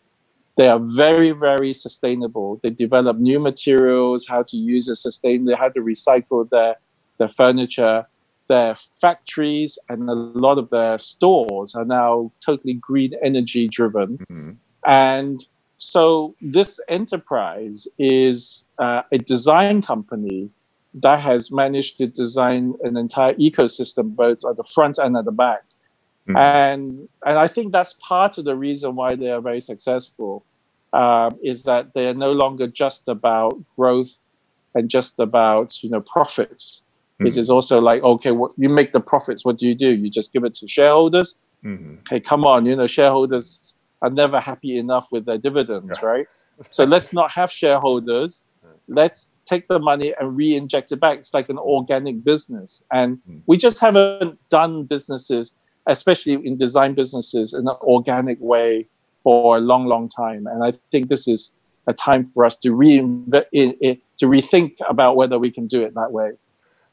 They 0.56 0.68
are 0.68 0.78
very, 0.78 1.32
very 1.32 1.72
sustainable. 1.72 2.60
They 2.62 2.70
develop 2.70 3.16
new 3.18 3.40
materials, 3.40 4.26
how 4.26 4.44
to 4.44 4.56
use 4.56 4.88
it 4.88 4.98
sustainably, 4.98 5.56
how 5.56 5.68
to 5.70 5.80
recycle 5.80 6.48
their, 6.48 6.76
their 7.18 7.28
furniture. 7.28 8.06
Their 8.46 8.76
factories 9.00 9.78
and 9.88 10.08
a 10.08 10.12
lot 10.12 10.58
of 10.58 10.68
their 10.70 10.98
stores 10.98 11.74
are 11.74 11.86
now 11.86 12.30
totally 12.44 12.74
green 12.74 13.14
energy 13.22 13.68
driven. 13.68 14.18
Mm-hmm. 14.18 14.50
And 14.86 15.46
so 15.78 16.34
this 16.40 16.78
enterprise 16.88 17.88
is 17.98 18.68
uh, 18.78 19.02
a 19.10 19.18
design 19.18 19.82
company 19.82 20.50
that 20.94 21.20
has 21.20 21.50
managed 21.50 21.98
to 21.98 22.06
design 22.06 22.74
an 22.82 22.96
entire 22.96 23.34
ecosystem, 23.34 24.14
both 24.14 24.38
at 24.48 24.56
the 24.56 24.64
front 24.64 24.98
and 24.98 25.16
at 25.16 25.24
the 25.24 25.32
back. 25.32 25.64
Mm-hmm. 26.28 26.36
And 26.36 27.08
and 27.26 27.38
I 27.38 27.46
think 27.46 27.72
that's 27.72 27.92
part 27.94 28.38
of 28.38 28.44
the 28.44 28.56
reason 28.56 28.94
why 28.96 29.14
they 29.14 29.30
are 29.30 29.42
very 29.42 29.60
successful, 29.60 30.44
um, 30.94 31.38
is 31.42 31.64
that 31.64 31.92
they 31.92 32.08
are 32.08 32.14
no 32.14 32.32
longer 32.32 32.66
just 32.66 33.08
about 33.08 33.60
growth 33.76 34.16
and 34.74 34.88
just 34.88 35.20
about 35.20 35.82
you 35.82 35.90
know 35.90 36.00
profits. 36.00 36.82
Mm-hmm. 37.14 37.26
It 37.26 37.36
is 37.36 37.50
also 37.50 37.78
like 37.80 38.02
okay, 38.02 38.30
what 38.30 38.52
you 38.56 38.70
make 38.70 38.92
the 38.92 39.00
profits. 39.00 39.44
What 39.44 39.58
do 39.58 39.68
you 39.68 39.74
do? 39.74 39.94
You 39.94 40.08
just 40.08 40.32
give 40.32 40.44
it 40.44 40.54
to 40.54 40.68
shareholders. 40.68 41.36
Mm-hmm. 41.62 41.98
Okay, 42.00 42.20
come 42.20 42.44
on, 42.44 42.64
you 42.64 42.74
know 42.74 42.86
shareholders 42.86 43.76
are 44.00 44.10
never 44.10 44.40
happy 44.40 44.78
enough 44.78 45.06
with 45.10 45.26
their 45.26 45.38
dividends, 45.38 45.98
yeah. 46.00 46.06
right? 46.06 46.26
so 46.70 46.84
let's 46.84 47.12
not 47.12 47.30
have 47.32 47.50
shareholders. 47.50 48.44
Let's 48.86 49.38
take 49.46 49.66
the 49.68 49.78
money 49.78 50.14
and 50.20 50.36
re-inject 50.36 50.92
it 50.92 51.00
back. 51.00 51.16
It's 51.18 51.32
like 51.32 51.48
an 51.48 51.58
organic 51.58 52.22
business, 52.22 52.84
and 52.92 53.18
mm. 53.28 53.40
we 53.46 53.56
just 53.56 53.80
haven't 53.80 54.38
done 54.50 54.84
businesses 54.84 55.54
especially 55.86 56.34
in 56.34 56.56
design 56.56 56.94
businesses, 56.94 57.54
in 57.54 57.68
an 57.68 57.76
organic 57.82 58.38
way 58.40 58.88
for 59.22 59.56
a 59.56 59.60
long, 59.60 59.86
long 59.86 60.08
time. 60.08 60.46
And 60.46 60.64
I 60.64 60.72
think 60.90 61.08
this 61.08 61.26
is 61.26 61.50
a 61.86 61.92
time 61.92 62.30
for 62.34 62.44
us 62.44 62.56
to 62.58 62.70
to 62.70 64.26
rethink 64.26 64.76
about 64.88 65.16
whether 65.16 65.38
we 65.38 65.50
can 65.50 65.66
do 65.66 65.82
it 65.82 65.94
that 65.94 66.12
way. 66.12 66.32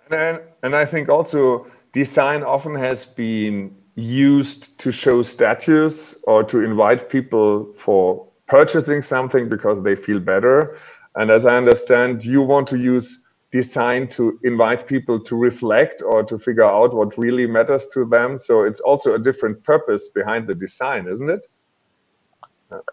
And, 0.09 0.39
and 0.63 0.75
I 0.75 0.85
think 0.85 1.07
also 1.07 1.67
design 1.93 2.43
often 2.43 2.75
has 2.75 3.05
been 3.05 3.75
used 3.95 4.77
to 4.79 4.91
show 4.91 5.21
status 5.21 6.15
or 6.23 6.43
to 6.45 6.61
invite 6.61 7.09
people 7.09 7.65
for 7.75 8.27
purchasing 8.47 9.01
something 9.01 9.49
because 9.49 9.83
they 9.83 9.95
feel 9.95 10.19
better. 10.19 10.77
And 11.15 11.29
as 11.29 11.45
I 11.45 11.57
understand, 11.57 12.23
you 12.23 12.41
want 12.41 12.67
to 12.69 12.77
use 12.77 13.20
design 13.51 14.07
to 14.07 14.39
invite 14.43 14.87
people 14.87 15.19
to 15.19 15.35
reflect 15.35 16.01
or 16.01 16.23
to 16.23 16.39
figure 16.39 16.63
out 16.63 16.93
what 16.93 17.17
really 17.17 17.45
matters 17.45 17.87
to 17.93 18.05
them. 18.05 18.39
So 18.39 18.63
it's 18.63 18.79
also 18.79 19.13
a 19.13 19.19
different 19.19 19.63
purpose 19.63 20.07
behind 20.07 20.47
the 20.47 20.55
design, 20.55 21.07
isn't 21.07 21.29
it? 21.29 21.45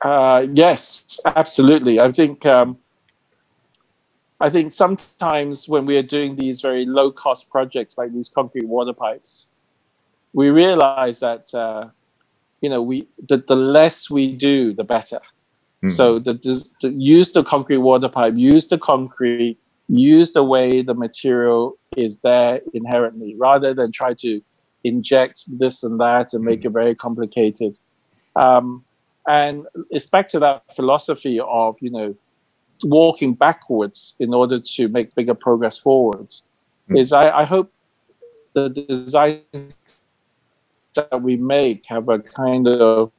Uh, 0.03 0.47
yes, 0.53 1.21
absolutely. 1.25 2.01
I 2.01 2.11
think 2.11 2.45
um, 2.45 2.79
I 4.41 4.51
think 4.51 4.73
sometimes 4.73 5.69
when 5.69 5.87
we 5.87 5.97
are 5.97 6.03
doing 6.03 6.37
these 6.37 6.61
very 6.61 6.85
low 6.85 7.11
cost 7.11 7.51
projects 7.51 7.99
like 7.99 8.13
these 8.13 8.29
concrete 8.29 8.67
water 8.67 8.93
pipes, 8.93 9.49
we 10.33 10.51
realize 10.51 11.21
that 11.21 11.53
uh, 11.55 11.89
you 12.61 12.69
know 12.69 12.83
we 12.83 13.07
the, 13.29 13.39
the 13.39 13.57
less 13.57 14.11
we 14.11 14.33
do, 14.33 14.73
the 14.73 14.85
better. 14.85 15.21
Mm. 15.85 15.91
So 15.91 16.19
the, 16.19 16.33
the, 16.81 16.89
use 16.91 17.31
the 17.31 17.45
concrete 17.45 17.79
water 17.79 18.09
pipe, 18.09 18.35
use 18.37 18.67
the 18.67 18.79
concrete, 18.79 19.59
use 19.89 20.33
the 20.33 20.45
way 20.45 20.83
the 20.83 20.95
material 20.95 21.79
is 21.97 22.19
there 22.21 22.61
inherently, 22.75 23.35
rather 23.37 23.75
than 23.75 23.91
try 23.91 24.15
to 24.15 24.41
inject 24.85 25.45
this 25.59 25.83
and 25.83 25.99
that 26.01 26.33
and 26.33 26.45
make 26.45 26.61
mm. 26.61 26.67
it 26.67 26.71
very 26.71 26.95
complicated. 26.95 27.79
Um, 28.37 28.85
and 29.27 29.67
it's 29.91 30.07
back 30.07 30.29
to 30.31 30.39
that 30.39 30.75
philosophy 30.75 31.41
of 31.41 31.77
you 31.81 31.91
know 31.91 32.15
walking 32.85 33.35
backwards 33.35 34.15
in 34.19 34.33
order 34.33 34.61
to 34.61 34.89
make 34.89 35.15
bigger 35.15 35.35
progress 35.35 35.77
forwards. 35.77 36.43
Mm. 36.89 37.01
Is 37.01 37.13
I, 37.13 37.31
I 37.31 37.45
hope 37.45 37.73
the 38.53 38.69
designs 38.69 40.07
that 40.95 41.23
we 41.23 41.37
make 41.37 41.87
have 41.87 42.09
a 42.09 42.19
kind 42.19 42.69
of 42.69 43.13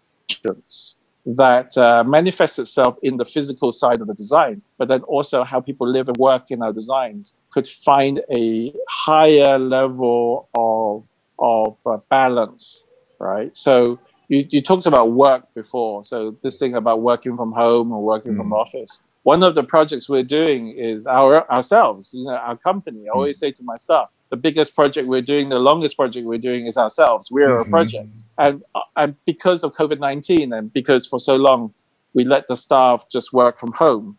that 1.36 1.78
uh, 1.78 2.04
manifests 2.04 2.60
itself 2.60 2.98
in 3.04 3.18
the 3.18 3.26
physical 3.26 3.72
side 3.72 4.02
of 4.02 4.08
the 4.08 4.14
design, 4.14 4.62
but 4.78 4.88
then 4.88 5.02
also 5.04 5.44
how 5.44 5.60
people 5.60 5.88
live 5.88 6.08
and 6.08 6.18
work 6.18 6.50
in 6.50 6.62
our 6.62 6.74
designs 6.74 7.38
could 7.52 7.68
find 7.68 8.22
a 8.36 8.74
higher 8.88 9.60
level 9.60 10.50
of 10.56 11.04
of 11.42 11.78
uh, 11.86 11.98
balance, 12.10 12.84
right? 13.20 13.56
So 13.56 14.00
you, 14.28 14.46
you 14.50 14.62
talked 14.62 14.86
about 14.86 15.12
work 15.12 15.54
before. 15.54 16.04
So 16.04 16.36
this 16.44 16.60
thing 16.60 16.76
about 16.76 17.02
working 17.02 17.38
from 17.38 17.52
home 17.52 17.92
or 17.92 18.02
working 18.04 18.34
mm. 18.34 18.38
from 18.38 18.52
office. 18.52 19.02
One 19.24 19.44
of 19.44 19.56
the 19.56 19.64
projects 19.64 20.10
we're 20.10 20.24
doing 20.24 20.70
is 20.70 21.08
our 21.08 21.50
ourselves, 21.52 22.14
you 22.14 22.26
know, 22.26 22.36
our 22.36 22.58
company. 22.58 23.08
I 23.08 23.12
always 23.12 23.38
mm. 23.38 23.42
say 23.42 23.52
to 23.52 23.64
myself, 23.64 24.10
the 24.30 24.38
biggest 24.38 24.76
project 24.76 25.08
we're 25.08 25.22
doing, 25.22 25.50
the 25.50 25.60
longest 25.60 25.96
project 25.96 26.26
we're 26.26 26.38
doing 26.38 26.68
is 26.68 26.78
ourselves. 26.78 27.32
We're 27.32 27.50
mm-hmm. 27.50 27.70
a 27.70 27.72
project. 27.72 28.10
And, 28.38 28.64
uh, 28.76 28.82
and 28.96 29.16
because 29.26 29.64
of 29.64 29.74
COVID 29.74 30.00
19 30.00 30.54
and 30.54 30.72
because 30.72 31.06
for 31.08 31.20
so 31.20 31.36
long 31.36 31.74
we 32.14 32.24
let 32.24 32.48
the 32.48 32.56
staff 32.56 33.10
just 33.10 33.34
work 33.34 33.58
from 33.58 33.72
home, 33.72 34.18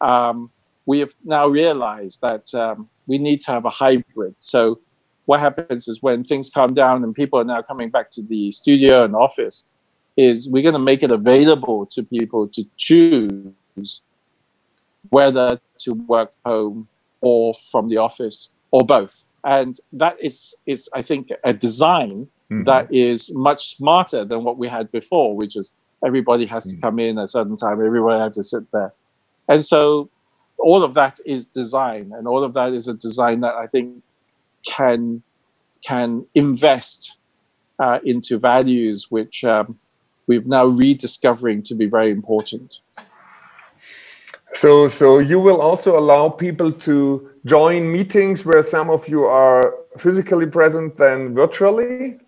um, 0.00 0.50
we 0.86 0.98
have 1.00 1.14
now 1.24 1.46
realized 1.46 2.20
that 2.22 2.54
um, 2.54 2.88
we 3.06 3.18
need 3.18 3.40
to 3.42 3.50
have 3.52 3.64
a 3.64 3.70
hybrid. 3.70 4.34
So 4.40 4.80
what 5.26 5.40
happens 5.40 5.88
is 5.88 6.02
when 6.02 6.24
things 6.24 6.50
calm 6.50 6.74
down 6.74 7.04
and 7.04 7.14
people 7.14 7.38
are 7.38 7.44
now 7.44 7.62
coming 7.62 7.90
back 7.90 8.10
to 8.12 8.22
the 8.22 8.50
studio 8.52 9.04
and 9.04 9.14
office, 9.14 9.64
is 10.16 10.48
we're 10.48 10.62
going 10.62 10.74
to 10.74 10.78
make 10.78 11.02
it 11.02 11.12
available 11.12 11.86
to 11.86 12.02
people 12.02 12.48
to 12.48 12.64
choose 12.76 14.00
whether 15.10 15.60
to 15.78 15.94
work 15.94 16.32
home 16.44 16.88
or 17.20 17.54
from 17.70 17.88
the 17.88 17.96
office 17.96 18.50
or 18.70 18.84
both. 18.84 19.24
And 19.44 19.78
that 19.92 20.16
is, 20.20 20.54
is 20.66 20.88
I 20.94 21.02
think, 21.02 21.30
a 21.44 21.52
design 21.52 22.28
mm-hmm. 22.50 22.64
that 22.64 22.92
is 22.92 23.30
much 23.34 23.76
smarter 23.76 24.24
than 24.24 24.44
what 24.44 24.58
we 24.58 24.68
had 24.68 24.90
before, 24.92 25.36
which 25.36 25.56
is 25.56 25.72
everybody 26.04 26.46
has 26.46 26.66
mm-hmm. 26.66 26.76
to 26.76 26.82
come 26.82 26.98
in 26.98 27.18
at 27.18 27.24
a 27.24 27.28
certain 27.28 27.56
time, 27.56 27.84
everyone 27.84 28.20
has 28.20 28.36
to 28.36 28.42
sit 28.42 28.70
there. 28.72 28.92
And 29.48 29.64
so 29.64 30.10
all 30.58 30.82
of 30.82 30.94
that 30.94 31.18
is 31.24 31.46
design, 31.46 32.12
and 32.14 32.28
all 32.28 32.44
of 32.44 32.52
that 32.54 32.72
is 32.72 32.86
a 32.88 32.94
design 32.94 33.40
that 33.40 33.54
I 33.54 33.66
think 33.66 34.02
can 34.66 35.22
can 35.82 36.26
invest 36.34 37.16
uh, 37.78 37.98
into 38.04 38.38
values 38.38 39.10
which 39.10 39.42
um, 39.44 39.78
we're 40.26 40.42
now 40.42 40.66
rediscovering 40.66 41.62
to 41.62 41.74
be 41.74 41.86
very 41.86 42.10
important. 42.10 42.78
So, 44.54 44.88
so 44.88 45.18
you 45.18 45.38
will 45.38 45.60
also 45.60 45.98
allow 45.98 46.28
people 46.28 46.72
to 46.72 47.30
join 47.44 47.90
meetings 47.90 48.44
where 48.44 48.62
some 48.62 48.90
of 48.90 49.06
you 49.08 49.24
are 49.24 49.74
physically 49.98 50.46
present 50.46 50.96
than 50.96 51.34
virtually. 51.34 52.18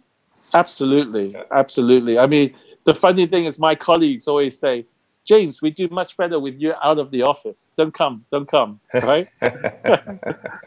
Absolutely, 0.54 1.36
absolutely. 1.50 2.18
I 2.18 2.26
mean, 2.26 2.54
the 2.84 2.94
funny 2.94 3.26
thing 3.26 3.44
is, 3.46 3.58
my 3.58 3.74
colleagues 3.74 4.26
always 4.26 4.58
say, 4.58 4.86
James, 5.24 5.62
we 5.62 5.70
do 5.70 5.88
much 5.88 6.16
better 6.16 6.40
with 6.40 6.60
you 6.60 6.74
out 6.82 6.98
of 6.98 7.10
the 7.12 7.22
office. 7.22 7.70
Don't 7.76 7.94
come, 7.94 8.24
don't 8.32 8.48
come, 8.48 8.80
right? 8.92 9.28
and, 9.40 9.54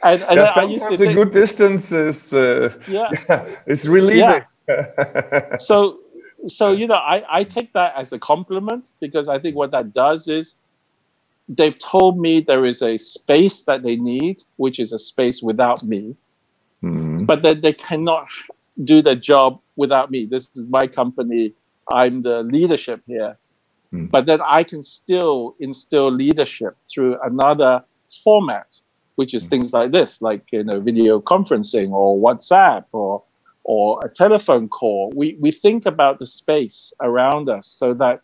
and 0.03 0.35
yeah, 0.37 0.53
sometimes 0.53 1.01
a 1.01 1.13
good 1.13 1.31
distance 1.31 1.91
is 1.91 2.33
uh, 2.33 2.73
yeah. 2.87 3.09
yeah, 3.29 3.55
it's 3.67 3.85
relieving. 3.85 4.41
Yeah. 4.69 5.57
so, 5.57 5.99
so 6.47 6.71
you 6.71 6.87
know, 6.87 6.95
I, 6.95 7.23
I 7.29 7.43
take 7.43 7.73
that 7.73 7.93
as 7.97 8.13
a 8.13 8.19
compliment 8.19 8.91
because 9.01 9.27
I 9.27 9.39
think 9.39 9.57
what 9.57 9.71
that 9.71 9.91
does 9.93 10.29
is 10.29 10.55
they've 11.47 11.77
told 11.77 12.19
me 12.19 12.41
there 12.41 12.65
is 12.65 12.81
a 12.81 12.97
space 12.97 13.63
that 13.63 13.83
they 13.83 13.95
need, 13.95 14.43
which 14.57 14.79
is 14.79 14.91
a 14.93 14.99
space 14.99 15.41
without 15.41 15.83
me, 15.83 16.15
mm. 16.83 17.25
but 17.25 17.43
that 17.43 17.61
they 17.61 17.73
cannot 17.73 18.27
do 18.83 19.01
the 19.01 19.15
job 19.15 19.59
without 19.75 20.11
me. 20.11 20.25
This 20.25 20.49
is 20.55 20.67
my 20.69 20.87
company. 20.87 21.53
I'm 21.91 22.23
the 22.23 22.43
leadership 22.43 23.01
here 23.07 23.37
Mm. 23.95 24.11
But 24.11 24.25
then 24.25 24.39
I 24.45 24.63
can 24.63 24.83
still 24.83 25.55
instill 25.59 26.11
leadership 26.11 26.75
through 26.91 27.17
another 27.23 27.83
format, 28.23 28.79
which 29.15 29.33
is 29.33 29.45
mm. 29.45 29.49
things 29.49 29.73
like 29.73 29.91
this, 29.91 30.21
like 30.21 30.43
you 30.51 30.63
know, 30.63 30.79
video 30.79 31.21
conferencing 31.21 31.91
or 31.91 32.17
WhatsApp 32.17 32.85
or 32.91 33.23
or 33.63 33.99
a 34.05 34.09
telephone 34.09 34.67
call. 34.67 35.11
We 35.15 35.37
we 35.39 35.51
think 35.51 35.85
about 35.85 36.19
the 36.19 36.25
space 36.25 36.93
around 37.01 37.49
us 37.49 37.67
so 37.67 37.93
that 37.95 38.21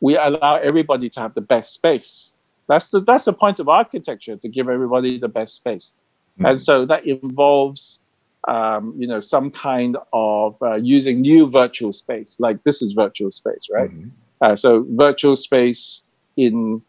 we 0.00 0.16
allow 0.16 0.56
everybody 0.56 1.08
to 1.10 1.20
have 1.20 1.34
the 1.34 1.40
best 1.40 1.74
space. 1.74 2.31
That's 2.72 2.88
the 2.88 3.00
that's 3.00 3.26
the 3.26 3.34
point 3.34 3.60
of 3.60 3.68
architecture 3.68 4.36
to 4.36 4.48
give 4.48 4.70
everybody 4.70 5.18
the 5.18 5.28
best 5.28 5.56
space, 5.56 5.92
mm. 6.40 6.48
and 6.48 6.58
so 6.58 6.86
that 6.86 7.06
involves 7.06 8.00
um, 8.48 8.94
you 8.96 9.06
know 9.06 9.20
some 9.20 9.50
kind 9.50 9.98
of 10.14 10.56
uh, 10.62 10.76
using 10.76 11.20
new 11.20 11.46
virtual 11.50 11.92
space, 11.92 12.40
like 12.40 12.64
this 12.64 12.80
is 12.80 12.92
virtual 12.92 13.30
space, 13.30 13.68
right? 13.70 13.90
Mm-hmm. 13.90 14.08
Uh, 14.40 14.56
so 14.56 14.86
virtual 14.88 15.36
space 15.36 16.12
in 16.38 16.80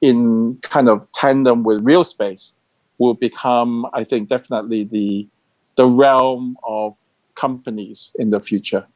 in 0.00 0.56
kind 0.62 0.88
of 0.88 1.10
tandem 1.10 1.64
with 1.64 1.82
real 1.82 2.04
space 2.04 2.54
will 2.98 3.14
become, 3.14 3.86
I 3.92 4.04
think, 4.04 4.28
definitely 4.28 4.84
the 4.84 5.26
the 5.74 5.86
realm 5.86 6.56
of 6.62 6.94
companies 7.34 8.14
in 8.20 8.30
the 8.30 8.38
future. 8.38 8.86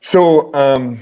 So, 0.00 0.50
um, 0.54 1.00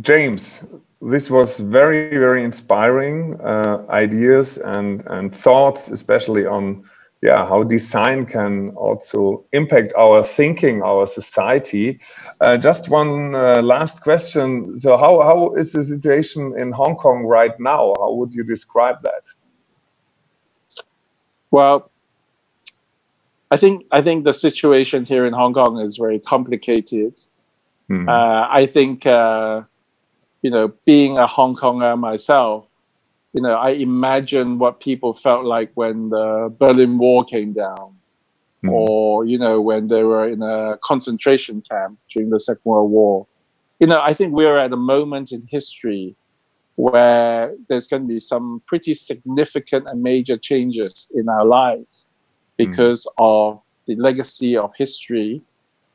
James, 0.00 0.64
this 1.04 1.30
was 1.30 1.58
very, 1.58 2.08
very 2.10 2.42
inspiring 2.44 3.38
uh, 3.40 3.84
ideas 3.90 4.58
and 4.58 5.04
and 5.06 5.34
thoughts, 5.34 5.88
especially 5.88 6.46
on 6.46 6.84
yeah 7.22 7.46
how 7.46 7.62
design 7.62 8.26
can 8.26 8.70
also 8.70 9.44
impact 9.52 9.92
our 9.96 10.22
thinking 10.22 10.82
our 10.82 11.06
society. 11.06 12.00
Uh, 12.40 12.56
just 12.56 12.88
one 12.88 13.34
uh, 13.34 13.62
last 13.62 14.02
question. 14.02 14.76
So 14.76 14.96
how, 14.96 15.22
how 15.22 15.54
is 15.54 15.72
the 15.72 15.84
situation 15.84 16.58
in 16.58 16.72
hong 16.72 16.96
kong 16.96 17.24
right 17.24 17.58
now? 17.60 17.94
How 17.98 18.12
would 18.12 18.32
you 18.32 18.44
describe 18.44 19.02
that? 19.02 19.24
Well 21.50 21.90
i 23.50 23.56
think 23.56 23.84
i 23.92 24.00
think 24.02 24.24
the 24.24 24.32
situation 24.32 25.04
here 25.04 25.24
in 25.26 25.32
hong 25.32 25.54
kong 25.54 25.78
is 25.78 25.96
very 25.96 26.18
complicated. 26.18 27.14
Mm. 27.90 28.08
uh, 28.08 28.48
i 28.50 28.64
think 28.64 29.04
uh, 29.04 29.62
you 30.44 30.50
know 30.50 30.68
being 30.84 31.18
a 31.18 31.26
hong 31.26 31.56
konger 31.56 31.98
myself 31.98 32.74
you 33.34 33.42
know, 33.42 33.54
I 33.54 33.70
imagine 33.70 34.60
what 34.60 34.78
people 34.78 35.12
felt 35.12 35.44
like 35.44 35.72
when 35.74 36.10
the 36.10 36.54
Berlin 36.56 36.98
Wall 36.98 37.24
came 37.24 37.52
down, 37.52 37.96
mm. 38.62 38.70
or 38.70 39.26
you 39.26 39.36
know, 39.36 39.60
when 39.60 39.88
they 39.88 40.04
were 40.04 40.28
in 40.28 40.40
a 40.40 40.78
concentration 40.84 41.60
camp 41.68 41.98
during 42.08 42.30
the 42.30 42.38
Second 42.38 42.62
World 42.64 42.92
War. 42.92 43.26
You 43.80 43.88
know, 43.88 44.00
I 44.00 44.14
think 44.14 44.34
we're 44.34 44.56
at 44.56 44.72
a 44.72 44.76
moment 44.76 45.32
in 45.32 45.46
history 45.50 46.14
where 46.76 47.52
there's 47.68 47.88
going 47.88 48.02
to 48.02 48.08
be 48.08 48.20
some 48.20 48.62
pretty 48.66 48.94
significant 48.94 49.88
and 49.88 50.00
major 50.00 50.36
changes 50.36 51.10
in 51.14 51.28
our 51.28 51.44
lives 51.44 52.08
hmm. 52.56 52.64
because 52.64 53.04
mm. 53.04 53.12
of 53.18 53.60
the 53.86 53.96
legacy 53.96 54.56
of 54.56 54.72
history 54.76 55.42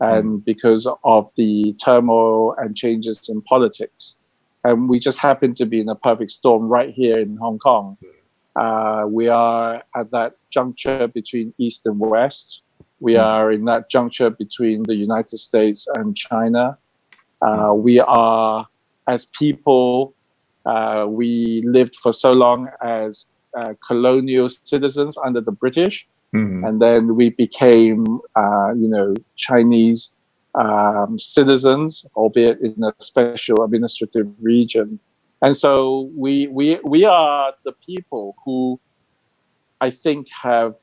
and 0.02 0.26
mm. 0.26 0.45
because 0.45 0.88
of 1.06 1.32
the 1.36 1.74
turmoil 1.84 2.54
and 2.58 2.76
changes 2.76 3.30
in 3.30 3.41
politics 3.43 4.18
and 4.70 4.89
we 4.91 4.99
just 4.99 5.20
happen 5.20 5.53
to 5.55 5.65
be 5.65 5.80
in 5.84 5.89
a 5.89 5.95
perfect 5.95 6.32
storm 6.32 6.63
right 6.78 6.91
here 7.01 7.17
in 7.26 7.38
Hong 7.38 7.59
Kong. 7.59 7.97
Uh, 8.55 9.05
we 9.07 9.26
are 9.28 9.84
at 9.95 10.07
that 10.11 10.32
juncture 10.49 11.07
between 11.07 11.53
East 11.57 11.86
and 11.88 11.99
West. 11.99 12.63
We 12.99 13.13
hmm. 13.13 13.22
are 13.22 13.51
in 13.51 13.65
that 13.65 13.89
juncture 13.89 14.30
between 14.43 14.84
the 14.84 14.95
United 14.95 15.39
States 15.39 15.88
and 15.97 16.15
China. 16.15 16.78
Uh, 17.41 17.74
we 17.88 17.99
are, 17.99 18.67
as 19.07 19.22
people, 19.41 20.13
Uh, 20.65 21.07
we 21.07 21.63
lived 21.65 21.95
for 22.03 22.11
so 22.11 22.32
long 22.36 22.67
as 22.84 23.32
uh, 23.57 23.74
colonial 23.80 24.47
citizens 24.49 25.17
under 25.26 25.41
the 25.41 25.55
British, 25.63 26.05
mm-hmm. 26.36 26.61
and 26.65 26.76
then 26.86 27.15
we 27.15 27.32
became, 27.32 28.03
uh, 28.36 28.70
you 28.76 28.89
know, 28.93 29.15
Chinese 29.47 30.18
um, 30.56 31.18
citizens, 31.18 32.06
albeit 32.16 32.60
in 32.62 32.84
a 32.84 32.93
special 33.00 33.64
administrative 33.64 34.28
region. 34.41 35.00
And 35.41 35.56
so 35.56 36.10
we 36.16 36.47
we 36.47 36.80
we 36.84 37.06
are 37.06 37.54
the 37.64 37.72
people 37.72 38.36
who 38.43 38.80
I 39.80 39.89
think 39.89 40.28
have 40.30 40.76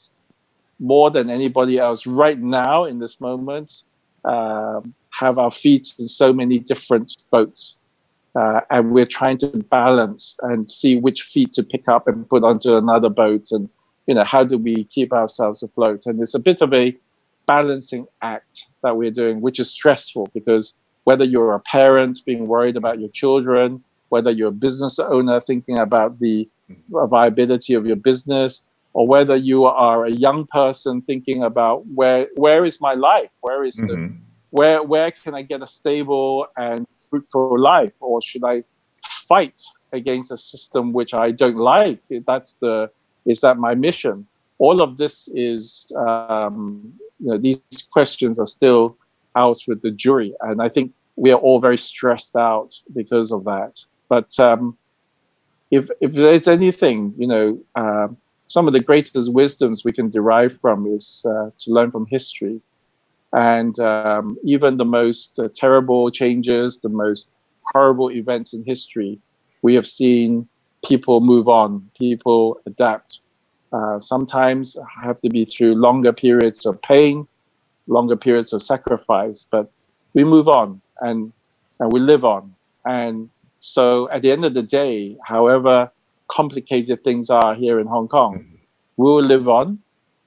more 0.78 1.10
than 1.10 1.30
anybody 1.30 1.78
else 1.78 2.06
right 2.06 2.38
now 2.38 2.84
in 2.84 2.98
this 2.98 3.20
moment 3.20 3.82
um, 4.24 4.94
have 5.10 5.38
our 5.38 5.50
feet 5.50 5.94
in 5.98 6.06
so 6.06 6.32
many 6.32 6.58
different 6.58 7.16
boats. 7.30 7.78
Uh, 8.34 8.60
and 8.70 8.90
we're 8.90 9.06
trying 9.06 9.38
to 9.38 9.48
balance 9.70 10.36
and 10.42 10.68
see 10.70 10.96
which 10.96 11.22
feet 11.22 11.54
to 11.54 11.62
pick 11.62 11.88
up 11.88 12.06
and 12.06 12.28
put 12.28 12.44
onto 12.44 12.76
another 12.76 13.08
boat 13.08 13.46
and 13.50 13.66
you 14.06 14.14
know 14.14 14.24
how 14.24 14.44
do 14.44 14.58
we 14.58 14.84
keep 14.84 15.10
ourselves 15.10 15.62
afloat 15.62 16.04
and 16.04 16.20
it's 16.20 16.34
a 16.34 16.38
bit 16.38 16.60
of 16.60 16.72
a 16.74 16.94
balancing 17.46 18.06
act 18.20 18.66
that 18.86 18.96
we're 18.96 19.16
doing 19.22 19.40
which 19.40 19.58
is 19.58 19.70
stressful 19.70 20.28
because 20.38 20.74
whether 21.04 21.24
you're 21.32 21.54
a 21.54 21.60
parent 21.60 22.14
being 22.24 22.46
worried 22.46 22.76
about 22.76 23.00
your 23.02 23.10
children 23.10 23.82
whether 24.08 24.30
you're 24.30 24.54
a 24.56 24.60
business 24.66 24.98
owner 24.98 25.38
thinking 25.40 25.78
about 25.78 26.18
the 26.20 26.48
viability 27.16 27.74
of 27.74 27.86
your 27.86 28.00
business 28.10 28.66
or 28.92 29.06
whether 29.06 29.36
you 29.36 29.64
are 29.64 30.06
a 30.06 30.10
young 30.26 30.46
person 30.46 31.02
thinking 31.02 31.42
about 31.42 31.86
where 31.98 32.22
where 32.36 32.64
is 32.64 32.80
my 32.80 32.94
life 32.94 33.30
where 33.40 33.62
is 33.64 33.76
mm-hmm. 33.76 33.88
the 33.88 34.26
where 34.56 34.82
where 34.82 35.10
can 35.10 35.34
I 35.34 35.42
get 35.42 35.62
a 35.62 35.66
stable 35.66 36.46
and 36.56 36.86
fruitful 37.10 37.58
life, 37.60 37.92
or 38.00 38.22
should 38.22 38.44
I 38.44 38.64
fight 39.04 39.60
against 39.92 40.32
a 40.32 40.38
system 40.38 40.92
which 40.92 41.12
I 41.14 41.30
don't 41.30 41.56
like? 41.56 42.00
That's 42.26 42.54
the 42.54 42.90
is 43.26 43.40
that 43.40 43.58
my 43.58 43.74
mission? 43.74 44.26
All 44.58 44.80
of 44.80 44.96
this 44.96 45.28
is 45.28 45.92
um, 45.96 46.94
you 47.20 47.30
know 47.30 47.38
these 47.38 47.60
questions 47.90 48.38
are 48.38 48.46
still 48.46 48.96
out 49.34 49.58
with 49.68 49.82
the 49.82 49.90
jury, 49.90 50.34
and 50.42 50.62
I 50.62 50.68
think 50.68 50.92
we 51.16 51.30
are 51.32 51.38
all 51.38 51.60
very 51.60 51.78
stressed 51.78 52.36
out 52.36 52.80
because 52.94 53.32
of 53.32 53.44
that. 53.44 53.80
But 54.08 54.38
um, 54.38 54.76
if 55.70 55.90
if 56.00 56.12
there's 56.12 56.48
anything, 56.48 57.14
you 57.18 57.26
know, 57.26 57.58
uh, 57.74 58.08
some 58.46 58.66
of 58.66 58.72
the 58.72 58.80
greatest 58.80 59.32
wisdoms 59.32 59.84
we 59.84 59.92
can 59.92 60.10
derive 60.10 60.58
from 60.58 60.86
is 60.86 61.26
uh, 61.28 61.50
to 61.58 61.70
learn 61.70 61.90
from 61.90 62.06
history 62.06 62.60
and 63.32 63.78
um, 63.80 64.38
even 64.44 64.78
the 64.78 64.84
most 64.84 65.38
uh, 65.38 65.48
terrible 65.54 66.10
changes, 66.10 66.80
the 66.80 66.88
most 66.88 67.28
horrible 67.72 68.10
events 68.10 68.54
in 68.54 68.64
history, 68.64 69.18
we 69.62 69.74
have 69.74 69.86
seen 69.86 70.48
people 70.86 71.20
move 71.20 71.48
on, 71.48 71.90
people 71.98 72.60
adapt. 72.66 73.20
Uh, 73.72 73.98
sometimes 73.98 74.76
have 75.02 75.20
to 75.20 75.28
be 75.28 75.44
through 75.44 75.74
longer 75.74 76.12
periods 76.12 76.64
of 76.66 76.80
pain, 76.82 77.26
longer 77.88 78.16
periods 78.16 78.52
of 78.52 78.62
sacrifice, 78.62 79.46
but 79.50 79.70
we 80.14 80.24
move 80.24 80.48
on 80.48 80.80
and 81.00 81.32
and 81.80 81.92
we 81.92 82.00
live 82.00 82.24
on. 82.24 82.54
And 82.84 83.28
so 83.58 84.08
at 84.10 84.22
the 84.22 84.30
end 84.30 84.44
of 84.44 84.54
the 84.54 84.62
day, 84.62 85.16
however 85.24 85.90
complicated 86.28 87.04
things 87.04 87.28
are 87.28 87.54
here 87.54 87.78
in 87.80 87.86
Hong 87.86 88.08
Kong, 88.08 88.38
mm-hmm. 88.38 88.56
we 88.96 89.04
will 89.04 89.22
live 89.22 89.48
on 89.48 89.78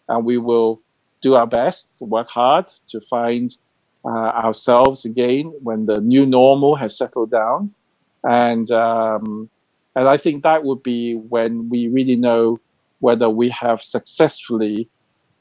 and 0.09 0.25
we 0.25 0.37
will 0.37 0.81
do 1.21 1.35
our 1.35 1.47
best, 1.47 1.97
to 1.97 2.05
work 2.05 2.29
hard 2.29 2.65
to 2.89 3.01
find 3.01 3.57
uh, 4.05 4.31
ourselves 4.43 5.05
again 5.05 5.53
when 5.61 5.85
the 5.85 5.99
new 6.01 6.25
normal 6.25 6.75
has 6.75 6.97
settled 6.97 7.31
down, 7.31 7.73
and 8.23 8.71
um, 8.71 9.49
and 9.95 10.07
I 10.07 10.17
think 10.17 10.43
that 10.43 10.63
would 10.63 10.81
be 10.83 11.15
when 11.15 11.69
we 11.69 11.87
really 11.87 12.15
know 12.15 12.59
whether 12.99 13.29
we 13.29 13.49
have 13.49 13.81
successfully, 13.81 14.89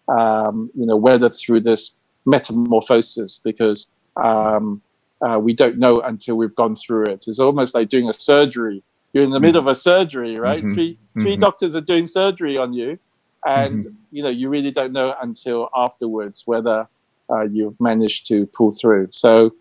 um, 0.08 0.70
you 0.74 0.86
know, 0.86 0.96
weathered 0.96 1.34
through 1.34 1.60
this 1.60 1.96
metamorphosis 2.24 3.40
because 3.42 3.88
um, 4.16 4.80
uh, 5.20 5.38
we 5.38 5.52
don't 5.52 5.78
know 5.78 6.00
until 6.00 6.36
we've 6.36 6.54
gone 6.54 6.76
through 6.76 7.04
it. 7.04 7.24
It's 7.26 7.38
almost 7.38 7.74
like 7.74 7.88
doing 7.88 8.08
a 8.08 8.12
surgery. 8.12 8.82
You're 9.12 9.24
in 9.24 9.30
the 9.30 9.36
mm-hmm. 9.36 9.46
middle 9.46 9.60
of 9.60 9.66
a 9.66 9.74
surgery, 9.74 10.36
right? 10.36 10.64
Mm-hmm. 10.64 10.74
3 10.74 10.98
three 11.18 11.32
mm-hmm. 11.32 11.40
doctors 11.40 11.74
are 11.74 11.80
doing 11.80 12.06
surgery 12.06 12.58
on 12.58 12.72
you, 12.72 12.98
and 13.46 13.84
mm-hmm. 13.84 13.94
you 14.12 14.22
know 14.22 14.28
you 14.28 14.48
really 14.48 14.70
don't 14.70 14.92
know 14.92 15.14
until 15.20 15.68
afterwards 15.74 16.42
whether 16.46 16.86
uh, 17.30 17.42
you've 17.42 17.78
managed 17.80 18.26
to 18.28 18.46
pull 18.46 18.70
through. 18.70 19.08
So 19.10 19.54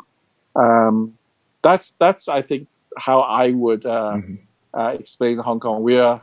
um, 0.56 1.18
that's 1.62 1.92
that's 1.92 2.28
I 2.28 2.42
think 2.42 2.68
how 2.98 3.22
I 3.22 3.52
would 3.52 3.86
uh, 3.86 4.18
mm-hmm. 4.18 4.80
uh, 4.80 4.90
explain 4.90 5.38
Hong 5.40 5.60
Kong. 5.60 5.82
We 5.82 5.98
are. 5.98 6.20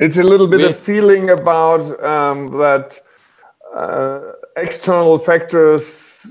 It's 0.00 0.18
a 0.18 0.24
little 0.24 0.48
bit 0.48 0.64
of 0.64 0.76
feeling 0.78 1.30
about 1.30 1.82
um, 2.04 2.58
that 2.58 3.00
uh, 3.74 4.32
external 4.56 5.18
factors 5.18 6.26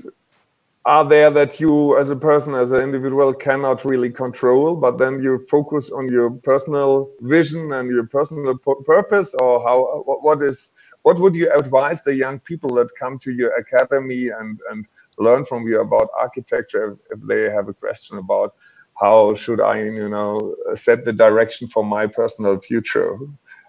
are 0.86 1.04
there 1.08 1.30
that 1.30 1.60
you 1.60 1.98
as 1.98 2.10
a 2.10 2.16
person 2.16 2.54
as 2.54 2.72
an 2.72 2.82
individual 2.82 3.32
cannot 3.34 3.84
really 3.84 4.10
control 4.10 4.76
but 4.76 4.98
then 4.98 5.22
you 5.22 5.38
focus 5.50 5.92
on 5.92 6.08
your 6.08 6.30
personal 6.30 7.08
vision 7.20 7.72
and 7.72 7.90
your 7.90 8.06
personal 8.06 8.56
purpose 8.86 9.34
or 9.40 9.62
how 9.62 10.02
what 10.22 10.42
is 10.42 10.72
what 11.02 11.18
would 11.20 11.34
you 11.34 11.52
advise 11.54 12.02
the 12.02 12.14
young 12.14 12.38
people 12.40 12.70
that 12.74 12.88
come 12.98 13.18
to 13.18 13.32
your 13.32 13.52
academy 13.56 14.28
and 14.28 14.60
and 14.70 14.86
learn 15.18 15.44
from 15.44 15.66
you 15.68 15.80
about 15.80 16.08
architecture 16.18 16.92
if, 16.92 17.18
if 17.18 17.26
they 17.28 17.44
have 17.50 17.68
a 17.68 17.74
question 17.74 18.18
about 18.18 18.54
how 19.00 19.34
should 19.34 19.60
i 19.60 19.80
you 19.82 20.08
know 20.08 20.54
set 20.74 21.04
the 21.04 21.12
direction 21.12 21.68
for 21.68 21.84
my 21.84 22.06
personal 22.06 22.58
future 22.60 23.16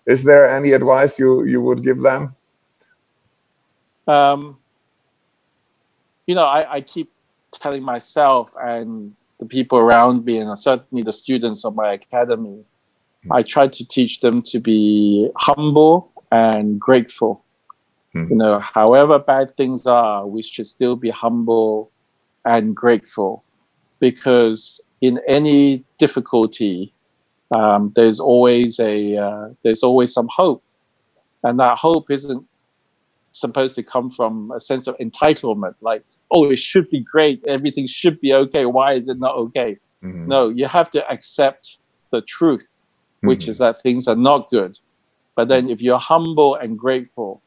is 0.05 0.23
there 0.23 0.49
any 0.49 0.71
advice 0.71 1.19
you 1.19 1.43
you 1.43 1.61
would 1.61 1.83
give 1.83 2.01
them 2.01 2.35
um 4.07 4.57
you 6.29 6.35
know, 6.35 6.45
I, 6.45 6.75
I 6.75 6.81
keep 6.81 7.11
telling 7.49 7.81
myself 7.81 8.53
and 8.61 9.15
the 9.39 9.47
people 9.47 9.79
around 9.79 10.25
me, 10.25 10.37
and 10.37 10.55
certainly 10.59 11.01
the 11.01 11.11
students 11.11 11.65
of 11.65 11.73
my 11.73 11.93
academy, 11.93 12.63
mm. 13.25 13.35
I 13.35 13.41
try 13.41 13.67
to 13.67 13.87
teach 13.87 14.19
them 14.19 14.43
to 14.43 14.59
be 14.59 15.27
humble 15.37 16.11
and 16.31 16.79
grateful. 16.79 17.43
Mm. 18.13 18.29
You 18.29 18.35
know, 18.35 18.59
however 18.59 19.17
bad 19.17 19.55
things 19.55 19.87
are, 19.87 20.27
we 20.27 20.43
should 20.43 20.67
still 20.67 20.95
be 20.95 21.09
humble 21.09 21.89
and 22.45 22.75
grateful 22.75 23.43
because 23.99 24.79
in 25.01 25.19
any 25.27 25.83
difficulty, 25.97 26.93
um, 27.55 27.91
there's 27.95 28.19
always 28.19 28.79
a 28.79 29.17
uh, 29.17 29.49
there's 29.63 29.83
always 29.83 30.13
some 30.13 30.27
hope, 30.31 30.63
and 31.43 31.59
that 31.59 31.77
hope 31.77 32.11
isn't 32.11 32.45
supposed 33.31 33.75
to 33.75 33.83
come 33.83 34.09
from 34.09 34.51
a 34.51 34.59
sense 34.59 34.87
of 34.87 34.97
entitlement, 34.97 35.75
like, 35.81 36.03
oh, 36.31 36.49
it 36.49 36.59
should 36.59 36.89
be 36.89 36.99
great, 36.99 37.43
everything 37.47 37.87
should 37.87 38.19
be 38.19 38.33
okay. 38.33 38.65
Why 38.65 38.93
is 38.93 39.07
it 39.07 39.19
not 39.19 39.35
okay? 39.35 39.77
Mm-hmm. 40.03 40.27
No, 40.27 40.49
you 40.49 40.67
have 40.67 40.91
to 40.91 41.07
accept 41.09 41.77
the 42.11 42.21
truth, 42.21 42.75
which 43.21 43.41
mm-hmm. 43.41 43.51
is 43.51 43.57
that 43.59 43.83
things 43.83 44.07
are 44.07 44.15
not 44.15 44.49
good. 44.49 44.79
But 45.35 45.47
then 45.47 45.69
if 45.69 45.81
you're 45.81 45.99
humble 45.99 46.55
and 46.55 46.77
grateful 46.77 47.41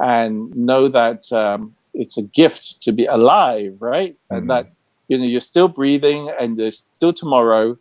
and 0.00 0.54
know 0.54 0.88
that 0.88 1.30
um, 1.32 1.74
it's 1.94 2.18
a 2.18 2.22
gift 2.22 2.82
to 2.82 2.92
be 2.92 3.06
alive, 3.06 3.76
right? 3.78 4.12
Mm-hmm. 4.14 4.36
And 4.36 4.50
that 4.50 4.72
you 5.08 5.18
know 5.18 5.24
you're 5.24 5.40
still 5.40 5.68
breathing 5.68 6.32
and 6.40 6.58
there's 6.58 6.78
still 6.92 7.12
tomorrow, 7.12 7.78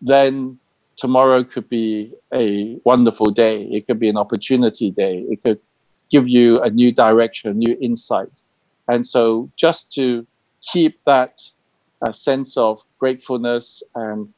then 0.00 0.58
tomorrow 0.98 1.42
could 1.44 1.68
be 1.68 2.12
a 2.34 2.76
wonderful 2.84 3.30
day. 3.30 3.62
It 3.62 3.86
could 3.86 3.98
be 3.98 4.08
an 4.08 4.18
opportunity 4.18 4.90
day. 4.90 5.24
It 5.30 5.42
could 5.42 5.60
give 6.10 6.28
you 6.28 6.56
a 6.56 6.70
new 6.70 6.92
direction, 6.92 7.58
new 7.58 7.76
insight. 7.80 8.42
And 8.88 9.06
so 9.06 9.50
just 9.56 9.92
to 9.92 10.26
keep 10.60 10.98
that 11.06 11.40
uh, 12.02 12.12
sense 12.12 12.56
of 12.56 12.82
gratefulness 12.98 13.82
and 13.94 14.28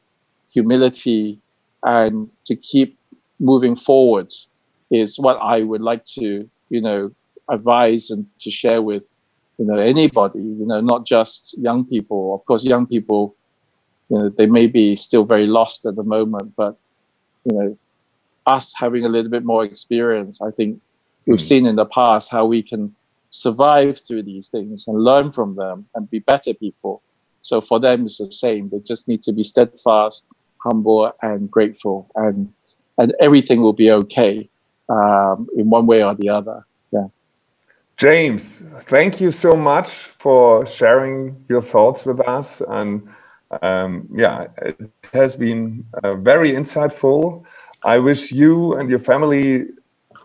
humility 0.52 1.38
and 1.82 2.32
to 2.46 2.56
keep 2.56 2.98
moving 3.38 3.74
forward 3.74 4.30
is 4.90 5.18
what 5.18 5.38
I 5.40 5.62
would 5.62 5.80
like 5.80 6.04
to, 6.16 6.48
you 6.68 6.80
know, 6.80 7.10
advise 7.48 8.10
and 8.10 8.26
to 8.40 8.50
share 8.50 8.82
with, 8.82 9.08
you 9.58 9.64
know, 9.64 9.76
anybody, 9.76 10.40
you 10.40 10.66
know, 10.66 10.80
not 10.80 11.06
just 11.06 11.56
young 11.58 11.84
people. 11.84 12.34
Of 12.34 12.44
course, 12.44 12.64
young 12.64 12.86
people, 12.86 13.34
you 14.10 14.18
know, 14.18 14.28
they 14.28 14.46
may 14.46 14.66
be 14.66 14.96
still 14.96 15.24
very 15.24 15.46
lost 15.46 15.86
at 15.86 15.96
the 15.96 16.02
moment, 16.02 16.54
but, 16.56 16.76
you 17.44 17.56
know, 17.56 17.78
us 18.46 18.74
having 18.76 19.04
a 19.04 19.08
little 19.08 19.30
bit 19.30 19.44
more 19.44 19.64
experience, 19.64 20.42
I 20.42 20.50
think 20.50 20.80
We've 21.26 21.38
mm. 21.38 21.42
seen 21.42 21.66
in 21.66 21.76
the 21.76 21.86
past 21.86 22.30
how 22.30 22.44
we 22.46 22.62
can 22.62 22.94
survive 23.28 23.98
through 23.98 24.24
these 24.24 24.48
things 24.48 24.88
and 24.88 25.02
learn 25.02 25.32
from 25.32 25.54
them 25.56 25.86
and 25.94 26.10
be 26.10 26.18
better 26.18 26.54
people. 26.54 27.02
So 27.40 27.60
for 27.60 27.78
them, 27.78 28.04
it's 28.04 28.18
the 28.18 28.30
same. 28.32 28.68
They 28.68 28.80
just 28.80 29.08
need 29.08 29.22
to 29.24 29.32
be 29.32 29.42
steadfast, 29.42 30.24
humble, 30.58 31.12
and 31.22 31.50
grateful, 31.50 32.10
and 32.16 32.52
and 32.98 33.14
everything 33.18 33.62
will 33.62 33.72
be 33.72 33.90
okay 33.90 34.48
um, 34.90 35.48
in 35.56 35.70
one 35.70 35.86
way 35.86 36.04
or 36.04 36.14
the 36.14 36.28
other. 36.28 36.66
Yeah. 36.92 37.06
James, 37.96 38.58
thank 38.80 39.20
you 39.22 39.30
so 39.30 39.56
much 39.56 39.88
for 39.88 40.66
sharing 40.66 41.42
your 41.48 41.62
thoughts 41.62 42.04
with 42.04 42.20
us 42.20 42.60
and 42.60 43.08
um, 43.62 44.08
yeah, 44.16 44.46
it 44.62 44.90
has 45.12 45.36
been 45.36 45.84
uh, 46.02 46.14
very 46.14 46.52
insightful. 46.52 47.44
I 47.84 47.98
wish 47.98 48.30
you 48.32 48.74
and 48.74 48.90
your 48.90 49.00
family 49.00 49.66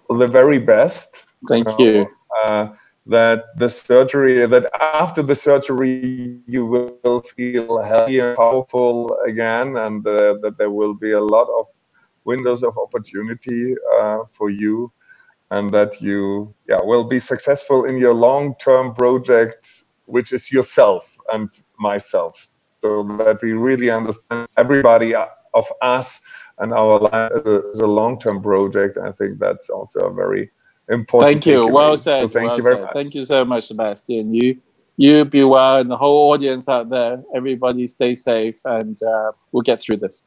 the 0.09 0.27
very 0.27 0.59
best. 0.59 1.25
Thank 1.47 1.67
you. 1.79 2.07
Uh, 2.43 2.69
that 3.07 3.57
the 3.57 3.69
surgery, 3.69 4.45
that 4.45 4.69
after 4.81 5.21
the 5.21 5.35
surgery, 5.35 6.41
you 6.47 6.65
will 6.65 7.21
feel 7.21 7.81
healthy 7.81 8.19
and 8.19 8.35
powerful 8.35 9.15
again, 9.27 9.77
and 9.77 10.05
uh, 10.07 10.35
that 10.41 10.55
there 10.57 10.71
will 10.71 10.93
be 10.93 11.11
a 11.11 11.21
lot 11.21 11.47
of 11.59 11.67
windows 12.23 12.63
of 12.63 12.75
opportunity 12.77 13.75
uh, 13.99 14.19
for 14.31 14.49
you, 14.49 14.91
and 15.51 15.71
that 15.71 16.01
you 16.01 16.53
yeah 16.67 16.81
will 16.81 17.03
be 17.03 17.19
successful 17.19 17.85
in 17.85 17.97
your 17.97 18.13
long-term 18.13 18.95
project, 18.95 19.83
which 20.05 20.33
is 20.33 20.51
yourself 20.51 21.15
and 21.31 21.61
myself, 21.77 22.47
so 22.85 23.03
that 23.17 23.41
we 23.41 23.53
really 23.53 23.89
understand 23.89 24.47
everybody 24.57 25.15
of 25.15 25.67
us 25.81 26.21
and 26.59 26.71
our 26.73 26.99
life 26.99 27.31
as 27.37 27.45
a, 27.45 27.61
as 27.71 27.79
a 27.79 27.87
long-term 27.87 28.41
project. 28.41 28.97
I 28.97 29.11
think 29.11 29.39
that's 29.39 29.69
also 29.69 29.99
a 30.01 30.13
very 30.13 30.51
important. 30.89 31.33
Thank 31.33 31.45
you. 31.45 31.61
takeaway. 31.61 31.73
Well 31.73 31.97
said. 31.97 32.21
So 32.21 32.27
thank 32.27 32.47
well 32.49 32.57
you 32.57 32.63
very 32.63 32.75
said. 32.75 32.83
much. 32.83 32.93
Thank 32.93 33.15
you 33.15 33.25
so 33.25 33.43
much, 33.45 33.63
Sebastian. 33.67 34.33
You 34.33 34.57
you 34.97 35.25
be 35.25 35.43
well, 35.43 35.79
and 35.81 35.89
the 35.89 35.97
whole 35.97 36.31
audience 36.31 36.69
out 36.69 36.89
there. 36.89 37.21
Everybody 37.33 37.87
stay 37.87 38.13
safe, 38.15 38.59
and 38.65 38.97
uh, 39.03 39.31
we'll 39.51 39.63
get 39.71 39.81
through 39.81 39.97
this. 39.97 40.23